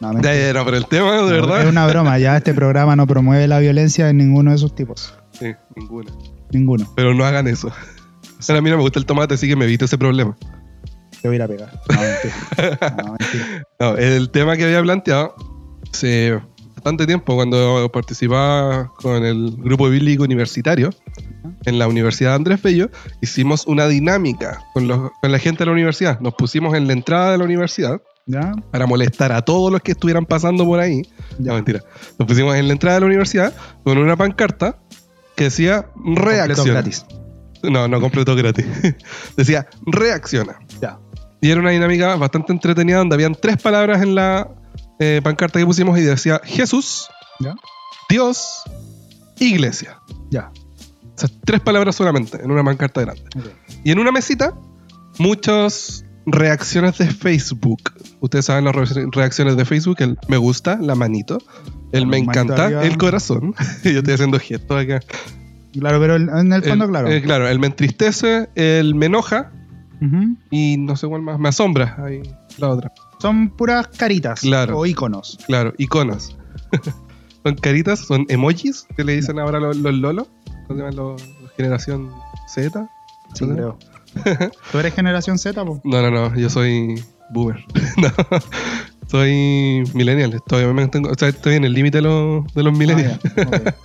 No, 0.00 0.12
Ya, 0.22 0.52
no, 0.54 0.64
pero 0.64 0.76
el 0.78 0.86
tema, 0.86 1.12
de 1.12 1.18
No, 1.20 1.26
verdad. 1.26 1.62
Es 1.62 1.68
una 1.68 1.86
broma, 1.86 2.18
ya 2.18 2.36
este 2.36 2.54
programa 2.54 2.96
no 2.96 3.06
promueve 3.06 3.46
la 3.46 3.58
violencia 3.58 4.08
en 4.08 4.16
ninguno 4.16 4.50
de 4.52 4.58
sus 4.58 4.74
tipos. 4.74 5.14
Sí, 5.32 5.52
ninguna. 5.76 6.10
Ninguno. 6.50 6.90
Pero 6.96 7.14
no 7.14 7.24
hagan 7.24 7.46
eso. 7.48 7.70
Ahora 8.48 8.58
a 8.58 8.62
mí 8.62 8.70
no 8.70 8.76
me 8.76 8.82
gusta 8.82 8.98
el 8.98 9.06
tomate, 9.06 9.34
así 9.34 9.46
que 9.46 9.56
me 9.56 9.66
evito 9.66 9.84
ese 9.84 9.98
problema. 9.98 10.36
Te 11.20 11.28
voy 11.28 11.34
a 11.34 11.36
ir 11.36 11.42
a 11.42 11.48
pegar. 11.48 11.80
No, 11.90 12.00
mentira. 12.00 12.94
No, 13.04 13.12
mentira. 13.18 13.66
No, 13.80 13.96
el 13.96 14.30
tema 14.30 14.56
que 14.56 14.64
había 14.64 14.82
planteado 14.82 15.34
hace 15.92 16.40
bastante 16.74 17.06
tiempo, 17.06 17.34
cuando 17.34 17.90
participaba 17.92 18.90
con 18.96 19.22
el 19.24 19.54
grupo 19.58 19.88
bíblico 19.90 20.24
universitario 20.24 20.90
en 21.66 21.78
la 21.78 21.86
Universidad 21.88 22.34
Andrés 22.34 22.62
Bello, 22.62 22.88
hicimos 23.20 23.66
una 23.66 23.86
dinámica 23.86 24.60
con, 24.72 24.88
los- 24.88 25.10
con 25.20 25.30
la 25.30 25.38
gente 25.38 25.58
de 25.60 25.66
la 25.66 25.72
universidad. 25.72 26.18
Nos 26.20 26.32
pusimos 26.34 26.74
en 26.74 26.86
la 26.86 26.94
entrada 26.94 27.32
de 27.32 27.38
la 27.38 27.44
universidad 27.44 28.00
¿Ya? 28.30 28.52
para 28.70 28.86
molestar 28.86 29.32
a 29.32 29.42
todos 29.42 29.72
los 29.72 29.80
que 29.80 29.92
estuvieran 29.92 30.26
pasando 30.26 30.64
por 30.64 30.80
ahí. 30.80 31.02
Ya. 31.38 31.50
No, 31.50 31.54
mentira. 31.54 31.80
Nos 32.18 32.28
pusimos 32.28 32.54
en 32.56 32.66
la 32.68 32.72
entrada 32.72 32.94
de 32.96 33.00
la 33.00 33.06
universidad 33.06 33.52
con 33.82 33.98
una 33.98 34.16
pancarta 34.16 34.78
que 35.36 35.44
decía 35.44 35.86
reacciona. 36.04 36.72
gratis. 36.72 37.04
No, 37.62 37.88
no 37.88 38.00
completo 38.00 38.34
gratis. 38.36 38.66
decía 39.36 39.66
reacciona. 39.86 40.58
Ya. 40.80 40.98
Y 41.40 41.50
era 41.50 41.60
una 41.60 41.70
dinámica 41.70 42.16
bastante 42.16 42.52
entretenida 42.52 42.98
donde 42.98 43.14
habían 43.14 43.34
tres 43.34 43.56
palabras 43.56 44.02
en 44.02 44.14
la 44.14 44.48
eh, 44.98 45.20
pancarta 45.24 45.58
que 45.58 45.66
pusimos 45.66 45.98
y 45.98 46.02
decía 46.02 46.40
Jesús, 46.44 47.08
¿Ya? 47.40 47.54
Dios, 48.08 48.62
Iglesia. 49.38 49.98
Ya. 50.30 50.52
Esas 51.16 51.32
tres 51.44 51.60
palabras 51.60 51.96
solamente 51.96 52.42
en 52.42 52.50
una 52.50 52.62
pancarta 52.62 53.00
grande. 53.00 53.22
Y 53.84 53.90
en 53.92 53.98
una 53.98 54.12
mesita, 54.12 54.54
muchas 55.18 56.04
reacciones 56.26 56.98
de 56.98 57.06
Facebook. 57.10 57.80
Ustedes 58.20 58.44
saben 58.46 58.64
las 58.64 58.74
re- 58.74 59.06
reacciones 59.10 59.56
de 59.56 59.64
Facebook, 59.64 59.96
el 60.00 60.18
me 60.28 60.36
gusta, 60.36 60.78
la 60.80 60.94
manito, 60.94 61.38
el 61.92 62.06
me 62.06 62.18
encanta, 62.18 62.82
el 62.84 62.96
corazón. 62.98 63.54
Yo 63.84 63.98
estoy 63.98 64.14
haciendo 64.14 64.38
gestos 64.38 64.80
acá. 64.82 65.00
Claro, 65.72 66.00
pero 66.00 66.16
en 66.16 66.52
el 66.52 66.62
fondo, 66.64 66.84
el, 66.86 66.90
claro. 66.90 67.08
eh, 67.08 67.22
claro, 67.22 67.48
el 67.48 67.58
me 67.60 67.68
entristece, 67.68 68.48
el 68.56 68.94
me 68.94 69.06
enoja 69.06 69.52
y 70.50 70.76
no 70.78 70.96
sé 70.96 71.06
cuál 71.06 71.22
más, 71.22 71.38
me 71.38 71.48
asombra. 71.50 71.96
Ahí 72.04 72.22
la 72.58 72.68
otra. 72.70 72.92
Son 73.20 73.50
puras 73.50 73.86
caritas 73.88 74.40
Claro. 74.40 74.78
o 74.78 74.86
iconos. 74.86 75.38
Claro, 75.46 75.74
iconos. 75.78 76.36
son 77.44 77.54
caritas, 77.56 78.00
son 78.00 78.24
emojis 78.28 78.86
que 78.96 79.04
le 79.04 79.14
dicen 79.16 79.38
ahora 79.38 79.60
los, 79.60 79.76
los 79.76 79.94
lolos. 79.94 80.26
¿Cómo 80.66 80.68
se 80.68 80.74
llaman 80.76 80.96
los, 80.96 81.22
los 81.42 81.52
generación 81.56 82.10
Z? 82.48 82.88
Sí, 83.34 83.46
creo. 83.46 83.78
Tú 84.72 84.78
eres 84.78 84.94
generación 84.94 85.38
Z, 85.38 85.64
po. 85.64 85.80
No, 85.84 86.02
no, 86.02 86.10
no, 86.10 86.34
yo 86.36 86.50
soy 86.50 87.02
boomer. 87.30 87.64
no, 87.96 88.08
soy 89.08 89.82
millennial. 89.94 90.40
Todavía 90.46 90.68
me 90.72 90.80
mantengo, 90.82 91.10
o 91.10 91.14
sea, 91.14 91.28
estoy 91.28 91.54
en 91.54 91.64
el 91.64 91.72
límite 91.72 91.98
de 91.98 92.02
los, 92.02 92.52
de 92.54 92.62
los 92.62 92.76
millennials. 92.76 93.18
Ah, 93.24 93.30
ya, 93.36 93.42
ok. 93.48 93.74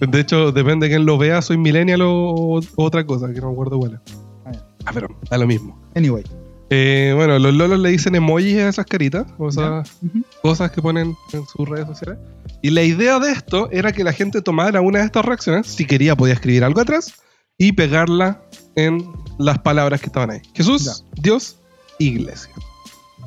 De 0.00 0.20
hecho, 0.20 0.50
depende 0.52 0.86
de 0.88 0.94
quién 0.94 1.06
lo 1.06 1.16
vea, 1.16 1.40
soy 1.40 1.56
millennial 1.56 2.02
o, 2.02 2.10
o 2.34 2.60
otra 2.76 3.06
cosa, 3.06 3.32
que 3.32 3.40
no 3.40 3.46
me 3.46 3.52
acuerdo 3.52 3.78
cuál 3.78 3.94
es. 3.94 4.14
Ah, 4.44 4.52
ya. 4.52 4.66
Ah, 4.84 4.90
pero 4.92 5.08
da 5.30 5.38
lo 5.38 5.46
mismo. 5.46 5.80
Anyway. 5.94 6.24
Eh, 6.70 7.12
bueno, 7.14 7.38
los 7.38 7.54
lolos 7.54 7.78
le 7.78 7.90
dicen 7.90 8.14
emojis 8.14 8.56
a 8.56 8.68
esas 8.68 8.86
caritas, 8.86 9.26
o 9.38 9.48
esas 9.48 9.96
Ujú. 10.02 10.22
cosas 10.42 10.72
que 10.72 10.82
ponen 10.82 11.14
en 11.32 11.46
sus 11.46 11.68
redes 11.68 11.86
sociales. 11.86 12.18
Y 12.60 12.70
la 12.70 12.82
idea 12.82 13.18
de 13.20 13.30
esto 13.30 13.68
era 13.70 13.92
que 13.92 14.02
la 14.02 14.12
gente 14.12 14.42
tomara 14.42 14.80
una 14.80 14.98
de 14.98 15.04
estas 15.06 15.24
reacciones, 15.24 15.68
si 15.68 15.86
quería 15.86 16.16
podía 16.16 16.34
escribir 16.34 16.64
algo 16.64 16.80
atrás, 16.80 17.14
y 17.58 17.72
pegarla 17.72 18.42
en 18.76 19.04
las 19.38 19.58
palabras 19.60 20.00
que 20.00 20.06
estaban 20.06 20.30
ahí. 20.30 20.40
Jesús, 20.54 21.04
Dios, 21.20 21.56
Iglesia. 21.98 22.50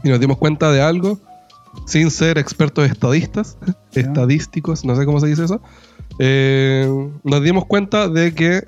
Y 0.04 0.10
nos 0.10 0.20
dimos 0.20 0.38
cuenta 0.38 0.72
de 0.72 0.82
algo, 0.82 1.20
sin 1.86 2.12
ser 2.12 2.38
expertos 2.38 2.90
estadistas, 2.90 3.58
Ya. 3.94 4.02
estadísticos, 4.02 4.84
no 4.86 4.96
sé 4.96 5.06
cómo 5.06 5.20
se 5.20 5.28
dice 5.28 5.46
eso. 5.46 5.62
eh, 6.20 6.88
nos 7.24 7.44
dimos 7.44 7.66
cuenta 7.66 8.08
de 8.08 8.34
que 8.34 8.68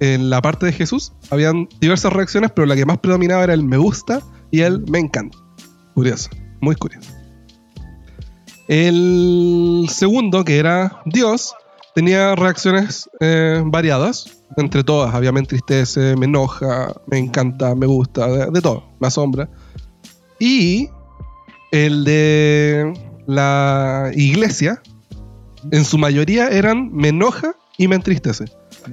en 0.00 0.28
la 0.30 0.40
parte 0.42 0.66
de 0.66 0.72
Jesús 0.72 1.12
habían 1.30 1.68
diversas 1.80 2.12
reacciones, 2.12 2.50
pero 2.54 2.66
la 2.66 2.74
que 2.76 2.84
más 2.86 2.98
predominaba 2.98 3.44
era 3.44 3.54
el 3.54 3.62
me 3.64 3.76
gusta 3.76 4.20
y 4.50 4.60
el 4.60 4.80
me 4.90 4.98
encanta. 4.98 5.36
Curioso, 5.94 6.28
muy 6.60 6.74
curioso. 6.76 7.10
El 8.68 9.86
segundo, 9.90 10.44
que 10.44 10.58
era 10.58 11.00
Dios, 11.06 11.54
tenía 11.96 12.34
reacciones 12.34 13.08
eh, 13.20 13.62
variadas. 13.64 14.42
Entre 14.58 14.84
todas, 14.84 15.14
había 15.14 15.32
me 15.32 15.40
entristece, 15.40 16.14
me 16.14 16.26
enoja, 16.26 16.94
me 17.06 17.18
encanta, 17.18 17.74
me 17.74 17.86
gusta, 17.86 18.28
de, 18.28 18.50
de 18.50 18.60
todo, 18.60 18.84
me 19.00 19.08
asombra. 19.08 19.48
Y 20.38 20.90
el 21.72 22.04
de 22.04 22.92
la 23.26 24.10
iglesia, 24.14 24.82
en 25.72 25.84
su 25.86 25.96
mayoría 25.96 26.48
eran 26.48 26.92
me 26.92 27.08
enoja 27.08 27.56
y 27.78 27.88
me 27.88 27.96
entristece. 27.96 28.44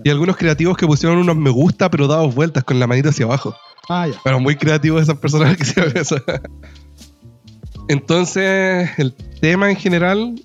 Y 0.03 0.09
algunos 0.09 0.37
creativos 0.37 0.77
que 0.77 0.87
pusieron 0.87 1.17
unos 1.17 1.35
me 1.35 1.49
gusta, 1.49 1.91
pero 1.91 2.07
dados 2.07 2.33
vueltas 2.33 2.63
con 2.63 2.79
la 2.79 2.87
manita 2.87 3.09
hacia 3.09 3.25
abajo. 3.25 3.53
Ah, 3.89 4.07
ya. 4.07 4.15
Pero 4.23 4.39
muy 4.39 4.55
creativos 4.55 5.03
esas 5.03 5.17
personas 5.17 5.57
que 5.57 5.63
hicieron 5.63 5.95
eso. 5.97 6.15
Entonces, 7.89 8.89
el 8.97 9.13
tema 9.41 9.69
en 9.69 9.75
general 9.75 10.35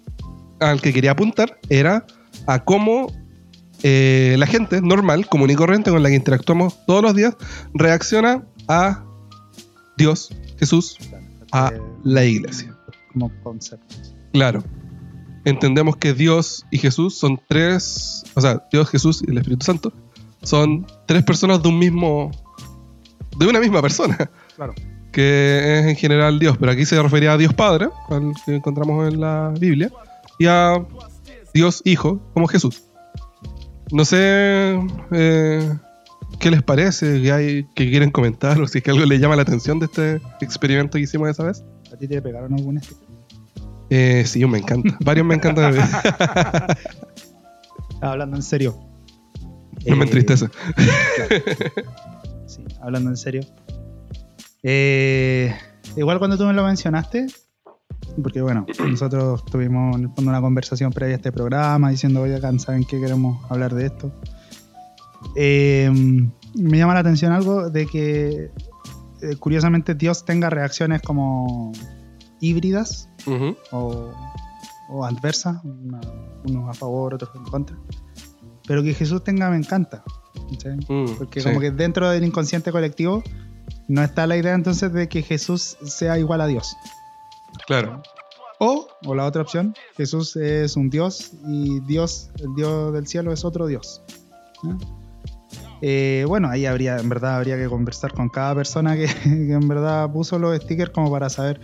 al 0.59 0.81
que 0.81 0.93
quería 0.93 1.13
apuntar 1.13 1.57
era 1.69 2.05
a 2.49 2.65
cómo 2.65 3.13
eh, 3.83 4.35
la 4.39 4.47
gente 4.47 4.81
normal, 4.81 5.29
común 5.29 5.51
y 5.51 5.55
corriente 5.55 5.91
con 5.91 6.03
la 6.03 6.09
que 6.09 6.17
interactuamos 6.17 6.85
todos 6.87 7.03
los 7.03 7.15
días, 7.15 7.37
reacciona 7.75 8.43
a 8.67 9.05
Dios, 9.97 10.31
Jesús, 10.59 10.97
a 11.53 11.73
la 12.03 12.25
iglesia. 12.25 12.75
como 13.13 13.31
conceptos. 13.43 14.15
Claro. 14.33 14.65
Entendemos 15.45 15.97
que 15.97 16.15
Dios 16.15 16.65
y 16.71 16.79
Jesús 16.79 17.17
son 17.19 17.39
tres, 17.49 18.25
o 18.35 18.41
sea, 18.41 18.65
Dios, 18.73 18.89
Jesús 18.91 19.23
y 19.27 19.31
el 19.31 19.39
Espíritu 19.39 19.65
Santo 19.65 19.93
son 20.43 20.87
tres 21.07 21.23
personas 21.25 21.63
de 21.63 21.69
un 21.69 21.79
mismo, 21.79 22.31
de 23.39 23.47
una 23.47 23.61
misma 23.61 23.83
persona, 23.83 24.31
Claro. 24.57 24.75
que 25.13 25.79
es 25.79 25.87
en 25.87 25.97
general 25.97 26.39
Dios, 26.39 26.57
pero 26.59 26.73
aquí 26.73 26.85
se 26.87 27.01
refería 27.03 27.33
a 27.33 27.37
Dios 27.37 27.53
Padre, 27.55 27.89
al 28.11 28.33
que 28.47 28.57
encontramos 28.57 29.13
en 29.13 29.21
la 29.21 29.53
Biblia, 29.59 29.91
y 30.39 30.47
a 30.47 30.75
Dios 31.55 31.83
Hijo 31.85 32.21
como 32.35 32.47
Jesús. 32.47 32.83
No 33.91 34.05
sé 34.05 34.79
eh, 35.13 35.77
qué 36.39 36.51
les 36.51 36.63
parece, 36.63 37.23
qué, 37.23 37.33
hay, 37.33 37.65
que 37.75 37.89
quieren 37.91 38.11
comentar, 38.11 38.61
o 38.61 38.69
si 38.69 38.79
es 38.79 38.85
que 38.85 38.91
algo 38.91 39.05
les 39.07 39.21
llama 39.21 39.37
la 39.37 39.43
atención 39.43 39.79
de 39.79 39.87
este 39.87 40.21
experimento 40.41 40.99
que 40.99 41.05
hicimos 41.05 41.29
esa 41.31 41.45
vez. 41.45 41.65
¿A 41.93 41.97
ti 41.97 42.07
te 42.07 42.21
pegaron 42.21 42.53
algún 42.53 42.81
sticker? 42.83 43.09
Eh, 43.91 44.25
sí, 44.27 44.45
me 44.45 44.59
encanta. 44.59 44.97
Varios 45.01 45.27
me 45.27 45.35
encantan. 45.35 45.75
Hablando 48.01 48.37
en 48.37 48.43
serio. 48.43 48.79
No 49.87 49.97
me 49.97 50.05
Eh, 50.05 50.09
entristece. 50.09 50.47
Sí, 52.47 52.65
hablando 52.81 53.11
en 53.11 53.17
serio. 53.17 53.43
Eh, 54.63 55.55
igual 55.97 56.19
cuando 56.19 56.37
tú 56.37 56.45
me 56.45 56.53
lo 56.53 56.65
mencionaste, 56.65 57.27
porque 58.23 58.41
bueno, 58.43 58.66
nosotros 58.91 59.45
tuvimos 59.45 59.97
en 59.97 60.05
el 60.05 60.11
fondo 60.14 60.31
una 60.31 60.41
conversación 60.41 60.93
previa 60.93 61.14
a 61.14 61.19
este 61.19 61.33
programa 61.33 61.91
diciendo, 61.91 62.23
oye, 62.23 62.37
acá 62.37 62.57
saben 62.59 62.85
que 62.85 63.01
queremos 63.01 63.39
hablar 63.51 63.75
de 63.75 63.87
esto. 63.87 64.12
Eh, 65.37 65.91
me 66.55 66.79
llama 66.79 66.95
la 66.95 67.01
atención 67.01 67.33
algo 67.33 67.71
de 67.71 67.87
que 67.87 68.51
eh, 69.21 69.37
curiosamente 69.39 69.95
Dios 69.95 70.25
tenga 70.25 70.49
reacciones 70.51 71.03
como 71.03 71.73
híbridas 72.41 73.09
Ujú. 73.27 73.57
o, 73.73 74.12
o 74.91 75.05
adversas, 75.05 75.62
una- 75.64 76.01
unos 76.47 76.71
a 76.71 76.75
favor, 76.75 77.14
otros 77.14 77.31
en 77.35 77.43
contra. 77.45 77.77
Pero 78.66 78.83
que 78.83 78.95
Jesús 78.95 79.25
tenga 79.25 79.51
me 79.51 79.57
encanta. 79.57 80.03
¿cachai? 80.51 80.77
Mm, 80.89 81.16
Porque 81.19 81.41
sí. 81.41 81.49
como 81.49 81.61
que 81.61 81.71
dentro 81.71 82.09
del 82.11 82.25
inconsciente 82.25 82.71
colectivo 82.71 83.23
no 83.89 84.03
está 84.03 84.27
la 84.27 84.37
idea 84.37 84.55
entonces 84.55 84.93
de 84.93 85.09
que 85.09 85.23
Jesús 85.23 85.77
sea 85.85 86.19
igual 86.19 86.41
a 86.41 86.47
Dios. 86.47 86.77
Claro. 87.67 88.03
O, 88.59 88.89
o 89.05 89.15
la 89.15 89.25
otra 89.25 89.43
opción, 89.43 89.75
Jesús 89.97 90.35
es 90.37 90.77
un 90.77 90.91
Dios 90.91 91.33
y 91.47 91.81
Dios, 91.81 92.31
el 92.41 92.55
Dios 92.57 92.93
del 92.93 93.07
cielo, 93.07 93.33
es 93.33 93.45
otro 93.45 93.67
Dios. 93.67 94.03
Eh, 95.81 96.25
bueno, 96.27 96.49
ahí 96.49 96.67
habría, 96.67 96.99
en 96.99 97.09
verdad, 97.09 97.37
habría 97.37 97.57
que 97.57 97.69
conversar 97.69 98.13
con 98.13 98.29
cada 98.29 98.55
persona 98.55 98.97
que, 98.97 99.07
en 99.25 99.69
verdad 99.69 100.11
puso 100.11 100.39
los 100.39 100.57
stickers 100.61 100.91
como 100.91 101.11
para 101.11 101.31
saber 101.31 101.61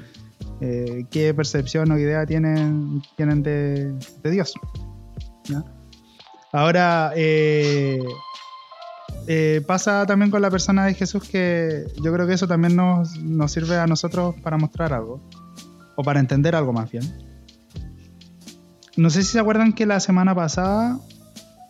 eh, 0.61 1.05
qué 1.11 1.35
percepción 1.35 1.91
o 1.91 1.99
idea 1.99 2.24
tienen, 2.26 3.03
tienen 3.16 3.43
de, 3.43 3.97
Dios. 4.22 4.55
Ahora, 6.53 7.12
eh, 7.16 7.99
pasa 9.66 10.07
también 10.07 10.30
con 10.30 10.41
la 10.43 10.51
persona 10.51 10.87
de 10.87 10.95
Jesús 10.95 11.28
que 11.28 11.87
yo 12.01 12.12
creo 12.12 12.26
que 12.28 12.35
eso 12.35 12.47
también 12.47 12.76
nos, 12.76 13.16
nos 13.16 13.51
sirve 13.51 13.76
a 13.76 13.87
nosotros 13.89 14.37
para 14.43 14.57
mostrar 14.57 14.93
algo, 14.93 15.20
o 15.97 16.03
para 16.03 16.20
entender 16.20 16.55
algo 16.57 16.72
más 16.72 16.90
bien. 16.90 17.05
No 18.97 19.11
sé 19.11 19.22
si 19.22 19.32
se 19.32 19.40
acuerdan 19.40 19.72
que 19.72 19.86
la 19.86 20.01
semana 20.01 20.34
pasada 20.34 20.99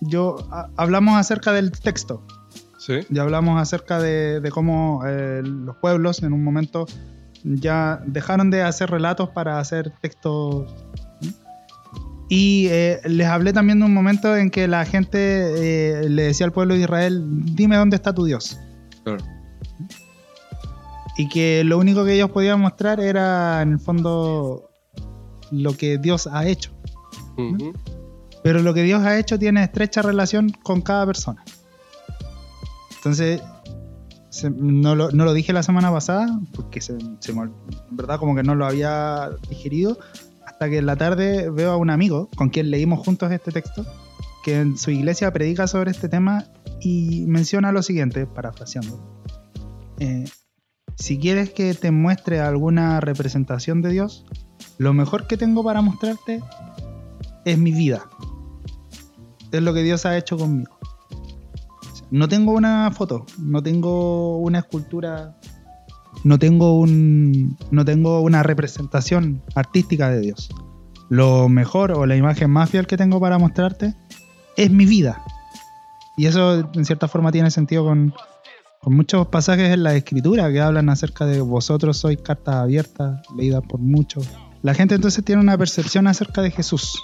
yo 0.00 0.36
a- 0.50 0.68
hablamos 0.76 1.16
acerca 1.16 1.52
del 1.52 1.70
texto, 1.72 2.26
Sí. 2.78 3.00
ya 3.08 3.22
hablamos 3.22 3.60
acerca 3.60 3.98
de, 3.98 4.40
de 4.40 4.50
cómo 4.50 5.02
eh, 5.06 5.40
los 5.42 5.76
pueblos 5.76 6.22
en 6.22 6.32
un 6.34 6.44
momento 6.44 6.86
ya 7.42 8.02
dejaron 8.06 8.50
de 8.50 8.62
hacer 8.62 8.90
relatos 8.90 9.30
para 9.30 9.58
hacer 9.58 9.92
textos. 10.02 10.70
Y 12.28 12.66
eh, 12.70 13.00
les 13.04 13.26
hablé 13.26 13.52
también 13.52 13.78
de 13.80 13.84
un 13.86 13.94
momento 13.94 14.36
en 14.36 14.50
que 14.50 14.66
la 14.68 14.84
gente 14.86 15.18
eh, 15.18 16.08
le 16.08 16.22
decía 16.24 16.46
al 16.46 16.52
pueblo 16.52 16.74
de 16.74 16.80
Israel, 16.80 17.22
dime 17.54 17.76
dónde 17.76 17.96
está 17.96 18.14
tu 18.14 18.24
Dios. 18.24 18.58
Claro. 19.04 19.22
Y 21.16 21.28
que 21.28 21.62
lo 21.64 21.78
único 21.78 22.04
que 22.04 22.14
ellos 22.14 22.30
podían 22.30 22.60
mostrar 22.60 23.00
era 23.00 23.62
en 23.62 23.72
el 23.72 23.78
fondo 23.80 24.70
lo 25.50 25.76
que 25.76 25.98
Dios 25.98 26.26
ha 26.26 26.46
hecho. 26.46 26.72
Ujú. 27.36 27.72
Pero 28.42 28.60
lo 28.60 28.74
que 28.74 28.82
Dios 28.82 29.02
ha 29.04 29.18
hecho 29.18 29.38
tiene 29.38 29.62
estrecha 29.62 30.02
relación 30.02 30.50
con 30.50 30.80
cada 30.82 31.06
persona. 31.06 31.42
Entonces, 32.96 33.40
se- 34.30 34.50
no, 34.50 34.94
lo, 34.94 35.10
no 35.12 35.24
lo 35.24 35.32
dije 35.32 35.52
la 35.52 35.62
semana 35.62 35.90
pasada, 35.92 36.26
porque 36.54 36.80
se, 36.80 36.96
se 37.20 37.32
me 37.32 37.42
ol- 37.42 37.52
en 37.90 37.96
verdad 37.96 38.18
como 38.18 38.34
que 38.34 38.42
no 38.42 38.54
lo 38.54 38.66
había 38.66 39.30
digerido, 39.48 39.98
hasta 40.46 40.68
que 40.68 40.78
en 40.78 40.86
la 40.86 40.96
tarde 40.96 41.48
veo 41.50 41.70
a 41.72 41.76
un 41.76 41.90
amigo 41.90 42.28
con 42.36 42.48
quien 42.50 42.70
leímos 42.70 43.00
juntos 43.04 43.30
este 43.30 43.52
texto, 43.52 43.86
que 44.44 44.60
en 44.60 44.76
su 44.76 44.90
iglesia 44.90 45.32
predica 45.32 45.66
sobre 45.66 45.90
este 45.90 46.08
tema 46.08 46.44
y 46.80 47.24
menciona 47.26 47.72
lo 47.72 47.82
siguiente, 47.82 48.26
parafraseando. 48.26 49.00
Eh, 50.00 50.24
si 50.96 51.18
quieres 51.18 51.50
que 51.50 51.74
te 51.74 51.90
muestre 51.90 52.40
alguna 52.40 53.00
representación 53.00 53.82
de 53.82 53.90
Dios, 53.90 54.24
lo 54.78 54.92
mejor 54.92 55.26
que 55.26 55.36
tengo 55.36 55.64
para 55.64 55.82
mostrarte 55.82 56.42
es 57.44 57.58
mi 57.58 57.72
vida. 57.72 58.06
Es 59.52 59.62
lo 59.62 59.74
que 59.74 59.82
Dios 59.82 60.06
ha 60.06 60.16
hecho 60.16 60.36
conmigo. 60.36 60.78
No 62.10 62.28
tengo 62.28 62.52
una 62.52 62.90
foto, 62.90 63.26
no 63.38 63.62
tengo 63.62 64.38
una 64.38 64.60
escultura, 64.60 65.36
no 66.22 66.38
tengo 66.38 66.78
un, 66.78 67.56
no 67.70 67.84
tengo 67.84 68.20
una 68.20 68.42
representación 68.42 69.42
artística 69.54 70.10
de 70.10 70.20
Dios. 70.20 70.48
Lo 71.08 71.48
mejor 71.48 71.92
o 71.92 72.06
la 72.06 72.16
imagen 72.16 72.50
más 72.50 72.70
fiel 72.70 72.86
que 72.86 72.96
tengo 72.96 73.20
para 73.20 73.38
mostrarte 73.38 73.94
es 74.56 74.70
mi 74.70 74.86
vida. 74.86 75.22
Y 76.16 76.26
eso 76.26 76.70
en 76.72 76.84
cierta 76.84 77.08
forma 77.08 77.32
tiene 77.32 77.50
sentido 77.50 77.84
con, 77.84 78.14
con 78.84 78.94
muchos 78.94 79.26
pasajes 79.28 79.72
en 79.72 79.82
la 79.82 79.94
escritura 79.94 80.52
que 80.52 80.60
hablan 80.60 80.90
acerca 80.90 81.24
de 81.24 81.40
vosotros 81.40 81.96
sois 81.96 82.18
cartas 82.20 82.56
abiertas, 82.56 83.22
leídas 83.36 83.62
por 83.66 83.80
muchos. 83.80 84.28
La 84.62 84.74
gente 84.74 84.94
entonces 84.94 85.24
tiene 85.24 85.40
una 85.40 85.56
percepción 85.56 86.06
acerca 86.06 86.42
de 86.42 86.50
Jesús 86.50 87.02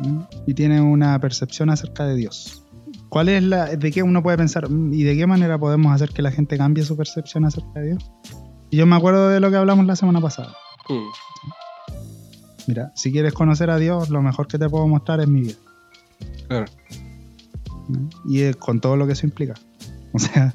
¿no? 0.00 0.28
y 0.46 0.54
tiene 0.54 0.80
una 0.80 1.18
percepción 1.20 1.70
acerca 1.70 2.04
de 2.04 2.16
Dios. 2.16 2.64
¿Cuál 3.08 3.28
es 3.28 3.42
la, 3.44 3.76
de 3.76 3.90
qué 3.92 4.02
uno 4.02 4.22
puede 4.22 4.36
pensar 4.38 4.68
"Mm, 4.68 4.92
y 4.92 5.02
de 5.04 5.16
qué 5.16 5.26
manera 5.26 5.56
podemos 5.58 5.92
hacer 5.92 6.10
que 6.10 6.22
la 6.22 6.30
gente 6.32 6.56
cambie 6.58 6.84
su 6.84 6.96
percepción 6.96 7.44
acerca 7.44 7.80
de 7.80 7.86
Dios? 7.90 8.10
Y 8.70 8.76
yo 8.76 8.86
me 8.86 8.96
acuerdo 8.96 9.28
de 9.28 9.40
lo 9.40 9.50
que 9.50 9.56
hablamos 9.56 9.86
la 9.86 9.96
semana 9.96 10.20
pasada. 10.20 10.52
Mm, 10.88 11.08
Mira, 12.66 12.92
si 12.94 13.10
quieres 13.10 13.32
conocer 13.32 13.70
a 13.70 13.76
Dios, 13.78 14.10
lo 14.10 14.22
mejor 14.22 14.46
que 14.46 14.58
te 14.58 14.68
puedo 14.68 14.86
mostrar 14.86 15.20
es 15.20 15.28
mi 15.28 15.40
vida. 15.42 15.54
claro. 16.48 16.66
¿no? 17.88 18.08
Y 18.28 18.52
con 18.54 18.80
todo 18.80 18.96
lo 18.96 19.06
que 19.06 19.12
eso 19.12 19.26
implica. 19.26 19.54
O 20.12 20.18
sea, 20.18 20.52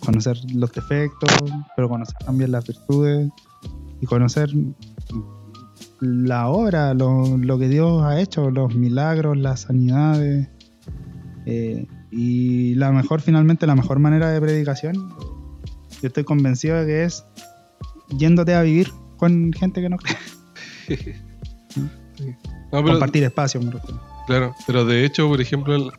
conocer 0.00 0.38
los 0.54 0.70
defectos, 0.72 1.30
pero 1.74 1.88
conocer 1.88 2.16
también 2.24 2.52
las 2.52 2.66
virtudes 2.66 3.30
y 4.00 4.06
conocer 4.06 4.50
la 6.00 6.48
obra, 6.48 6.92
lo, 6.94 7.36
lo 7.38 7.58
que 7.58 7.68
Dios 7.68 8.02
ha 8.02 8.20
hecho, 8.20 8.50
los 8.50 8.74
milagros, 8.74 9.36
las 9.36 9.60
sanidades. 9.62 10.48
eh, 11.46 11.86
y 12.10 12.74
la 12.76 12.92
mejor, 12.92 13.20
finalmente, 13.20 13.66
la 13.66 13.74
mejor 13.74 13.98
manera 13.98 14.30
de 14.30 14.40
predicación, 14.40 14.94
yo 14.94 16.06
estoy 16.08 16.24
convencido 16.24 16.76
de 16.76 16.86
que 16.86 17.04
es 17.04 17.24
yéndote 18.16 18.54
a 18.54 18.62
vivir 18.62 18.90
con 19.16 19.52
gente 19.52 19.80
que 19.80 19.88
no 19.88 19.96
cree. 19.96 20.16
No, 22.72 22.82
pero- 22.82 22.92
Compartir 22.92 23.22
espacio. 23.24 23.60
Claro, 24.26 24.54
pero 24.66 24.84
de 24.84 25.04
hecho, 25.04 25.28
por 25.28 25.40
ejemplo, 25.40 25.90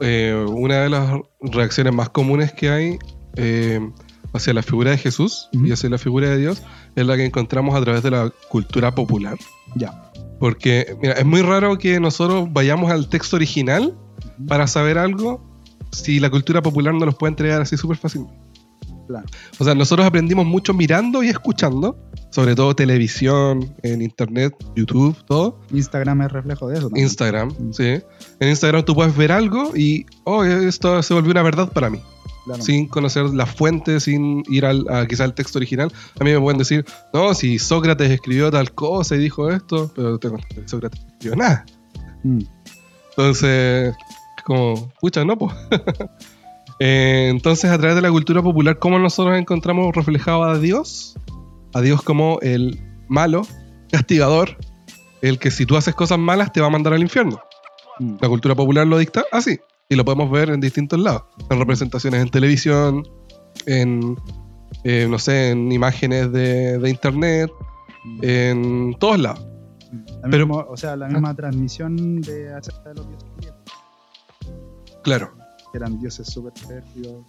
eh, 0.00 0.34
una 0.48 0.82
de 0.82 0.90
las 0.90 1.20
reacciones 1.40 1.94
más 1.94 2.08
comunes 2.08 2.52
que 2.52 2.70
hay 2.70 2.98
eh, 3.36 3.80
hacia 4.32 4.52
la 4.54 4.62
figura 4.62 4.90
de 4.90 4.98
Jesús 4.98 5.48
y 5.52 5.72
hacia 5.72 5.90
la 5.90 5.98
figura 5.98 6.28
de 6.28 6.38
Dios 6.38 6.62
es 6.96 7.06
la 7.06 7.16
que 7.16 7.24
encontramos 7.24 7.74
a 7.74 7.80
través 7.82 8.02
de 8.02 8.10
la 8.10 8.32
cultura 8.48 8.94
popular. 8.94 9.36
Ya. 9.76 10.10
Porque, 10.38 10.96
mira, 11.02 11.14
es 11.14 11.26
muy 11.26 11.42
raro 11.42 11.78
que 11.78 12.00
nosotros 12.00 12.48
vayamos 12.52 12.90
al 12.90 13.08
texto 13.08 13.36
original 13.36 13.94
para 14.48 14.66
saber 14.66 14.98
algo 14.98 15.42
si 15.92 16.20
la 16.20 16.30
cultura 16.30 16.62
popular 16.62 16.94
no 16.94 17.04
nos 17.04 17.14
puede 17.16 17.32
entregar 17.32 17.60
así 17.60 17.76
súper 17.76 17.96
fácil. 17.96 18.26
Claro. 19.10 19.26
O 19.58 19.64
sea, 19.64 19.74
nosotros 19.74 20.06
aprendimos 20.06 20.46
mucho 20.46 20.72
mirando 20.72 21.20
y 21.24 21.28
escuchando, 21.30 21.98
sobre 22.30 22.54
todo 22.54 22.76
televisión, 22.76 23.74
en 23.82 24.02
internet, 24.02 24.54
YouTube, 24.76 25.16
todo. 25.26 25.58
Instagram 25.72 26.22
es 26.22 26.30
reflejo 26.32 26.68
de 26.68 26.74
eso. 26.78 26.84
también. 26.88 27.06
Instagram, 27.06 27.48
Mm. 27.58 27.72
sí. 27.72 28.00
En 28.38 28.48
Instagram 28.50 28.84
tú 28.84 28.94
puedes 28.94 29.16
ver 29.16 29.32
algo 29.32 29.76
y, 29.76 30.06
oh, 30.22 30.44
esto 30.44 31.02
se 31.02 31.12
volvió 31.12 31.32
una 31.32 31.42
verdad 31.42 31.72
para 31.72 31.90
mí. 31.90 32.00
Claro. 32.44 32.62
Sin 32.62 32.86
conocer 32.86 33.24
la 33.30 33.46
fuente, 33.46 33.98
sin 33.98 34.44
ir 34.48 34.64
al, 34.64 34.86
a 34.88 35.06
quizá 35.06 35.24
al 35.24 35.34
texto 35.34 35.58
original. 35.58 35.92
A 36.20 36.24
mí 36.24 36.30
me 36.32 36.38
pueden 36.40 36.58
decir, 36.58 36.84
no, 37.12 37.34
si 37.34 37.58
Sócrates 37.58 38.10
escribió 38.12 38.48
tal 38.50 38.72
cosa 38.72 39.16
y 39.16 39.18
dijo 39.18 39.50
esto, 39.50 39.90
pero 39.96 40.18
te 40.18 40.28
conté 40.30 40.46
que 40.54 40.68
Sócrates 40.68 41.00
no 41.02 41.08
escribió 41.10 41.36
nada. 41.36 41.66
Mm. 42.22 42.42
Entonces, 43.10 43.94
como, 44.44 44.90
pucha, 45.00 45.24
no, 45.24 45.36
pues. 45.36 45.52
entonces, 46.80 47.70
a 47.70 47.78
través 47.78 47.94
de 47.96 48.02
la 48.02 48.10
cultura 48.10 48.42
popular, 48.42 48.78
¿cómo 48.78 48.98
nosotros 48.98 49.36
encontramos 49.38 49.94
reflejado 49.94 50.44
a 50.44 50.58
Dios? 50.58 51.14
A 51.74 51.80
Dios 51.82 52.02
como 52.02 52.38
el 52.40 52.80
malo, 53.08 53.42
castigador, 53.92 54.56
el 55.22 55.38
que 55.38 55.50
si 55.50 55.66
tú 55.66 55.76
haces 55.76 55.94
cosas 55.94 56.18
malas 56.18 56.52
te 56.52 56.60
va 56.60 56.68
a 56.68 56.70
mandar 56.70 56.94
al 56.94 57.02
infierno. 57.02 57.38
Mm. 57.98 58.16
La 58.20 58.28
cultura 58.28 58.54
popular 58.54 58.86
lo 58.86 58.96
dicta 58.98 59.24
así. 59.30 59.58
Y 59.90 59.96
lo 59.96 60.04
podemos 60.04 60.30
ver 60.30 60.50
en 60.50 60.60
distintos 60.60 60.98
lados. 61.00 61.24
En 61.50 61.58
representaciones 61.58 62.22
en 62.22 62.30
televisión, 62.30 63.02
en, 63.66 64.16
eh, 64.84 65.06
no 65.10 65.18
sé, 65.18 65.50
en 65.50 65.70
imágenes 65.72 66.30
de, 66.32 66.78
de 66.78 66.88
internet, 66.90 67.50
en 68.22 68.94
todos 68.98 69.18
lados. 69.18 69.46
La 70.22 70.30
Pero- 70.30 70.46
misma- 70.46 70.66
o 70.68 70.76
sea, 70.76 70.96
la 70.96 71.08
misma 71.08 71.34
transmisión 71.34 72.20
de 72.20 72.54
acerca 72.54 72.90
de 72.90 72.94
los 72.94 73.08
dioses 73.08 73.28
griegos, 73.36 73.58
Claro. 75.02 75.32
Que 75.72 75.78
eran 75.78 75.98
dioses 76.00 76.26
súper 76.28 76.52
pérfidos, 76.66 77.24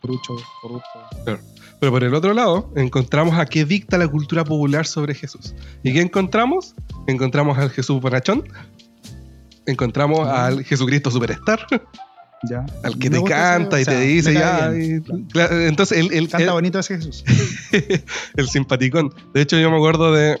truchos, 0.00 0.42
corruptos. 0.60 1.02
Pero 1.24 1.90
por 1.92 2.04
el 2.04 2.14
otro 2.14 2.32
lado, 2.34 2.72
encontramos 2.76 3.38
a 3.38 3.46
qué 3.46 3.64
dicta 3.64 3.98
la 3.98 4.08
cultura 4.08 4.44
popular 4.44 4.86
sobre 4.86 5.14
Jesús. 5.14 5.54
¿Y 5.82 5.92
qué 5.92 6.00
encontramos? 6.00 6.74
Encontramos 7.06 7.58
al 7.58 7.70
Jesús 7.70 8.00
bonachón. 8.00 8.44
Encontramos 9.66 10.26
al 10.28 10.64
Jesucristo 10.64 11.10
superstar, 11.10 11.64
Ya. 12.50 12.66
al 12.82 12.98
que 12.98 13.08
te 13.08 13.22
canta 13.22 13.80
y 13.80 13.84
te 13.84 14.00
dice 14.00 14.34
ya. 14.34 14.72
entonces, 14.74 15.96
el, 15.98 16.12
el- 16.12 16.28
Canta 16.28 16.44
el- 16.46 16.50
bonito 16.52 16.80
ese 16.80 16.96
Jesús. 16.96 17.22
el 18.36 18.48
simpaticón. 18.48 19.14
De 19.32 19.42
hecho, 19.42 19.56
yo 19.60 19.70
me 19.70 19.76
acuerdo 19.76 20.12
de 20.12 20.40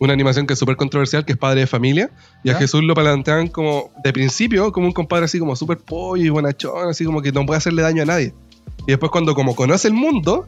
una 0.00 0.12
animación 0.12 0.46
que 0.46 0.52
es 0.52 0.58
súper 0.58 0.76
controversial, 0.76 1.24
que 1.24 1.32
es 1.32 1.38
Padre 1.38 1.60
de 1.60 1.66
Familia, 1.66 2.10
y 2.44 2.50
a. 2.50 2.54
Jesús 2.54 2.82
lo 2.84 2.94
plantean 2.94 3.48
como, 3.48 3.90
de 4.04 4.12
principio, 4.12 4.70
como 4.72 4.86
un 4.86 4.92
compadre 4.92 5.24
así 5.24 5.38
como 5.38 5.56
súper 5.56 5.78
pollo 5.78 6.24
y 6.24 6.28
bonachón, 6.28 6.88
así 6.88 7.04
como 7.04 7.20
que 7.22 7.32
no 7.32 7.44
puede 7.46 7.58
hacerle 7.58 7.82
daño 7.82 8.02
a 8.02 8.06
nadie. 8.06 8.34
Y 8.86 8.92
después 8.92 9.10
cuando 9.10 9.34
como 9.34 9.54
conoce 9.56 9.88
el 9.88 9.94
mundo, 9.94 10.46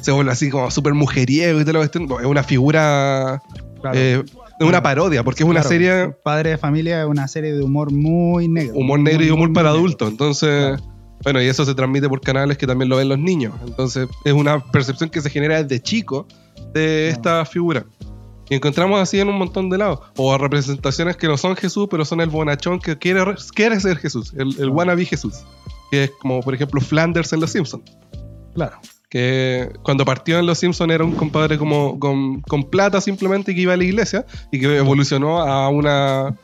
se 0.00 0.12
vuelve 0.12 0.32
así 0.32 0.50
como 0.50 0.70
súper 0.70 0.94
mujeriego 0.94 1.60
y 1.60 1.64
todo 1.64 1.74
lo 1.74 1.80
que 1.90 1.98
Es 1.98 2.26
una 2.26 2.42
figura, 2.42 3.42
Claro. 3.80 3.98
eh, 3.98 4.24
es 4.58 4.66
una 4.66 4.82
parodia, 4.82 5.22
porque 5.22 5.42
es 5.42 5.48
una 5.48 5.60
Claro, 5.60 5.68
serie 5.68 6.08
Padre 6.24 6.50
de 6.50 6.58
familia 6.58 7.02
es 7.02 7.06
una 7.06 7.28
serie 7.28 7.52
de 7.52 7.62
humor 7.62 7.92
muy 7.92 8.48
negro. 8.48 8.74
humor 8.76 8.98
negro 9.00 9.22
y 9.24 9.30
humor 9.30 9.52
para 9.52 9.68
adultos. 9.68 10.10
Entonces, 10.10 10.78
bueno, 11.22 11.42
y 11.42 11.46
eso 11.46 11.64
se 11.66 11.74
transmite 11.74 12.08
por 12.08 12.20
canales 12.22 12.56
que 12.56 12.66
también 12.66 12.88
lo 12.88 12.96
ven 12.96 13.08
los 13.10 13.18
niños. 13.18 13.52
Entonces, 13.66 14.08
es 14.24 14.32
una 14.32 14.58
percepción 14.60 15.10
que 15.10 15.20
se 15.20 15.28
genera 15.28 15.62
desde 15.62 15.80
chico 15.82 16.26
de 16.72 17.10
esta 17.10 17.44
figura. 17.44 17.84
Y 18.48 18.54
encontramos 18.54 19.00
así 19.00 19.18
en 19.18 19.28
un 19.28 19.36
montón 19.38 19.70
de 19.70 19.78
lados. 19.78 20.00
O 20.16 20.32
a 20.32 20.38
representaciones 20.38 21.16
que 21.16 21.26
no 21.26 21.36
son 21.36 21.56
Jesús, 21.56 21.88
pero 21.90 22.04
son 22.04 22.20
el 22.20 22.28
bonachón 22.30 22.78
que 22.78 22.96
quiere, 22.96 23.22
quiere 23.54 23.80
ser 23.80 23.96
Jesús, 23.98 24.32
el, 24.36 24.54
el 24.60 24.68
Ah. 24.68 24.72
wannabe 24.72 25.04
Jesús. 25.04 25.34
Que 25.90 26.04
es 26.04 26.10
como, 26.20 26.40
por 26.40 26.54
ejemplo, 26.54 26.80
Flanders 26.80 27.32
en 27.32 27.40
Los 27.40 27.50
Simpsons. 27.50 27.84
Claro. 28.54 28.76
Que 29.10 29.70
cuando 29.82 30.04
partió 30.04 30.38
en 30.38 30.46
Los 30.46 30.58
Simpsons 30.58 30.92
era 30.92 31.04
un 31.04 31.12
compadre 31.12 31.58
como 31.58 31.98
con, 31.98 32.40
con 32.42 32.64
plata 32.64 33.00
simplemente 33.00 33.54
que 33.54 33.60
iba 33.60 33.72
a 33.74 33.76
la 33.76 33.84
iglesia 33.84 34.26
y 34.50 34.60
que 34.60 34.76
evolucionó 34.76 35.38
a 35.38 35.68
una 35.68 36.36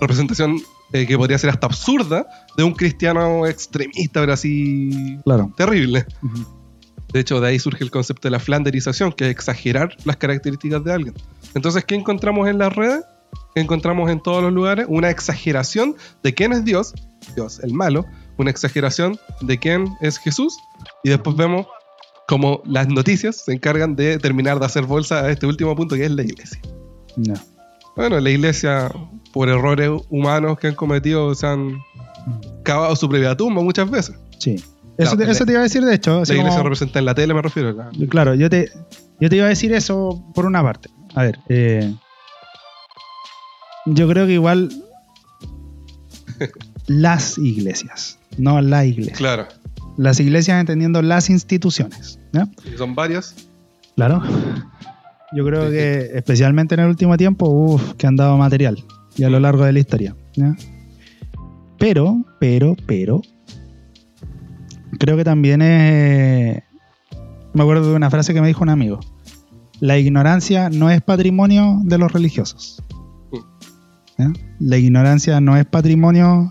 representación 0.00 0.60
eh, 0.92 1.06
que 1.06 1.16
podría 1.16 1.38
ser 1.38 1.50
hasta 1.50 1.66
absurda 1.66 2.26
de 2.56 2.64
un 2.64 2.72
cristiano 2.74 3.46
extremista, 3.46 4.20
pero 4.20 4.32
así 4.34 5.18
Claro. 5.24 5.52
terrible. 5.56 6.04
De 7.12 7.20
hecho, 7.20 7.40
de 7.40 7.48
ahí 7.48 7.58
surge 7.58 7.82
el 7.84 7.90
concepto 7.90 8.28
de 8.28 8.32
la 8.32 8.38
flanderización, 8.40 9.12
que 9.12 9.24
es 9.24 9.30
exagerar 9.30 9.96
las 10.04 10.16
características 10.16 10.82
de 10.84 10.92
alguien. 10.92 11.14
Entonces, 11.54 11.84
¿qué 11.84 11.94
encontramos 11.94 12.48
en 12.48 12.58
las 12.58 12.74
redes? 12.74 13.04
¿Qué 13.54 13.60
encontramos 13.60 14.10
en 14.10 14.20
todos 14.22 14.42
los 14.42 14.52
lugares? 14.52 14.86
Una 14.88 15.10
exageración 15.10 15.96
de 16.22 16.34
quién 16.34 16.52
es 16.52 16.64
Dios, 16.64 16.94
Dios 17.34 17.60
el 17.62 17.74
malo, 17.74 18.04
una 18.38 18.50
exageración 18.50 19.18
de 19.42 19.58
quién 19.58 19.86
es 20.00 20.18
Jesús, 20.18 20.56
y 21.04 21.10
después 21.10 21.36
vemos 21.36 21.66
cómo 22.28 22.62
las 22.64 22.88
noticias 22.88 23.36
se 23.44 23.52
encargan 23.52 23.94
de 23.96 24.18
terminar 24.18 24.58
de 24.58 24.66
hacer 24.66 24.84
bolsa 24.86 25.20
a 25.24 25.30
este 25.30 25.46
último 25.46 25.74
punto, 25.76 25.96
que 25.96 26.04
es 26.06 26.10
la 26.10 26.22
iglesia. 26.22 26.60
Ya. 27.16 27.34
Bueno, 27.94 28.18
la 28.20 28.30
iglesia, 28.30 28.90
por 29.34 29.48
errores 29.50 29.90
humanos 30.08 30.58
que 30.58 30.68
han 30.68 30.74
cometido, 30.74 31.34
se 31.34 31.46
han 31.46 31.78
cavado 32.62 32.96
su 32.96 33.08
propia 33.08 33.36
tumba 33.36 33.62
muchas 33.62 33.90
veces. 33.90 34.16
Sí. 34.38 34.56
Eso, 34.96 35.16
te, 35.16 35.24
la- 35.26 35.32
eso 35.32 35.44
te 35.44 35.52
iba 35.52 35.60
a 35.60 35.64
decir, 35.64 35.84
de 35.84 35.94
hecho. 35.94 36.16
la 36.26 36.34
iglesia 36.34 36.50
como- 36.50 36.62
representa 36.64 36.98
en 37.00 37.04
la 37.04 37.14
tele, 37.14 37.34
me 37.34 37.42
refiero. 37.42 37.72
la- 37.72 37.90
Claro, 38.08 38.34
yo 38.34 38.48
te, 38.48 38.70
yo 39.20 39.28
te 39.28 39.36
iba 39.36 39.46
a 39.46 39.48
decir 39.50 39.72
eso 39.74 40.24
por 40.34 40.46
una 40.46 40.62
parte. 40.62 40.88
A 41.14 41.22
ver, 41.22 41.38
eh, 41.48 41.94
yo 43.86 44.08
creo 44.08 44.26
que 44.26 44.32
igual 44.32 44.70
las 46.86 47.38
iglesias, 47.38 48.18
no 48.38 48.60
la 48.60 48.84
iglesia. 48.84 49.14
Claro. 49.14 49.48
Las 49.96 50.20
iglesias 50.20 50.58
entendiendo 50.58 51.02
las 51.02 51.28
instituciones. 51.30 52.18
Y 52.64 52.76
son 52.78 52.94
varias. 52.94 53.34
Claro. 53.96 54.22
Yo 55.32 55.44
creo 55.44 55.70
que 55.70 56.10
especialmente 56.14 56.74
en 56.74 56.80
el 56.80 56.88
último 56.88 57.16
tiempo, 57.16 57.48
uff, 57.48 57.94
que 57.94 58.06
han 58.06 58.16
dado 58.16 58.36
material 58.36 58.82
y 59.16 59.24
a 59.24 59.30
lo 59.30 59.40
largo 59.40 59.64
de 59.64 59.72
la 59.72 59.78
historia. 59.78 60.16
¿ya? 60.34 60.54
Pero, 61.78 62.24
pero, 62.38 62.76
pero, 62.86 63.22
creo 64.98 65.16
que 65.16 65.24
también 65.24 65.62
es... 65.62 66.62
Me 67.54 67.62
acuerdo 67.62 67.90
de 67.90 67.96
una 67.96 68.10
frase 68.10 68.32
que 68.32 68.40
me 68.40 68.46
dijo 68.46 68.62
un 68.62 68.70
amigo. 68.70 69.00
La 69.82 69.98
ignorancia 69.98 70.70
no 70.70 70.90
es 70.90 71.02
patrimonio 71.02 71.80
de 71.82 71.98
los 71.98 72.12
religiosos. 72.12 72.80
La 74.60 74.78
ignorancia 74.78 75.40
no 75.40 75.56
es 75.56 75.66
patrimonio 75.66 76.48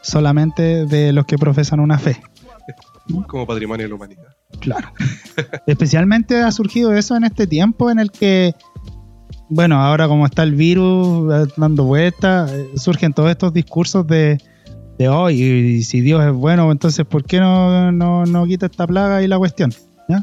solamente 0.00 0.86
de 0.86 1.12
los 1.12 1.26
que 1.26 1.36
profesan 1.36 1.80
una 1.80 1.98
fe. 1.98 2.22
como 3.26 3.48
patrimonio 3.48 3.84
de 3.84 3.88
la 3.88 3.94
humanidad. 3.96 4.28
Claro. 4.60 4.92
Especialmente 5.66 6.40
ha 6.40 6.52
surgido 6.52 6.94
eso 6.94 7.16
en 7.16 7.24
este 7.24 7.48
tiempo 7.48 7.90
en 7.90 7.98
el 7.98 8.12
que, 8.12 8.54
bueno, 9.48 9.82
ahora 9.82 10.06
como 10.06 10.24
está 10.24 10.44
el 10.44 10.54
virus 10.54 11.34
eh, 11.34 11.52
dando 11.56 11.82
vueltas, 11.82 12.52
eh, 12.52 12.68
surgen 12.76 13.12
todos 13.12 13.32
estos 13.32 13.52
discursos 13.52 14.06
de, 14.06 14.40
de 14.98 15.08
hoy, 15.08 15.42
y 15.42 15.82
si 15.82 16.00
Dios 16.00 16.24
es 16.24 16.32
bueno, 16.32 16.70
entonces 16.70 17.04
¿por 17.04 17.24
qué 17.24 17.40
no, 17.40 17.90
no, 17.90 18.24
no 18.24 18.46
quita 18.46 18.66
esta 18.66 18.86
plaga 18.86 19.20
y 19.20 19.26
la 19.26 19.36
cuestión? 19.36 19.74
¿Ya? 20.08 20.22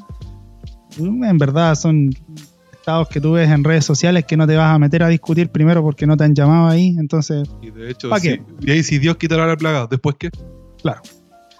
En 0.97 1.37
verdad 1.37 1.75
son 1.75 2.09
estados 2.71 3.07
que 3.09 3.19
tú 3.19 3.33
ves 3.33 3.49
en 3.49 3.63
redes 3.63 3.83
sociales 3.85 4.25
que 4.25 4.37
no 4.37 4.45
te 4.47 4.55
vas 4.55 4.73
a 4.73 4.79
meter 4.79 5.01
a 5.03 5.07
discutir 5.09 5.49
primero 5.49 5.81
porque 5.81 6.05
no 6.05 6.15
te 6.17 6.23
han 6.23 6.35
llamado 6.35 6.67
ahí. 6.67 6.95
Entonces, 6.99 7.49
Y 7.61 7.71
de 7.71 7.89
hecho, 7.91 8.09
¿Pa' 8.09 8.19
si- 8.19 8.29
qué? 8.29 8.41
y 8.61 8.71
ahí 8.71 8.83
si 8.83 8.99
Dios 8.99 9.17
quitara 9.17 9.45
la 9.47 9.57
plaga, 9.57 9.87
¿después 9.89 10.15
qué? 10.19 10.29
claro. 10.81 11.01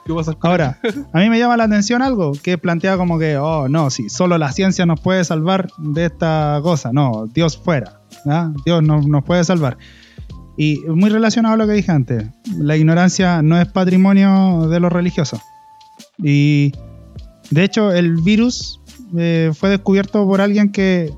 ¿Qué 0.06 0.14
pasa 0.14 0.34
con 0.34 0.52
Ahora, 0.52 0.80
a 1.14 1.20
mí 1.20 1.30
me 1.32 1.40
llama 1.40 1.58
la 1.58 1.64
atención 1.64 2.04
algo 2.04 2.34
que 2.34 2.60
plantea 2.60 2.96
como 2.96 3.18
que, 3.18 3.38
oh, 3.38 3.68
no, 3.68 3.90
si 3.90 4.08
solo 4.10 4.38
la 4.38 4.52
ciencia 4.52 4.86
nos 4.86 5.02
puede 5.02 5.24
salvar 5.24 5.68
de 5.80 6.06
esta 6.06 6.60
cosa. 6.62 6.92
No, 6.94 7.26
Dios 7.34 7.58
fuera. 7.58 8.02
¿ya? 8.24 8.54
Dios 8.66 8.84
no- 8.84 9.02
nos 9.02 9.24
puede 9.24 9.44
salvar. 9.44 9.80
Y 10.58 10.78
muy 10.88 11.10
relacionado 11.10 11.56
a 11.56 11.58
lo 11.58 11.66
que 11.66 11.74
dije 11.74 11.92
antes, 11.92 12.24
la 12.56 12.78
ignorancia 12.78 13.42
no 13.42 13.60
es 13.60 13.68
patrimonio 13.68 14.68
de 14.70 14.80
los 14.80 14.94
religiosos. 14.94 15.40
Y 16.20 16.72
de 17.50 17.64
hecho, 17.64 17.92
el 17.92 18.18
virus 18.22 18.80
eh, 19.18 19.52
fue 19.54 19.70
descubierto 19.70 20.26
por 20.26 20.42
alguien 20.42 20.72
que 20.72 21.12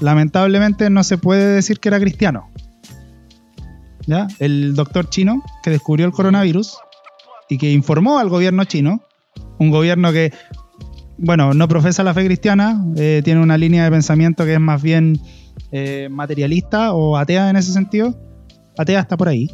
lamentablemente 0.00 0.90
no 0.90 1.04
se 1.04 1.18
puede 1.18 1.54
decir 1.54 1.78
que 1.78 1.88
era 1.88 2.00
cristiano. 2.00 2.50
¿Ya? 4.06 4.26
El 4.40 4.74
doctor 4.74 5.08
chino 5.08 5.42
que 5.62 5.70
descubrió 5.70 6.06
el 6.06 6.12
coronavirus 6.12 6.76
y 7.48 7.58
que 7.58 7.70
informó 7.70 8.18
al 8.18 8.28
gobierno 8.28 8.64
chino, 8.64 9.00
un 9.58 9.70
gobierno 9.70 10.12
que, 10.12 10.32
bueno, 11.18 11.54
no 11.54 11.68
profesa 11.68 12.02
la 12.02 12.12
fe 12.12 12.24
cristiana, 12.24 12.84
eh, 12.96 13.22
tiene 13.24 13.40
una 13.40 13.56
línea 13.56 13.84
de 13.84 13.90
pensamiento 13.90 14.44
que 14.44 14.54
es 14.54 14.60
más 14.60 14.82
bien 14.82 15.20
eh, 15.70 16.08
materialista 16.10 16.92
o 16.92 17.16
atea 17.16 17.48
en 17.50 17.56
ese 17.56 17.72
sentido. 17.72 18.18
Atea 18.76 19.00
está 19.00 19.16
por 19.16 19.28
ahí. 19.28 19.48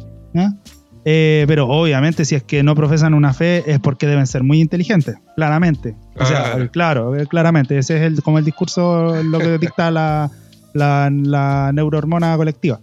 pero 1.03 1.67
obviamente 1.67 2.25
si 2.25 2.35
es 2.35 2.43
que 2.43 2.63
no 2.63 2.73
profesan 2.73 3.13
una 3.13 3.33
fe 3.33 3.63
es 3.71 3.79
porque 3.79 4.07
deben 4.07 4.25
ser 4.25 4.43
muy 4.43 4.61
inteligentes, 4.61 5.17
claramente. 5.35 5.95
O 6.19 6.25
sea, 6.25 6.43
Claro. 6.43 6.71
claro, 6.71 7.15
eh, 7.15 7.27
claramente. 7.27 7.77
Ese 7.77 7.97
es 7.97 8.03
el, 8.03 8.21
como 8.21 8.39
el 8.39 8.45
discurso, 8.45 9.23
lo 9.23 9.39
que 9.39 9.57
dicta 9.59 9.91
la, 9.91 10.29
la, 10.73 11.09
la 11.11 11.71
neurohormona 11.73 12.35
colectiva. 12.37 12.79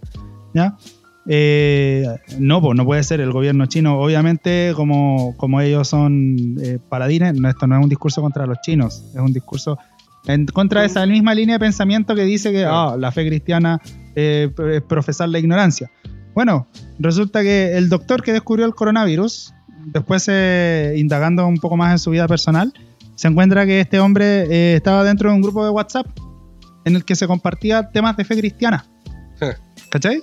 ¿ya? 0.53 0.75
Eh, 1.29 2.05
no, 2.39 2.61
pues 2.61 2.77
no 2.77 2.85
puede 2.85 3.03
ser 3.03 3.19
el 3.19 3.31
gobierno 3.31 3.65
chino. 3.65 3.99
Obviamente, 3.99 4.71
como, 4.75 5.35
como 5.37 5.59
ellos 5.61 5.87
son 5.87 6.57
eh, 6.61 6.79
paladines, 6.89 7.33
no, 7.35 7.49
esto 7.49 7.67
no 7.67 7.77
es 7.77 7.83
un 7.83 7.89
discurso 7.89 8.21
contra 8.21 8.45
los 8.45 8.59
chinos, 8.61 9.03
es 9.13 9.19
un 9.19 9.33
discurso 9.33 9.77
en 10.25 10.45
contra 10.47 10.81
de 10.81 10.87
esa 10.87 11.05
misma 11.05 11.33
línea 11.33 11.55
de 11.55 11.59
pensamiento 11.59 12.13
que 12.15 12.23
dice 12.23 12.51
que 12.51 12.65
ah, 12.65 12.95
la 12.97 13.11
fe 13.11 13.25
cristiana 13.27 13.79
eh, 14.15 14.49
es 14.73 14.81
profesar 14.81 15.29
la 15.29 15.39
ignorancia. 15.39 15.89
Bueno, 16.33 16.67
resulta 16.99 17.41
que 17.41 17.77
el 17.77 17.89
doctor 17.89 18.21
que 18.23 18.33
descubrió 18.33 18.65
el 18.65 18.75
coronavirus, 18.75 19.53
después 19.85 20.29
indagando 20.95 21.47
un 21.47 21.57
poco 21.57 21.77
más 21.77 21.91
en 21.91 21.99
su 21.99 22.11
vida 22.11 22.27
personal, 22.27 22.73
se 23.17 23.27
encuentra 23.27 23.65
que 23.65 23.79
este 23.81 23.99
hombre 23.99 24.43
eh, 24.49 24.75
estaba 24.77 25.03
dentro 25.03 25.29
de 25.29 25.35
un 25.35 25.41
grupo 25.41 25.63
de 25.65 25.69
WhatsApp 25.71 26.07
en 26.85 26.95
el 26.95 27.03
que 27.03 27.15
se 27.15 27.27
compartía 27.27 27.89
temas 27.91 28.15
de 28.15 28.23
fe 28.23 28.37
cristiana. 28.37 28.85
¿Cachai? 29.91 30.21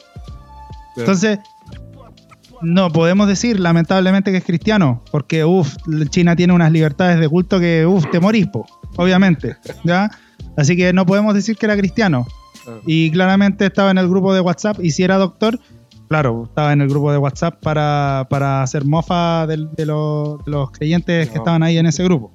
Entonces, 0.96 1.38
no 2.62 2.90
podemos 2.90 3.28
decir 3.28 3.60
lamentablemente 3.60 4.30
que 4.30 4.38
es 4.38 4.44
cristiano, 4.44 5.02
porque 5.10 5.44
uff, 5.44 5.76
China 6.10 6.34
tiene 6.36 6.52
unas 6.52 6.72
libertades 6.72 7.18
de 7.20 7.28
culto 7.28 7.60
que 7.60 7.84
uff, 7.86 8.06
te 8.10 8.20
morís, 8.20 8.46
po, 8.46 8.64
obviamente, 8.96 9.56
¿ya? 9.84 10.10
Así 10.56 10.76
que 10.76 10.92
no 10.92 11.04
podemos 11.04 11.34
decir 11.34 11.56
que 11.56 11.66
era 11.66 11.76
cristiano. 11.76 12.26
Y 12.86 13.10
claramente 13.10 13.66
estaba 13.66 13.90
en 13.90 13.98
el 13.98 14.08
grupo 14.08 14.32
de 14.32 14.40
WhatsApp, 14.40 14.78
y 14.82 14.90
si 14.92 15.02
era 15.02 15.16
doctor, 15.18 15.58
claro, 16.08 16.44
estaba 16.44 16.72
en 16.72 16.80
el 16.80 16.88
grupo 16.88 17.12
de 17.12 17.18
WhatsApp 17.18 17.60
para, 17.60 18.26
para 18.30 18.62
hacer 18.62 18.86
mofa 18.86 19.46
de, 19.46 19.58
los- 19.58 19.76
de 20.44 20.50
los 20.50 20.70
creyentes 20.70 21.28
que 21.28 21.36
estaban 21.38 21.62
ahí 21.62 21.76
en 21.76 21.84
ese 21.86 22.02
grupo. 22.04 22.32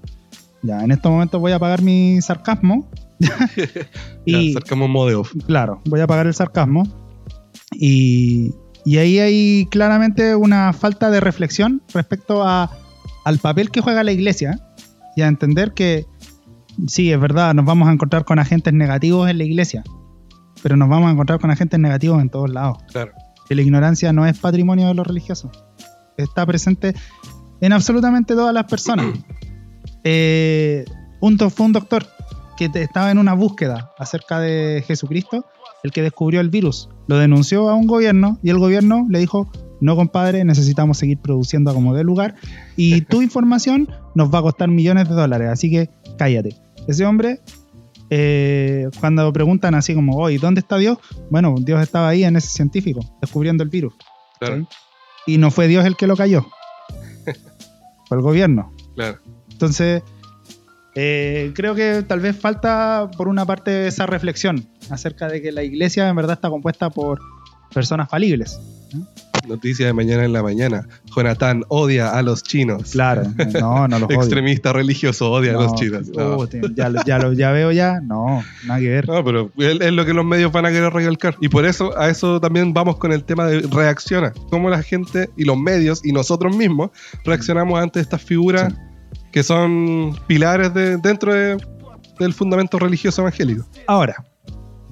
Ya, 0.62 0.84
en 0.84 0.91
estos 0.91 1.12
momentos 1.12 1.39
voy 1.39 1.51
a 1.51 1.55
apagar 1.55 1.82
mi 1.82 2.22
sarcasmo. 2.22 2.89
y 4.26 4.53
sacamos 4.53 4.89
modo 4.89 5.07
de 5.07 5.16
off. 5.16 5.34
Claro, 5.45 5.82
voy 5.86 5.99
a 5.99 6.03
apagar 6.03 6.28
el 6.28 6.34
sarcasmo. 6.34 6.84
Y, 7.74 8.53
y 8.86 8.97
ahí 8.97 9.20
hay 9.20 9.68
claramente 9.70 10.36
una 10.36 10.74
falta 10.74 11.10
de 11.12 11.20
reflexión 11.20 11.82
respecto 11.93 12.43
a, 12.43 12.72
al 13.26 13.39
papel 13.39 13.72
que 13.72 13.82
juega 13.82 14.03
la 14.03 14.12
iglesia 14.12 14.60
y 15.16 15.22
a 15.22 15.28
entender 15.28 15.74
que 15.74 16.05
sí, 16.88 17.12
es 17.12 17.20
verdad, 17.20 17.53
nos 17.53 17.66
vamos 17.66 17.88
a 17.88 17.91
encontrar 17.91 18.26
con 18.26 18.39
agentes 18.39 18.74
negativos 18.74 19.30
en 19.30 19.38
la 19.38 19.43
iglesia, 19.43 19.84
pero 20.64 20.78
nos 20.78 20.89
vamos 20.89 21.10
a 21.10 21.14
encontrar 21.14 21.39
con 21.39 21.51
agentes 21.51 21.80
negativos 21.80 22.22
en 22.22 22.30
todos 22.30 22.49
lados. 22.49 22.78
Claro. 22.91 23.12
Que 23.47 23.55
la 23.55 23.62
ignorancia 23.62 24.14
no 24.14 24.26
es 24.26 24.38
patrimonio 24.38 24.88
de 24.88 24.93
los 24.93 25.05
religiosos, 25.05 25.51
está 26.18 26.45
presente 26.45 26.95
en 27.62 27.74
absolutamente 27.74 28.34
todas 28.34 28.53
las 28.53 28.66
personas. 28.66 29.07
Eh, 30.04 30.86
un 31.22 31.38
fue 31.38 31.66
un 31.66 31.74
doctor 31.74 32.06
que 32.58 32.70
estaba 32.74 33.12
en 33.12 33.18
una 33.18 33.34
búsqueda 33.34 33.91
acerca 33.97 34.39
de 34.39 34.84
Jesucristo, 34.86 35.45
el 35.84 35.91
que 35.91 36.02
descubrió 36.02 36.41
el 36.41 36.50
virus. 36.50 36.89
Lo 37.08 37.18
denunció 37.18 37.70
a 37.70 37.76
un 37.76 37.88
gobierno 37.88 38.38
y 38.43 38.50
el 38.50 38.60
gobierno 38.60 39.08
le 39.10 39.20
dijo, 39.20 39.50
no 39.82 39.95
compadre, 39.95 40.43
necesitamos 40.43 40.97
seguir 40.97 41.20
produciendo 41.20 41.72
a 41.72 41.74
como 41.74 41.93
de 41.93 42.04
lugar 42.04 42.36
y 42.76 43.02
tu 43.02 43.22
información 43.22 43.89
nos 44.14 44.34
va 44.34 44.39
a 44.39 44.41
costar 44.41 44.70
millones 44.70 45.08
de 45.08 45.16
dólares, 45.16 45.50
así 45.50 45.72
que 45.72 45.89
cállate. 46.18 46.56
Ese 46.88 47.06
hombre, 47.06 47.39
eh, 48.10 48.89
cuando 49.00 49.32
preguntan 49.32 49.76
así 49.76 49.93
como, 49.93 50.18
oye, 50.18 50.38
¿dónde 50.38 50.60
está 50.60 50.78
Dios? 50.78 50.97
Bueno, 51.30 51.56
Dios 51.60 51.82
estaba 51.82 52.10
ahí 52.10 52.24
en 52.24 52.36
ese 52.36 52.50
científico, 52.50 53.00
descubriendo 53.22 53.64
el 53.64 53.70
virus. 53.70 53.93
Y 55.26 55.38
no 55.38 55.52
fue 55.52 55.68
Dios 55.68 55.86
el 55.86 55.95
que 55.95 56.08
lo 56.08 56.16
cayó, 56.16 56.45
fue 58.08 58.18
el 58.18 58.24
gobierno. 58.24 58.74
claro. 58.95 59.20
Entonces, 59.60 60.03
eh, 60.95 61.51
creo 61.53 61.76
que 61.76 62.01
tal 62.07 62.22
vez 62.22 62.38
falta 62.39 63.12
por 63.18 63.28
una 63.28 63.45
parte 63.45 63.88
esa 63.88 64.05
reflexión 64.05 64.66
acerca 64.89 65.28
de 65.28 65.41
que 65.41 65.51
la 65.51 65.64
iglesia 65.64 66.07
en 66.07 66.16
verdad 66.16 66.36
está 66.38 66.49
compuesta 66.49 66.89
por 66.89 67.20
personas 67.74 68.10
falibles. 68.10 68.57
Noticia 69.49 69.86
de 69.88 69.91
mañana 69.93 70.24
en 70.24 70.32
la 70.32 70.41
mañana. 70.43 70.88
Jonathan 71.14 71.64
odia 71.68 72.12
a 72.18 72.22
los 72.22 72.41
chinos. 72.43 72.91
Claro, 72.91 73.24
no, 73.60 73.88
no 73.89 73.99
los 73.99 74.03
odio. 74.10 74.20
Extremista 74.22 74.72
religioso 74.72 75.30
odia 75.30 75.51
a 75.51 75.53
No, 75.55 75.62
los 75.64 75.76
chinos. 75.76 76.07
No. 76.10 76.38
uh, 76.38 76.47
ya, 76.74 76.88
lo- 76.89 77.03
ya, 77.03 77.20
lo- 77.20 77.34
ya 77.34 77.51
veo 77.51 77.72
ya, 77.74 77.99
no, 78.01 78.41
nada 78.66 78.80
que 78.80 78.88
ver. 78.89 79.07
No, 79.10 79.24
pero 79.26 79.51
es 79.57 79.82
es 79.82 79.91
lo 79.91 80.05
que 80.05 80.14
los 80.14 80.24
medios 80.26 80.51
van 80.53 80.66
a 80.68 80.70
querer 80.70 80.93
recalcar. 80.93 81.36
Y 81.41 81.49
por 81.49 81.66
eso, 81.66 81.97
a 81.99 82.10
eso 82.10 82.39
también 82.39 82.74
vamos 82.74 82.95
con 82.97 83.12
el 83.12 83.24
tema 83.26 83.45
de 83.47 83.60
reacciona. 83.70 84.32
Cómo 84.49 84.70
la 84.70 84.82
gente 84.84 85.30
y 85.36 85.43
los 85.43 85.57
medios 85.57 85.99
y 86.05 86.14
nosotros 86.14 86.55
mismos 86.55 86.91
reaccionamos 87.26 87.80
ante 87.82 87.99
estas 87.99 88.22
figuras 88.22 88.74
que 89.32 89.43
son 89.43 90.16
pilares 90.28 90.74
de, 90.74 90.97
dentro 90.97 91.34
de- 91.34 91.57
del 92.20 92.34
fundamento 92.34 92.78
religioso 92.80 93.22
evangélico. 93.22 93.66
Ahora, 93.88 94.26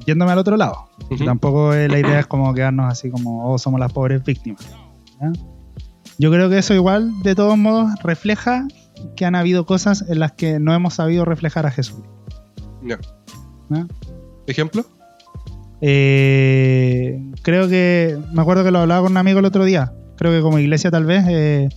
yéndome 0.05 0.31
al 0.31 0.37
otro 0.37 0.55
lado, 0.55 0.89
tampoco 1.25 1.73
la 1.73 1.99
idea 1.99 2.19
es 2.19 2.27
como 2.27 2.53
quedarnos 2.53 2.91
así 2.91 3.09
como, 3.09 3.51
oh, 3.51 3.57
somos 3.57 3.79
las 3.79 3.91
pobres 3.91 4.23
víctimas. 4.23 4.65
¿ya? 5.19 5.31
Yo 6.19 6.31
creo 6.31 6.49
que 6.49 6.57
eso 6.57 6.73
igual, 6.73 7.21
de 7.23 7.35
todos 7.35 7.57
modos, 7.57 7.91
refleja 8.03 8.65
que 9.15 9.25
han 9.25 9.35
habido 9.35 9.65
cosas 9.65 10.05
en 10.07 10.19
las 10.19 10.31
que 10.31 10.59
no 10.59 10.73
hemos 10.73 10.95
sabido 10.95 11.25
reflejar 11.25 11.65
a 11.65 11.71
Jesús. 11.71 11.99
¿ya? 12.83 12.97
¿Ejemplo? 14.47 14.85
Eh, 15.81 17.21
creo 17.43 17.67
que, 17.67 18.17
me 18.33 18.41
acuerdo 18.41 18.63
que 18.63 18.71
lo 18.71 18.79
hablaba 18.79 19.01
con 19.03 19.11
un 19.11 19.17
amigo 19.17 19.39
el 19.39 19.45
otro 19.45 19.63
día, 19.65 19.93
creo 20.17 20.31
que 20.31 20.41
como 20.41 20.57
iglesia 20.59 20.89
tal 20.89 21.05
vez 21.05 21.25
eh, 21.27 21.69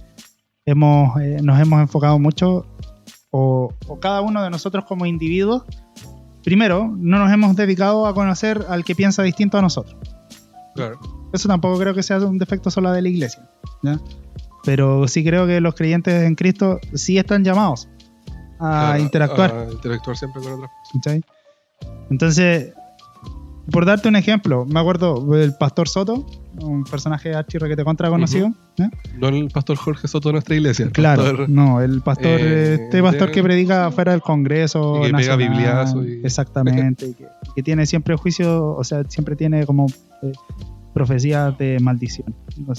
hemos, 0.66 1.20
eh, 1.20 1.38
nos 1.42 1.60
hemos 1.60 1.80
enfocado 1.80 2.18
mucho, 2.18 2.66
o, 3.30 3.72
o 3.86 4.00
cada 4.00 4.20
uno 4.20 4.42
de 4.42 4.50
nosotros 4.50 4.84
como 4.86 5.06
individuos, 5.06 5.64
primero, 6.42 6.92
no 6.96 7.18
nos 7.18 7.32
hemos 7.32 7.56
dedicado 7.56 8.06
a 8.06 8.14
conocer 8.14 8.64
al 8.68 8.84
que 8.84 8.94
piensa 8.94 9.22
distinto 9.22 9.58
a 9.58 9.62
nosotros. 9.62 9.96
Claro. 10.74 10.98
Eso 11.32 11.48
tampoco 11.48 11.78
creo 11.78 11.94
que 11.94 12.02
sea 12.02 12.18
un 12.18 12.38
defecto 12.38 12.70
solo 12.70 12.92
de 12.92 13.02
la 13.02 13.08
iglesia. 13.08 13.48
¿ya? 13.82 14.00
Pero 14.64 15.06
sí 15.08 15.24
creo 15.24 15.46
que 15.46 15.60
los 15.60 15.74
creyentes 15.74 16.22
en 16.22 16.34
Cristo 16.34 16.78
sí 16.94 17.18
están 17.18 17.44
llamados 17.44 17.88
a 18.58 18.98
interactuar. 18.98 19.54
A 19.54 19.72
interactuar 19.72 20.16
siempre 20.16 20.42
con 20.42 20.52
otras 20.54 20.70
¿cachai? 20.92 21.22
Entonces, 22.10 22.72
por 23.70 23.84
darte 23.86 24.08
un 24.08 24.16
ejemplo, 24.16 24.64
me 24.66 24.80
acuerdo 24.80 25.20
del 25.36 25.54
pastor 25.54 25.88
Soto, 25.88 26.26
un 26.60 26.84
personaje 26.84 27.34
archirre 27.34 27.68
que 27.68 27.76
te 27.76 27.84
contra 27.84 28.08
conocido. 28.08 28.52
¿ya? 28.76 28.90
No 29.18 29.28
el 29.28 29.48
pastor 29.48 29.76
Jorge 29.76 30.08
Soto 30.08 30.28
de 30.30 30.32
nuestra 30.34 30.54
iglesia. 30.56 30.86
el 30.86 30.92
Claro, 30.92 31.22
pastor- 31.22 31.48
no, 31.48 31.80
el 31.80 32.00
pastor, 32.02 32.26
eh, 32.40 32.74
este 32.84 33.02
pastor 33.02 33.28
de- 33.28 33.34
que 33.34 33.42
predica 33.42 33.90
fuera 33.90 34.12
del 34.12 34.20
Congreso. 34.22 34.98
Y 35.04 35.10
que 35.10 35.16
pega 35.16 35.36
bibliazo 35.36 36.04
y- 36.04 36.20
Exactamente, 36.24 37.06
y 37.08 37.14
que, 37.54 37.62
tiene 37.62 37.86
siempre 37.86 38.16
juicio, 38.16 38.74
o 38.74 38.82
sea, 38.84 39.04
siempre 39.08 39.36
tiene 39.36 39.66
como 39.66 39.86
eh, 40.22 40.32
profecías 40.94 41.56
de 41.58 41.78
maldición. 41.80 42.34
o 42.66 42.74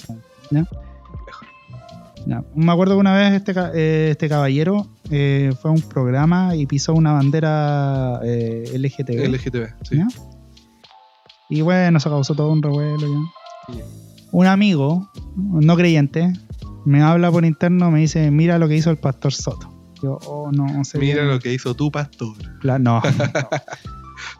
Me 2.55 2.71
acuerdo 2.71 2.93
que 2.95 2.99
una 2.99 3.15
vez 3.15 3.33
este, 3.33 3.51
eh, 3.73 4.09
este 4.11 4.29
caballero 4.29 4.85
eh, 5.09 5.51
fue 5.59 5.71
a 5.71 5.73
un 5.73 5.81
programa 5.81 6.55
y 6.55 6.67
pisó 6.67 6.93
una 6.93 7.13
bandera 7.13 8.19
eh, 8.23 8.71
LGTB. 8.75 9.27
LGTB, 9.27 9.67
sí. 9.83 9.99
Y 11.51 11.61
bueno, 11.61 11.97
eso 11.99 12.09
causó 12.09 12.33
todo 12.33 12.51
un 12.51 12.63
revuelo 12.63 13.07
ya. 13.69 13.83
Un 14.31 14.47
amigo, 14.47 15.11
no 15.35 15.75
creyente, 15.75 16.31
me 16.85 17.01
habla 17.03 17.29
por 17.31 17.45
interno, 17.45 17.91
me 17.91 17.99
dice, 17.99 18.31
mira 18.31 18.57
lo 18.57 18.67
que 18.67 18.77
hizo 18.77 18.89
el 18.89 18.97
pastor 18.97 19.33
Soto. 19.33 19.69
Yo, 20.01 20.17
oh, 20.25 20.49
no, 20.51 20.65
no 20.65 20.83
sé. 20.83 20.97
Mira 20.97 21.23
lo 21.25 21.39
que 21.39 21.53
hizo 21.53 21.75
tu 21.75 21.91
pastor. 21.91 22.35
Cla- 22.61 22.79
No, 22.81 23.01
no. 23.17 23.49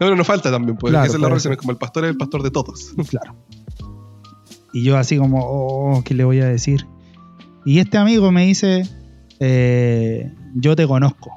No, 0.00 0.14
no 0.16 0.24
falta 0.24 0.50
también, 0.50 0.76
pues. 0.76 0.90
Claro, 0.92 1.06
esa 1.06 1.16
es 1.16 1.20
la 1.20 1.28
relación, 1.28 1.54
como 1.56 1.70
el 1.72 1.76
pastor 1.76 2.04
es 2.04 2.10
el 2.12 2.16
pastor 2.16 2.42
de 2.42 2.50
todos. 2.50 2.92
Claro. 3.10 3.36
Y 4.72 4.82
yo 4.84 4.96
así 4.96 5.18
como, 5.18 5.40
oh, 5.44 6.02
¿qué 6.04 6.14
le 6.14 6.24
voy 6.24 6.40
a 6.40 6.46
decir? 6.46 6.86
Y 7.66 7.78
este 7.78 7.98
amigo 7.98 8.32
me 8.32 8.46
dice, 8.46 8.88
eh, 9.38 10.32
yo 10.54 10.74
te 10.74 10.86
conozco. 10.86 11.30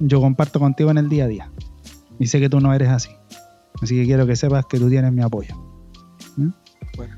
Yo 0.00 0.20
comparto 0.20 0.60
contigo 0.60 0.90
en 0.90 0.98
el 0.98 1.08
día 1.08 1.24
a 1.24 1.28
día. 1.28 1.50
Y 2.18 2.26
sé 2.26 2.38
que 2.38 2.50
tú 2.50 2.60
no 2.60 2.74
eres 2.74 2.90
así. 2.90 3.08
Así 3.82 3.96
que 3.96 4.04
quiero 4.04 4.26
que 4.26 4.36
sepas 4.36 4.66
que 4.66 4.78
tú 4.78 4.88
tienes 4.88 5.12
mi 5.12 5.22
apoyo. 5.22 5.54
¿Mm? 6.36 6.50
Bueno. 6.96 7.16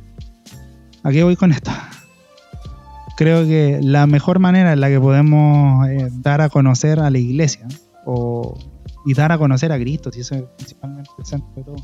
¿A 1.02 1.11
qué 1.11 1.22
voy 1.22 1.36
con 1.36 1.52
esto? 1.52 1.70
Creo 3.16 3.44
que 3.44 3.80
la 3.82 4.06
mejor 4.06 4.38
manera 4.38 4.72
en 4.72 4.80
la 4.80 4.88
que 4.88 5.00
podemos 5.00 5.88
eh, 5.88 6.09
dar 6.12 6.40
a 6.40 6.48
conocer 6.48 7.00
a 7.00 7.11
la 7.11 7.18
iglesia 7.18 7.66
o, 8.04 8.56
y 9.06 9.14
dar 9.14 9.32
a 9.32 9.38
conocer 9.38 9.72
a 9.72 9.78
Cristo, 9.78 10.12
si 10.12 10.20
eso 10.20 10.34
es 10.34 10.42
principalmente 10.56 11.11
el 11.18 11.24
centro 11.24 11.50
de 11.56 11.64
todo, 11.64 11.76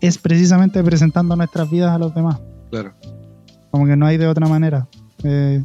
es 0.00 0.18
precisamente 0.18 0.82
presentando 0.82 1.34
nuestras 1.36 1.70
vidas 1.70 1.90
a 1.90 1.98
los 1.98 2.14
demás. 2.14 2.40
Claro. 2.70 2.92
Como 3.70 3.86
que 3.86 3.96
no 3.96 4.06
hay 4.06 4.18
de 4.18 4.26
otra 4.26 4.46
manera. 4.46 4.88
Eh, 5.24 5.62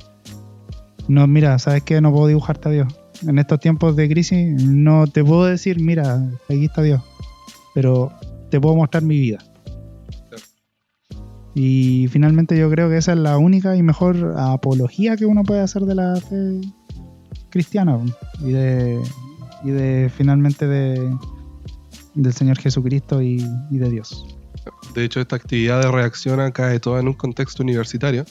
no, 1.08 1.26
mira, 1.28 1.58
¿sabes 1.60 1.84
qué? 1.84 2.00
No 2.02 2.12
puedo 2.12 2.28
dibujarte 2.28 2.70
a 2.70 2.72
Dios. 2.72 2.88
En 3.28 3.40
estos 3.40 3.60
tiempos 3.60 3.96
de 3.96 4.08
crisis 4.08 4.64
no 4.64 5.08
te 5.08 5.24
puedo 5.24 5.46
decir, 5.46 5.80
mira, 5.82 6.24
aquí 6.50 6.66
está 6.66 6.82
Dios. 6.84 7.02
Pero 7.78 8.12
te 8.50 8.60
puedo 8.60 8.76
mostrar 8.76 9.04
mi 9.04 9.20
vida. 9.20 9.38
Y 11.54 12.08
finalmente 12.10 12.58
yo 12.58 12.72
creo 12.72 12.90
que 12.90 12.98
esa 12.98 13.14
es 13.14 13.20
la 13.20 13.38
única 13.38 13.76
y 13.76 13.84
mejor 13.84 14.34
apología 14.36 15.16
que 15.16 15.28
uno 15.28 15.44
puede 15.44 15.62
hacer 15.62 15.84
de 15.84 15.94
la 15.94 16.16
fe 16.16 16.60
cristiana 17.52 18.00
y 18.40 18.50
de, 18.50 19.00
y 19.64 19.70
de 19.70 20.12
finalmente 20.12 20.66
de, 20.66 21.16
del 22.16 22.34
Señor 22.34 22.58
Jesucristo 22.58 23.22
y, 23.22 23.46
y 23.70 23.78
de 23.78 23.92
Dios. 23.92 24.26
De 24.96 25.04
hecho, 25.04 25.22
esta 25.22 25.36
actividad 25.36 25.80
de 25.80 25.92
reacción 25.92 26.52
cae 26.52 26.80
toda 26.80 27.00
en 27.00 27.10
un 27.10 27.14
contexto 27.14 27.62
universitario, 27.62 28.26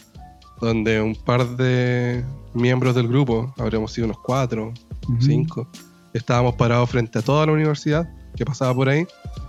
donde 0.60 1.00
un 1.00 1.14
par 1.14 1.56
de 1.56 2.24
miembros 2.52 2.96
del 2.96 3.06
grupo, 3.06 3.54
habríamos 3.58 3.92
sido 3.92 4.06
unos 4.06 4.18
cuatro, 4.18 4.74
Ujú. 5.08 5.20
cinco, 5.20 5.68
estábamos 6.14 6.56
parados 6.56 6.90
frente 6.90 7.20
a 7.20 7.22
toda 7.22 7.46
la 7.46 7.52
universidad 7.52 8.08
que 8.36 8.44
pasaba 8.44 8.74
por 8.74 8.88
ahí, 8.88 9.06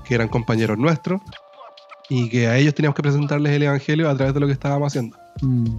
que 0.08 0.16
eran 0.16 0.28
compañeros 0.30 0.78
nuestros, 0.78 1.22
y 2.10 2.30
que 2.30 2.48
a 2.48 2.58
ellos 2.58 2.74
teníamos 2.74 2.96
que 2.96 3.02
presentarles 3.04 3.52
el 3.54 3.64
Evangelio 3.64 4.10
a 4.10 4.16
través 4.16 4.34
de 4.34 4.40
lo 4.40 4.48
que 4.48 4.54
estábamos 4.54 4.88
haciendo. 4.88 5.18
Mm. 5.42 5.78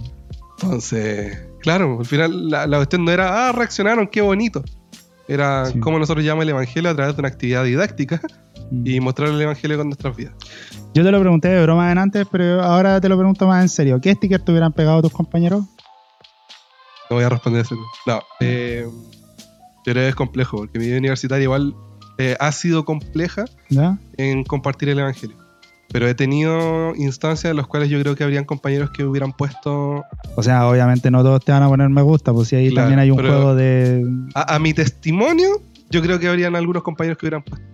Entonces, 0.61 1.39
claro, 1.61 1.97
al 1.99 2.05
final 2.05 2.49
la, 2.49 2.67
la 2.67 2.77
cuestión 2.77 3.05
no 3.05 3.11
era, 3.11 3.47
ah, 3.47 3.51
reaccionaron, 3.51 4.07
qué 4.07 4.21
bonito. 4.21 4.63
Era 5.27 5.65
Sí. 5.67 5.79
cómo 5.79 5.99
nosotros 5.99 6.25
llamamos 6.25 6.43
el 6.43 6.49
Evangelio 6.49 6.89
a 6.89 6.95
través 6.95 7.15
de 7.15 7.21
una 7.21 7.29
actividad 7.29 7.63
didáctica 7.63 8.21
Mm. 8.71 8.85
y 8.85 8.99
mostrar 8.99 9.29
el 9.29 9.41
Evangelio 9.41 9.77
con 9.77 9.87
nuestras 9.87 10.15
vidas. 10.15 10.33
Yo 10.93 11.03
te 11.03 11.11
lo 11.11 11.19
pregunté 11.19 11.47
de 11.47 11.61
broma 11.63 11.91
en 11.91 11.97
antes, 11.97 12.27
pero 12.31 12.61
ahora 12.61 12.99
te 13.01 13.09
lo 13.09 13.17
pregunto 13.17 13.47
más 13.47 13.61
en 13.63 13.69
serio. 13.69 13.99
¿Qué 14.01 14.13
sticker 14.13 14.41
te 14.41 14.51
hubieran 14.51 14.73
pegado 14.73 15.01
tus 15.01 15.11
compañeros? 15.11 15.63
No 17.09 17.15
voy 17.15 17.23
a 17.23 17.29
responder 17.29 17.61
eso. 17.61 17.75
No, 18.05 18.21
eh, 18.41 18.85
yo 18.87 19.93
creo 19.93 19.95
que 20.03 20.09
es 20.09 20.15
complejo, 20.15 20.57
porque 20.57 20.77
mi 20.77 20.85
vida 20.85 20.97
universitaria 20.99 21.43
igual 21.43 21.73
eh, 22.19 22.35
ha 22.39 22.51
sido 22.51 22.85
compleja 22.85 23.45
¿Ya? 23.69 23.97
en 24.17 24.43
compartir 24.43 24.89
el 24.89 24.99
Evangelio. 24.99 25.35
Pero 25.91 26.07
he 26.07 26.13
tenido 26.13 26.93
instancias 26.95 27.49
en 27.49 27.57
las 27.57 27.65
cuales 27.65 27.89
yo 27.89 27.99
creo 27.99 28.15
que 28.15 28.23
habrían 28.23 28.45
compañeros 28.45 28.91
que 28.91 29.03
hubieran 29.03 29.33
puesto 29.33 30.03
O 30.35 30.43
sea, 30.43 30.67
obviamente 30.67 31.09
no 31.09 31.23
todos 31.23 31.43
te 31.43 31.51
van 31.51 31.63
a 31.63 31.67
poner 31.67 31.89
me 31.89 32.03
gusta, 32.03 32.31
pues 32.31 32.49
si 32.49 32.55
ahí 32.57 32.69
Claro, 32.69 32.83
también 32.89 32.99
hay 32.99 33.09
un 33.09 33.17
juego 33.17 33.55
de... 33.55 34.05
a, 34.35 34.53
a 34.55 34.59
mi 34.59 34.75
testimonio. 34.75 35.63
Yo 35.89 36.03
creo 36.03 36.19
que 36.19 36.27
habrían 36.27 36.55
algunos 36.55 36.83
compañeros 36.83 37.17
que 37.17 37.25
hubieran 37.25 37.41
puesto 37.41 37.65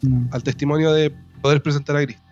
No. 0.00 0.28
al 0.30 0.42
testimonio 0.42 0.92
de 0.94 1.12
poder 1.42 1.60
presentar 1.62 1.96
a 1.96 2.04
Cristo. 2.04 2.22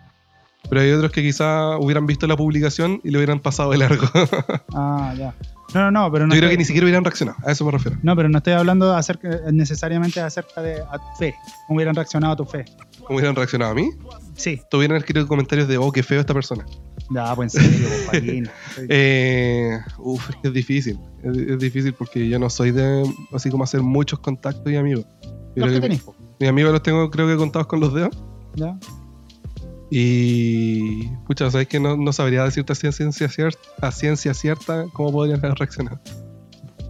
Pero 0.69 0.81
hay 0.81 0.91
otros 0.91 1.11
que 1.11 1.21
quizá 1.21 1.77
hubieran 1.77 2.07
visto 2.07 2.25
la 2.25 2.35
publicación 2.37 2.99
y 3.03 3.11
lo 3.11 3.19
hubieran 3.19 3.39
pasado 3.41 3.71
de 3.71 3.77
largo. 3.77 4.07
Ah, 4.73 5.13
ya. 5.15 5.35
No, 5.73 5.81
no, 5.81 5.91
no, 5.91 6.11
pero 6.11 6.27
no 6.27 6.33
yo 6.35 6.39
creo 6.39 6.49
estoy- 6.49 6.53
que 6.55 6.57
ni 6.59 6.65
siquiera 6.65 6.85
hubieran 6.85 7.03
reaccionado. 7.03 7.37
A 7.45 7.51
eso 7.51 7.65
me 7.65 7.71
refiero. 7.71 7.97
No, 8.03 8.15
pero 8.15 8.29
no 8.29 8.37
estoy 8.37 8.53
hablando 8.53 8.93
acerca, 8.95 9.29
necesariamente 9.51 10.19
acerca 10.21 10.61
de 10.61 10.81
a 10.81 10.97
tu 10.99 11.05
fe. 11.17 11.35
¿Cómo 11.67 11.77
hubieran 11.77 11.95
reaccionado 11.95 12.33
a 12.33 12.35
tu 12.35 12.45
fe? 12.45 12.65
¿Cómo 13.05 13.17
hubieran 13.17 13.35
reaccionado 13.35 13.71
a 13.71 13.75
mí? 13.75 13.89
Sí. 14.35 14.61
Te 14.69 14.77
hubieran 14.77 14.97
escrito 14.97 15.27
comentarios 15.27 15.67
de, 15.67 15.77
oh, 15.77 15.91
qué 15.91 16.03
feo 16.03 16.19
esta 16.19 16.33
persona. 16.33 16.65
Ya, 17.13 17.35
pues 17.35 17.55
en 17.55 17.61
serio, 17.63 17.87
Joaquín. 18.05 18.49
Eh, 18.89 19.77
uf, 19.97 20.29
es 20.43 20.53
difícil. 20.53 20.99
Es, 21.23 21.35
es 21.37 21.59
difícil 21.59 21.93
porque 21.93 22.27
yo 22.29 22.37
no 22.39 22.49
soy 22.49 22.71
de 22.71 23.03
así 23.33 23.49
como 23.49 23.63
hacer 23.63 23.81
muchos 23.81 24.19
contactos 24.19 24.71
y 24.71 24.75
amigos. 24.75 25.05
Yo 25.55 25.65
Los 25.65 25.71
que 25.73 25.79
tenés, 25.81 26.03
mis 26.39 26.49
amigos 26.49 26.71
los 26.71 26.83
tengo 26.83 27.09
creo 27.09 27.27
que 27.27 27.35
contados 27.35 27.67
con 27.67 27.79
los 27.79 27.93
dedos. 27.93 28.15
¿Ya? 28.55 28.77
Y 29.95 31.07
pucha, 31.27 31.51
sabes 31.51 31.67
que 31.67 31.79
no, 31.79 31.95
no 31.95 32.11
sabría 32.13 32.43
decirte 32.43 32.73
a 32.73 32.75
ciencia 32.75 33.29
cierta, 33.29 33.59
a 33.79 33.91
ciencia 33.91 34.33
cierta 34.33 34.85
cómo 34.91 35.11
podrían 35.11 35.37
haber 35.45 35.53
reaccionado. 35.53 36.01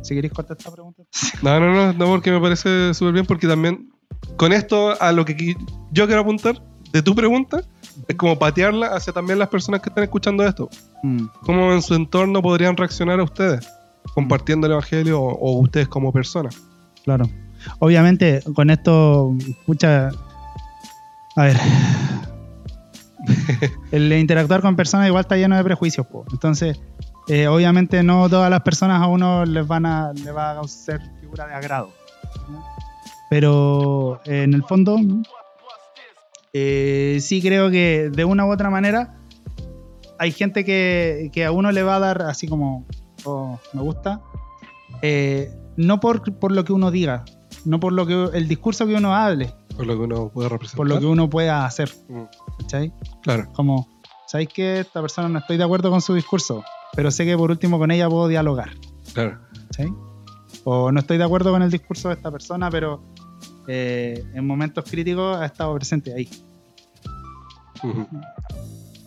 Si 0.04 0.16
queréis 0.16 0.32
contestar 0.32 0.60
esta 0.60 0.72
pregunta. 0.72 1.04
No, 1.41 1.60
no, 1.60 1.74
no, 1.74 1.91
no, 1.91 2.06
porque 2.06 2.32
me 2.32 2.39
parece 2.39 2.93
súper 2.93 3.12
bien, 3.12 3.26
porque 3.26 3.45
también 3.45 3.91
con 4.38 4.54
esto 4.54 4.95
a 5.01 5.12
lo 5.12 5.26
que 5.26 5.54
yo 5.91 6.06
quiero 6.06 6.22
apuntar 6.22 6.64
de 6.93 7.01
tu 7.01 7.14
pregunta 7.14 7.62
es 8.08 8.16
como 8.16 8.39
patearla 8.39 8.88
hacia 8.95 9.12
también 9.12 9.38
las 9.38 9.49
personas 9.49 9.82
que 9.82 9.89
están 9.89 10.06
escuchando 10.06 10.45
esto. 10.45 10.70
Mm. 11.04 11.26
¿Cómo 11.41 11.74
en 11.74 11.82
su 11.82 11.95
entorno 11.95 12.41
podrían 12.41 12.78
reaccionar 12.78 13.20
a 13.20 13.24
ustedes? 13.24 13.68
Compartiendo 14.14 14.66
el 14.68 14.72
evangelio 14.72 15.20
o, 15.22 15.34
o 15.34 15.60
ustedes 15.60 15.89
como 15.89 16.14
personas. 16.14 16.56
Claro. 17.04 17.30
Obviamente, 17.80 18.41
con 18.56 18.70
esto, 18.70 19.36
pucha. 19.66 20.10
A 21.36 21.43
ver. 21.43 21.58
El 23.92 24.12
interactuar 24.14 24.62
con 24.62 24.76
personas 24.76 25.08
igual 25.08 25.22
está 25.22 25.38
lleno 25.38 25.56
de 25.56 25.64
prejuicios, 25.64 26.06
po. 26.08 26.26
Entonces, 26.32 26.80
eh, 27.28 27.48
obviamente 27.48 28.04
no 28.04 28.30
todas 28.30 28.50
las 28.50 28.62
personas 28.62 29.02
a 29.02 29.08
uno 29.08 29.46
les 29.46 29.66
van 29.66 29.86
a, 29.86 30.14
le 30.14 30.32
va 30.32 30.52
a 30.52 30.56
causar 30.56 31.02
figura 31.20 31.48
de 31.48 31.54
agrado. 31.54 31.92
Pero 33.30 34.22
eh, 34.26 34.44
en 34.44 34.54
el 34.54 34.64
fondo, 34.64 35.00
eh, 36.54 37.18
sí 37.22 37.42
creo 37.42 37.72
que 37.72 38.12
de 38.14 38.26
una 38.26 38.46
u 38.46 38.52
otra 38.52 38.70
manera 38.70 39.16
hay 40.20 40.32
gente 40.32 40.64
que, 40.64 41.32
que 41.34 41.46
a 41.46 41.52
uno 41.52 41.72
le 41.72 41.84
va 41.84 41.96
a 41.96 42.00
dar 42.00 42.22
así 42.22 42.48
como, 42.48 42.86
oh, 43.26 43.60
me 43.74 43.82
gusta, 43.82 44.22
eh, 45.02 45.52
no 45.76 46.00
por, 46.00 46.38
por 46.38 46.52
lo 46.52 46.64
que 46.64 46.74
uno 46.74 46.92
diga, 46.92 47.26
no 47.66 47.80
por 47.80 47.94
lo 47.94 48.06
que 48.06 48.38
el 48.38 48.48
discurso 48.48 48.86
que 48.86 48.94
uno 48.94 49.16
hable, 49.16 49.54
Por 49.78 49.86
lo 49.88 49.96
que 49.96 50.02
uno 50.04 50.30
puede 50.30 50.50
representar. 50.50 50.78
por 50.78 50.88
lo 50.88 51.00
que 51.00 51.06
uno 51.06 51.30
pueda 51.30 51.66
hacer, 51.66 51.92
Mm, 52.10 52.24
¿cachai? 52.60 52.94
Claro, 53.24 53.48
Como, 53.54 53.88
¿sabéis 54.28 54.50
que 54.50 54.80
esta 54.82 55.02
persona 55.02 55.30
no 55.30 55.40
estoy 55.40 55.58
de 55.58 55.64
acuerdo 55.64 55.90
con 55.90 56.02
su 56.02 56.14
discurso? 56.14 56.64
Pero 56.96 57.10
sé 57.12 57.26
que 57.26 57.36
por 57.38 57.50
último 57.52 57.80
con 57.80 57.90
ella 57.92 58.08
puedo 58.10 58.28
dialogar, 58.28 58.70
claro. 59.14 59.40
¿cachai? 59.68 59.92
O 60.64 60.92
no 60.92 61.00
estoy 61.00 61.18
de 61.18 61.24
acuerdo 61.24 61.52
con 61.52 61.62
el 61.62 61.72
discurso 61.72 62.10
de 62.10 62.16
esta 62.16 62.30
persona, 62.32 62.70
pero 62.70 63.02
eh, 63.68 64.24
en 64.34 64.46
momentos 64.46 64.84
críticos 64.90 65.38
ha 65.38 65.46
estado 65.46 65.74
presente 65.76 66.14
ahí. 66.14 66.30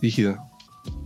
Rígido. 0.03 0.37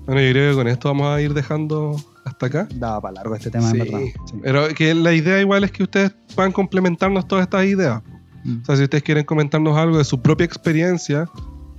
Bueno, 0.07 0.21
yo 0.23 0.31
creo 0.33 0.51
que 0.51 0.57
con 0.57 0.69
esto 0.69 0.89
vamos 0.89 1.07
a 1.09 1.21
ir 1.21 1.33
dejando 1.35 1.97
hasta 2.25 2.47
acá. 2.47 2.69
Daba 2.75 3.01
para 3.01 3.15
largo 3.15 3.35
este 3.35 3.51
tema, 3.51 3.71
Sí, 3.71 3.79
en 3.81 3.85
verdad. 3.85 4.01
Sí. 4.27 4.35
Pero 4.43 4.69
que 4.75 4.95
la 4.95 5.13
idea 5.13 5.41
igual 5.41 5.65
es 5.65 5.71
que 5.73 5.83
ustedes 5.85 6.13
puedan 6.35 6.53
complementarnos 6.53 7.27
todas 7.29 7.43
estas 7.45 7.65
ideas. 7.67 8.03
Mm. 8.45 8.63
O 8.63 8.65
sea, 8.65 8.77
si 8.77 8.83
ustedes 8.85 9.03
quieren 9.05 9.25
comentarnos 9.25 9.77
algo 9.77 9.99
de 9.99 10.05
su 10.05 10.21
propia 10.21 10.45
experiencia, 10.45 11.29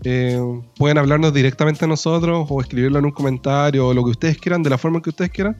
eh, 0.03 0.39
pueden 0.78 0.97
hablarnos 0.97 1.34
directamente 1.34 1.86
a 1.86 1.88
nosotros 1.88 2.47
o 2.49 2.62
escribirlo 2.62 2.99
en 2.99 3.05
un 3.05 3.12
comentario 3.12 3.88
o 3.88 3.93
lo 3.93 4.03
que 4.03 4.12
ustedes 4.12 4.38
quieran, 4.38 4.64
de 4.64 4.70
la 4.70 4.78
forma 4.78 5.01
que 5.01 5.09
ustedes 5.12 5.32
quieran. 5.32 5.57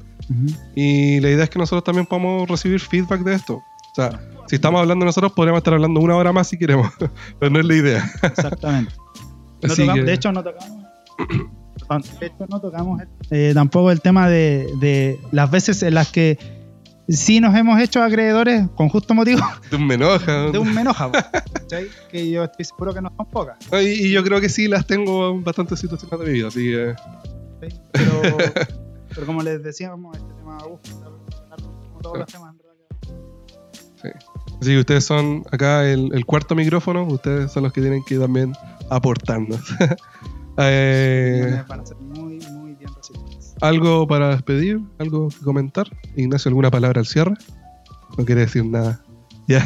Y 0.76 1.20
la 1.20 1.30
idea 1.30 1.44
es 1.44 1.50
que 1.50 1.60
nosotros 1.60 1.84
también 1.84 2.06
podamos 2.06 2.48
recibir 2.50 2.80
feedback 2.80 3.22
de 3.24 3.36
esto. 3.36 3.56
O 3.56 3.96
sea, 3.96 4.22
si 4.48 4.56
estamos 4.56 4.80
hablando 4.82 5.06
nosotros, 5.06 5.34
podríamos 5.34 5.60
estar 5.60 5.74
hablando 5.74 6.00
una 6.00 6.16
hora 6.16 6.32
más 6.32 6.48
si 6.48 6.58
queremos, 6.58 6.88
pero 7.40 7.50
no 7.52 7.60
es 7.60 7.66
la 7.66 7.76
idea. 7.76 8.12
Exactamente. 8.24 8.94
No 9.64 9.72
Así 9.72 9.84
tocamos- 9.84 9.96
que- 10.00 10.04
De 10.06 10.14
hecho, 10.14 10.32
no 10.32 10.44
tocamos. 10.44 10.78
perdón, 11.88 12.04
de 12.20 12.26
hecho, 12.26 12.46
no 12.50 12.60
tocamos 12.60 13.02
eh, 13.30 13.52
tampoco 13.54 13.92
el 13.92 14.02
tema 14.02 14.28
de, 14.28 14.68
de 14.80 15.20
las 15.32 15.52
veces 15.52 15.84
en 15.84 15.94
las 15.94 16.12
que 16.12 16.40
sí 17.16 17.40
nos 17.40 17.56
hemos 17.56 17.80
hecho 17.82 18.02
acreedores 18.04 18.68
con 18.76 18.90
justo 18.90 19.14
motivo 19.14 19.42
me 19.80 19.94
enoja. 19.96 20.52
de 20.52 20.58
un 20.58 20.74
menoja. 20.74 21.12
Que 22.12 22.30
yo 22.30 22.44
estoy 22.44 22.66
seguro 22.66 22.94
que 22.94 23.02
no 23.02 23.12
son 23.16 23.26
pocas. 23.28 23.58
Y, 23.74 24.08
y 24.08 24.12
yo 24.12 24.24
creo 24.24 24.40
que 24.42 24.50
sí 24.50 24.68
las 24.68 24.86
tengo 24.86 25.32
en 25.32 25.44
bastantes 25.44 25.80
situaciones 25.80 26.20
de 26.20 26.26
mi 26.26 26.32
vida, 26.34 26.48
así 26.50 26.60
que. 26.72 26.96
Pero, 27.94 28.22
pero 29.14 29.26
como 29.26 29.42
les 29.44 29.62
decíamos, 29.64 30.16
este 30.18 30.34
tema 30.34 30.58
uf, 30.66 30.80
como 31.90 32.00
todos 32.02 32.18
los 32.20 32.28
temas, 32.28 32.52
en 32.54 32.58
verdad. 32.58 32.74
que- 34.02 34.32
Así 34.62 34.70
que 34.72 34.80
ustedes 34.80 35.06
son 35.06 35.44
acá 35.52 35.88
el, 35.90 36.10
el 36.14 36.26
cuarto 36.26 36.54
micrófono, 36.56 37.04
ustedes 37.06 37.52
son 37.52 37.64
los 37.64 37.74
que 37.74 37.82
tienen 37.82 38.04
que 38.04 38.18
también 38.20 38.54
aportarnos. 38.90 39.60
Eh, 40.58 41.64
Van 41.68 41.80
a 41.80 41.86
ser 41.86 41.96
muy, 41.98 42.38
muy. 42.52 42.61
¿Algo 43.62 44.08
para 44.08 44.30
despedir? 44.30 44.82
¿Algo 45.00 45.30
que 45.30 45.44
comentar? 45.44 45.88
Ignacio, 46.16 46.50
¿alguna 46.50 46.72
palabra 46.72 47.00
al 47.00 47.06
cierre? 47.06 47.34
No 48.18 48.26
quiere 48.26 48.42
decir 48.42 48.66
nada. 48.66 49.02
Ya. 49.48 49.66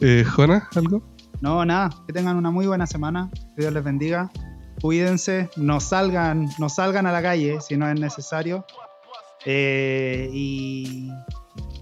Eh, 0.00 0.24
Jonas, 0.24 0.64
¿algo? 0.74 1.02
No, 1.40 1.64
nada, 1.64 1.90
que 2.06 2.12
tengan 2.12 2.36
una 2.36 2.50
muy 2.50 2.66
buena 2.66 2.86
semana, 2.86 3.30
que 3.54 3.62
Dios 3.62 3.72
les 3.72 3.84
bendiga. 3.84 4.30
Cuídense, 4.80 5.50
no 5.56 5.78
salgan, 5.78 6.48
no 6.58 6.68
salgan 6.68 7.06
a 7.06 7.12
la 7.12 7.22
calle 7.22 7.60
si 7.60 7.76
no 7.76 7.88
es 7.88 8.00
necesario. 8.00 8.64
Eh, 9.44 10.28
y, 10.32 11.10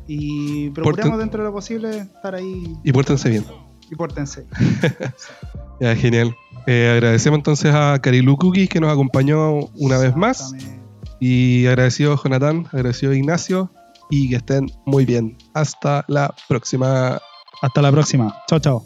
y 0.09 0.71
procuremos 0.71 1.13
Porten- 1.15 1.19
dentro 1.19 1.43
de 1.43 1.49
lo 1.49 1.53
posible 1.55 1.99
estar 1.99 2.35
ahí 2.35 2.77
Y 2.85 2.93
pórtense 2.93 3.31
bien. 3.31 3.45
Y 3.91 3.95
pórtense. 3.95 4.47
Ya, 5.81 5.95
genial. 5.95 6.35
Eh, 6.67 6.91
agradecemos 6.93 7.39
entonces 7.39 7.73
a 7.73 8.01
Carilu 8.03 8.37
Cookies 8.37 8.69
que 8.69 8.81
nos 8.81 8.93
acompañó 8.93 9.67
una 9.77 9.97
vez 9.99 10.17
más. 10.17 10.53
Y 11.21 11.67
agradecido 11.67 12.21
Jonathan, 12.21 12.67
agradecido 12.73 13.13
Ignacio. 13.13 13.71
Y 14.11 14.29
que 14.29 14.37
estén 14.37 14.67
muy 14.87 15.05
bien. 15.05 15.39
Hasta 15.55 16.05
la 16.09 16.35
próxima. 16.49 17.21
Hasta 17.63 17.81
la 17.81 17.93
próxima. 17.93 18.35
Chao, 18.49 18.59
chao. 18.59 18.85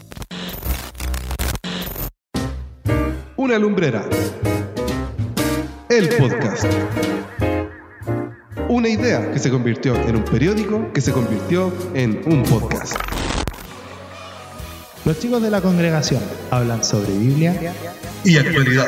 Una 3.37 3.57
lumbrera. 3.57 4.07
El 5.89 6.09
podcast. 6.09 6.65
Una 8.69 8.89
idea 8.89 9.31
que 9.31 9.39
se 9.39 9.49
convirtió 9.49 9.95
en 9.95 10.15
un 10.15 10.23
periódico 10.23 10.91
que 10.93 11.01
se 11.01 11.11
convirtió 11.11 11.73
en 11.93 12.21
un 12.25 12.43
podcast. 12.43 12.95
Los 15.05 15.19
chicos 15.19 15.41
de 15.41 15.49
la 15.49 15.59
congregación 15.59 16.21
hablan 16.49 16.83
sobre 16.83 17.11
Biblia 17.11 17.73
Y 18.23 18.37
actualidad. 18.37 18.87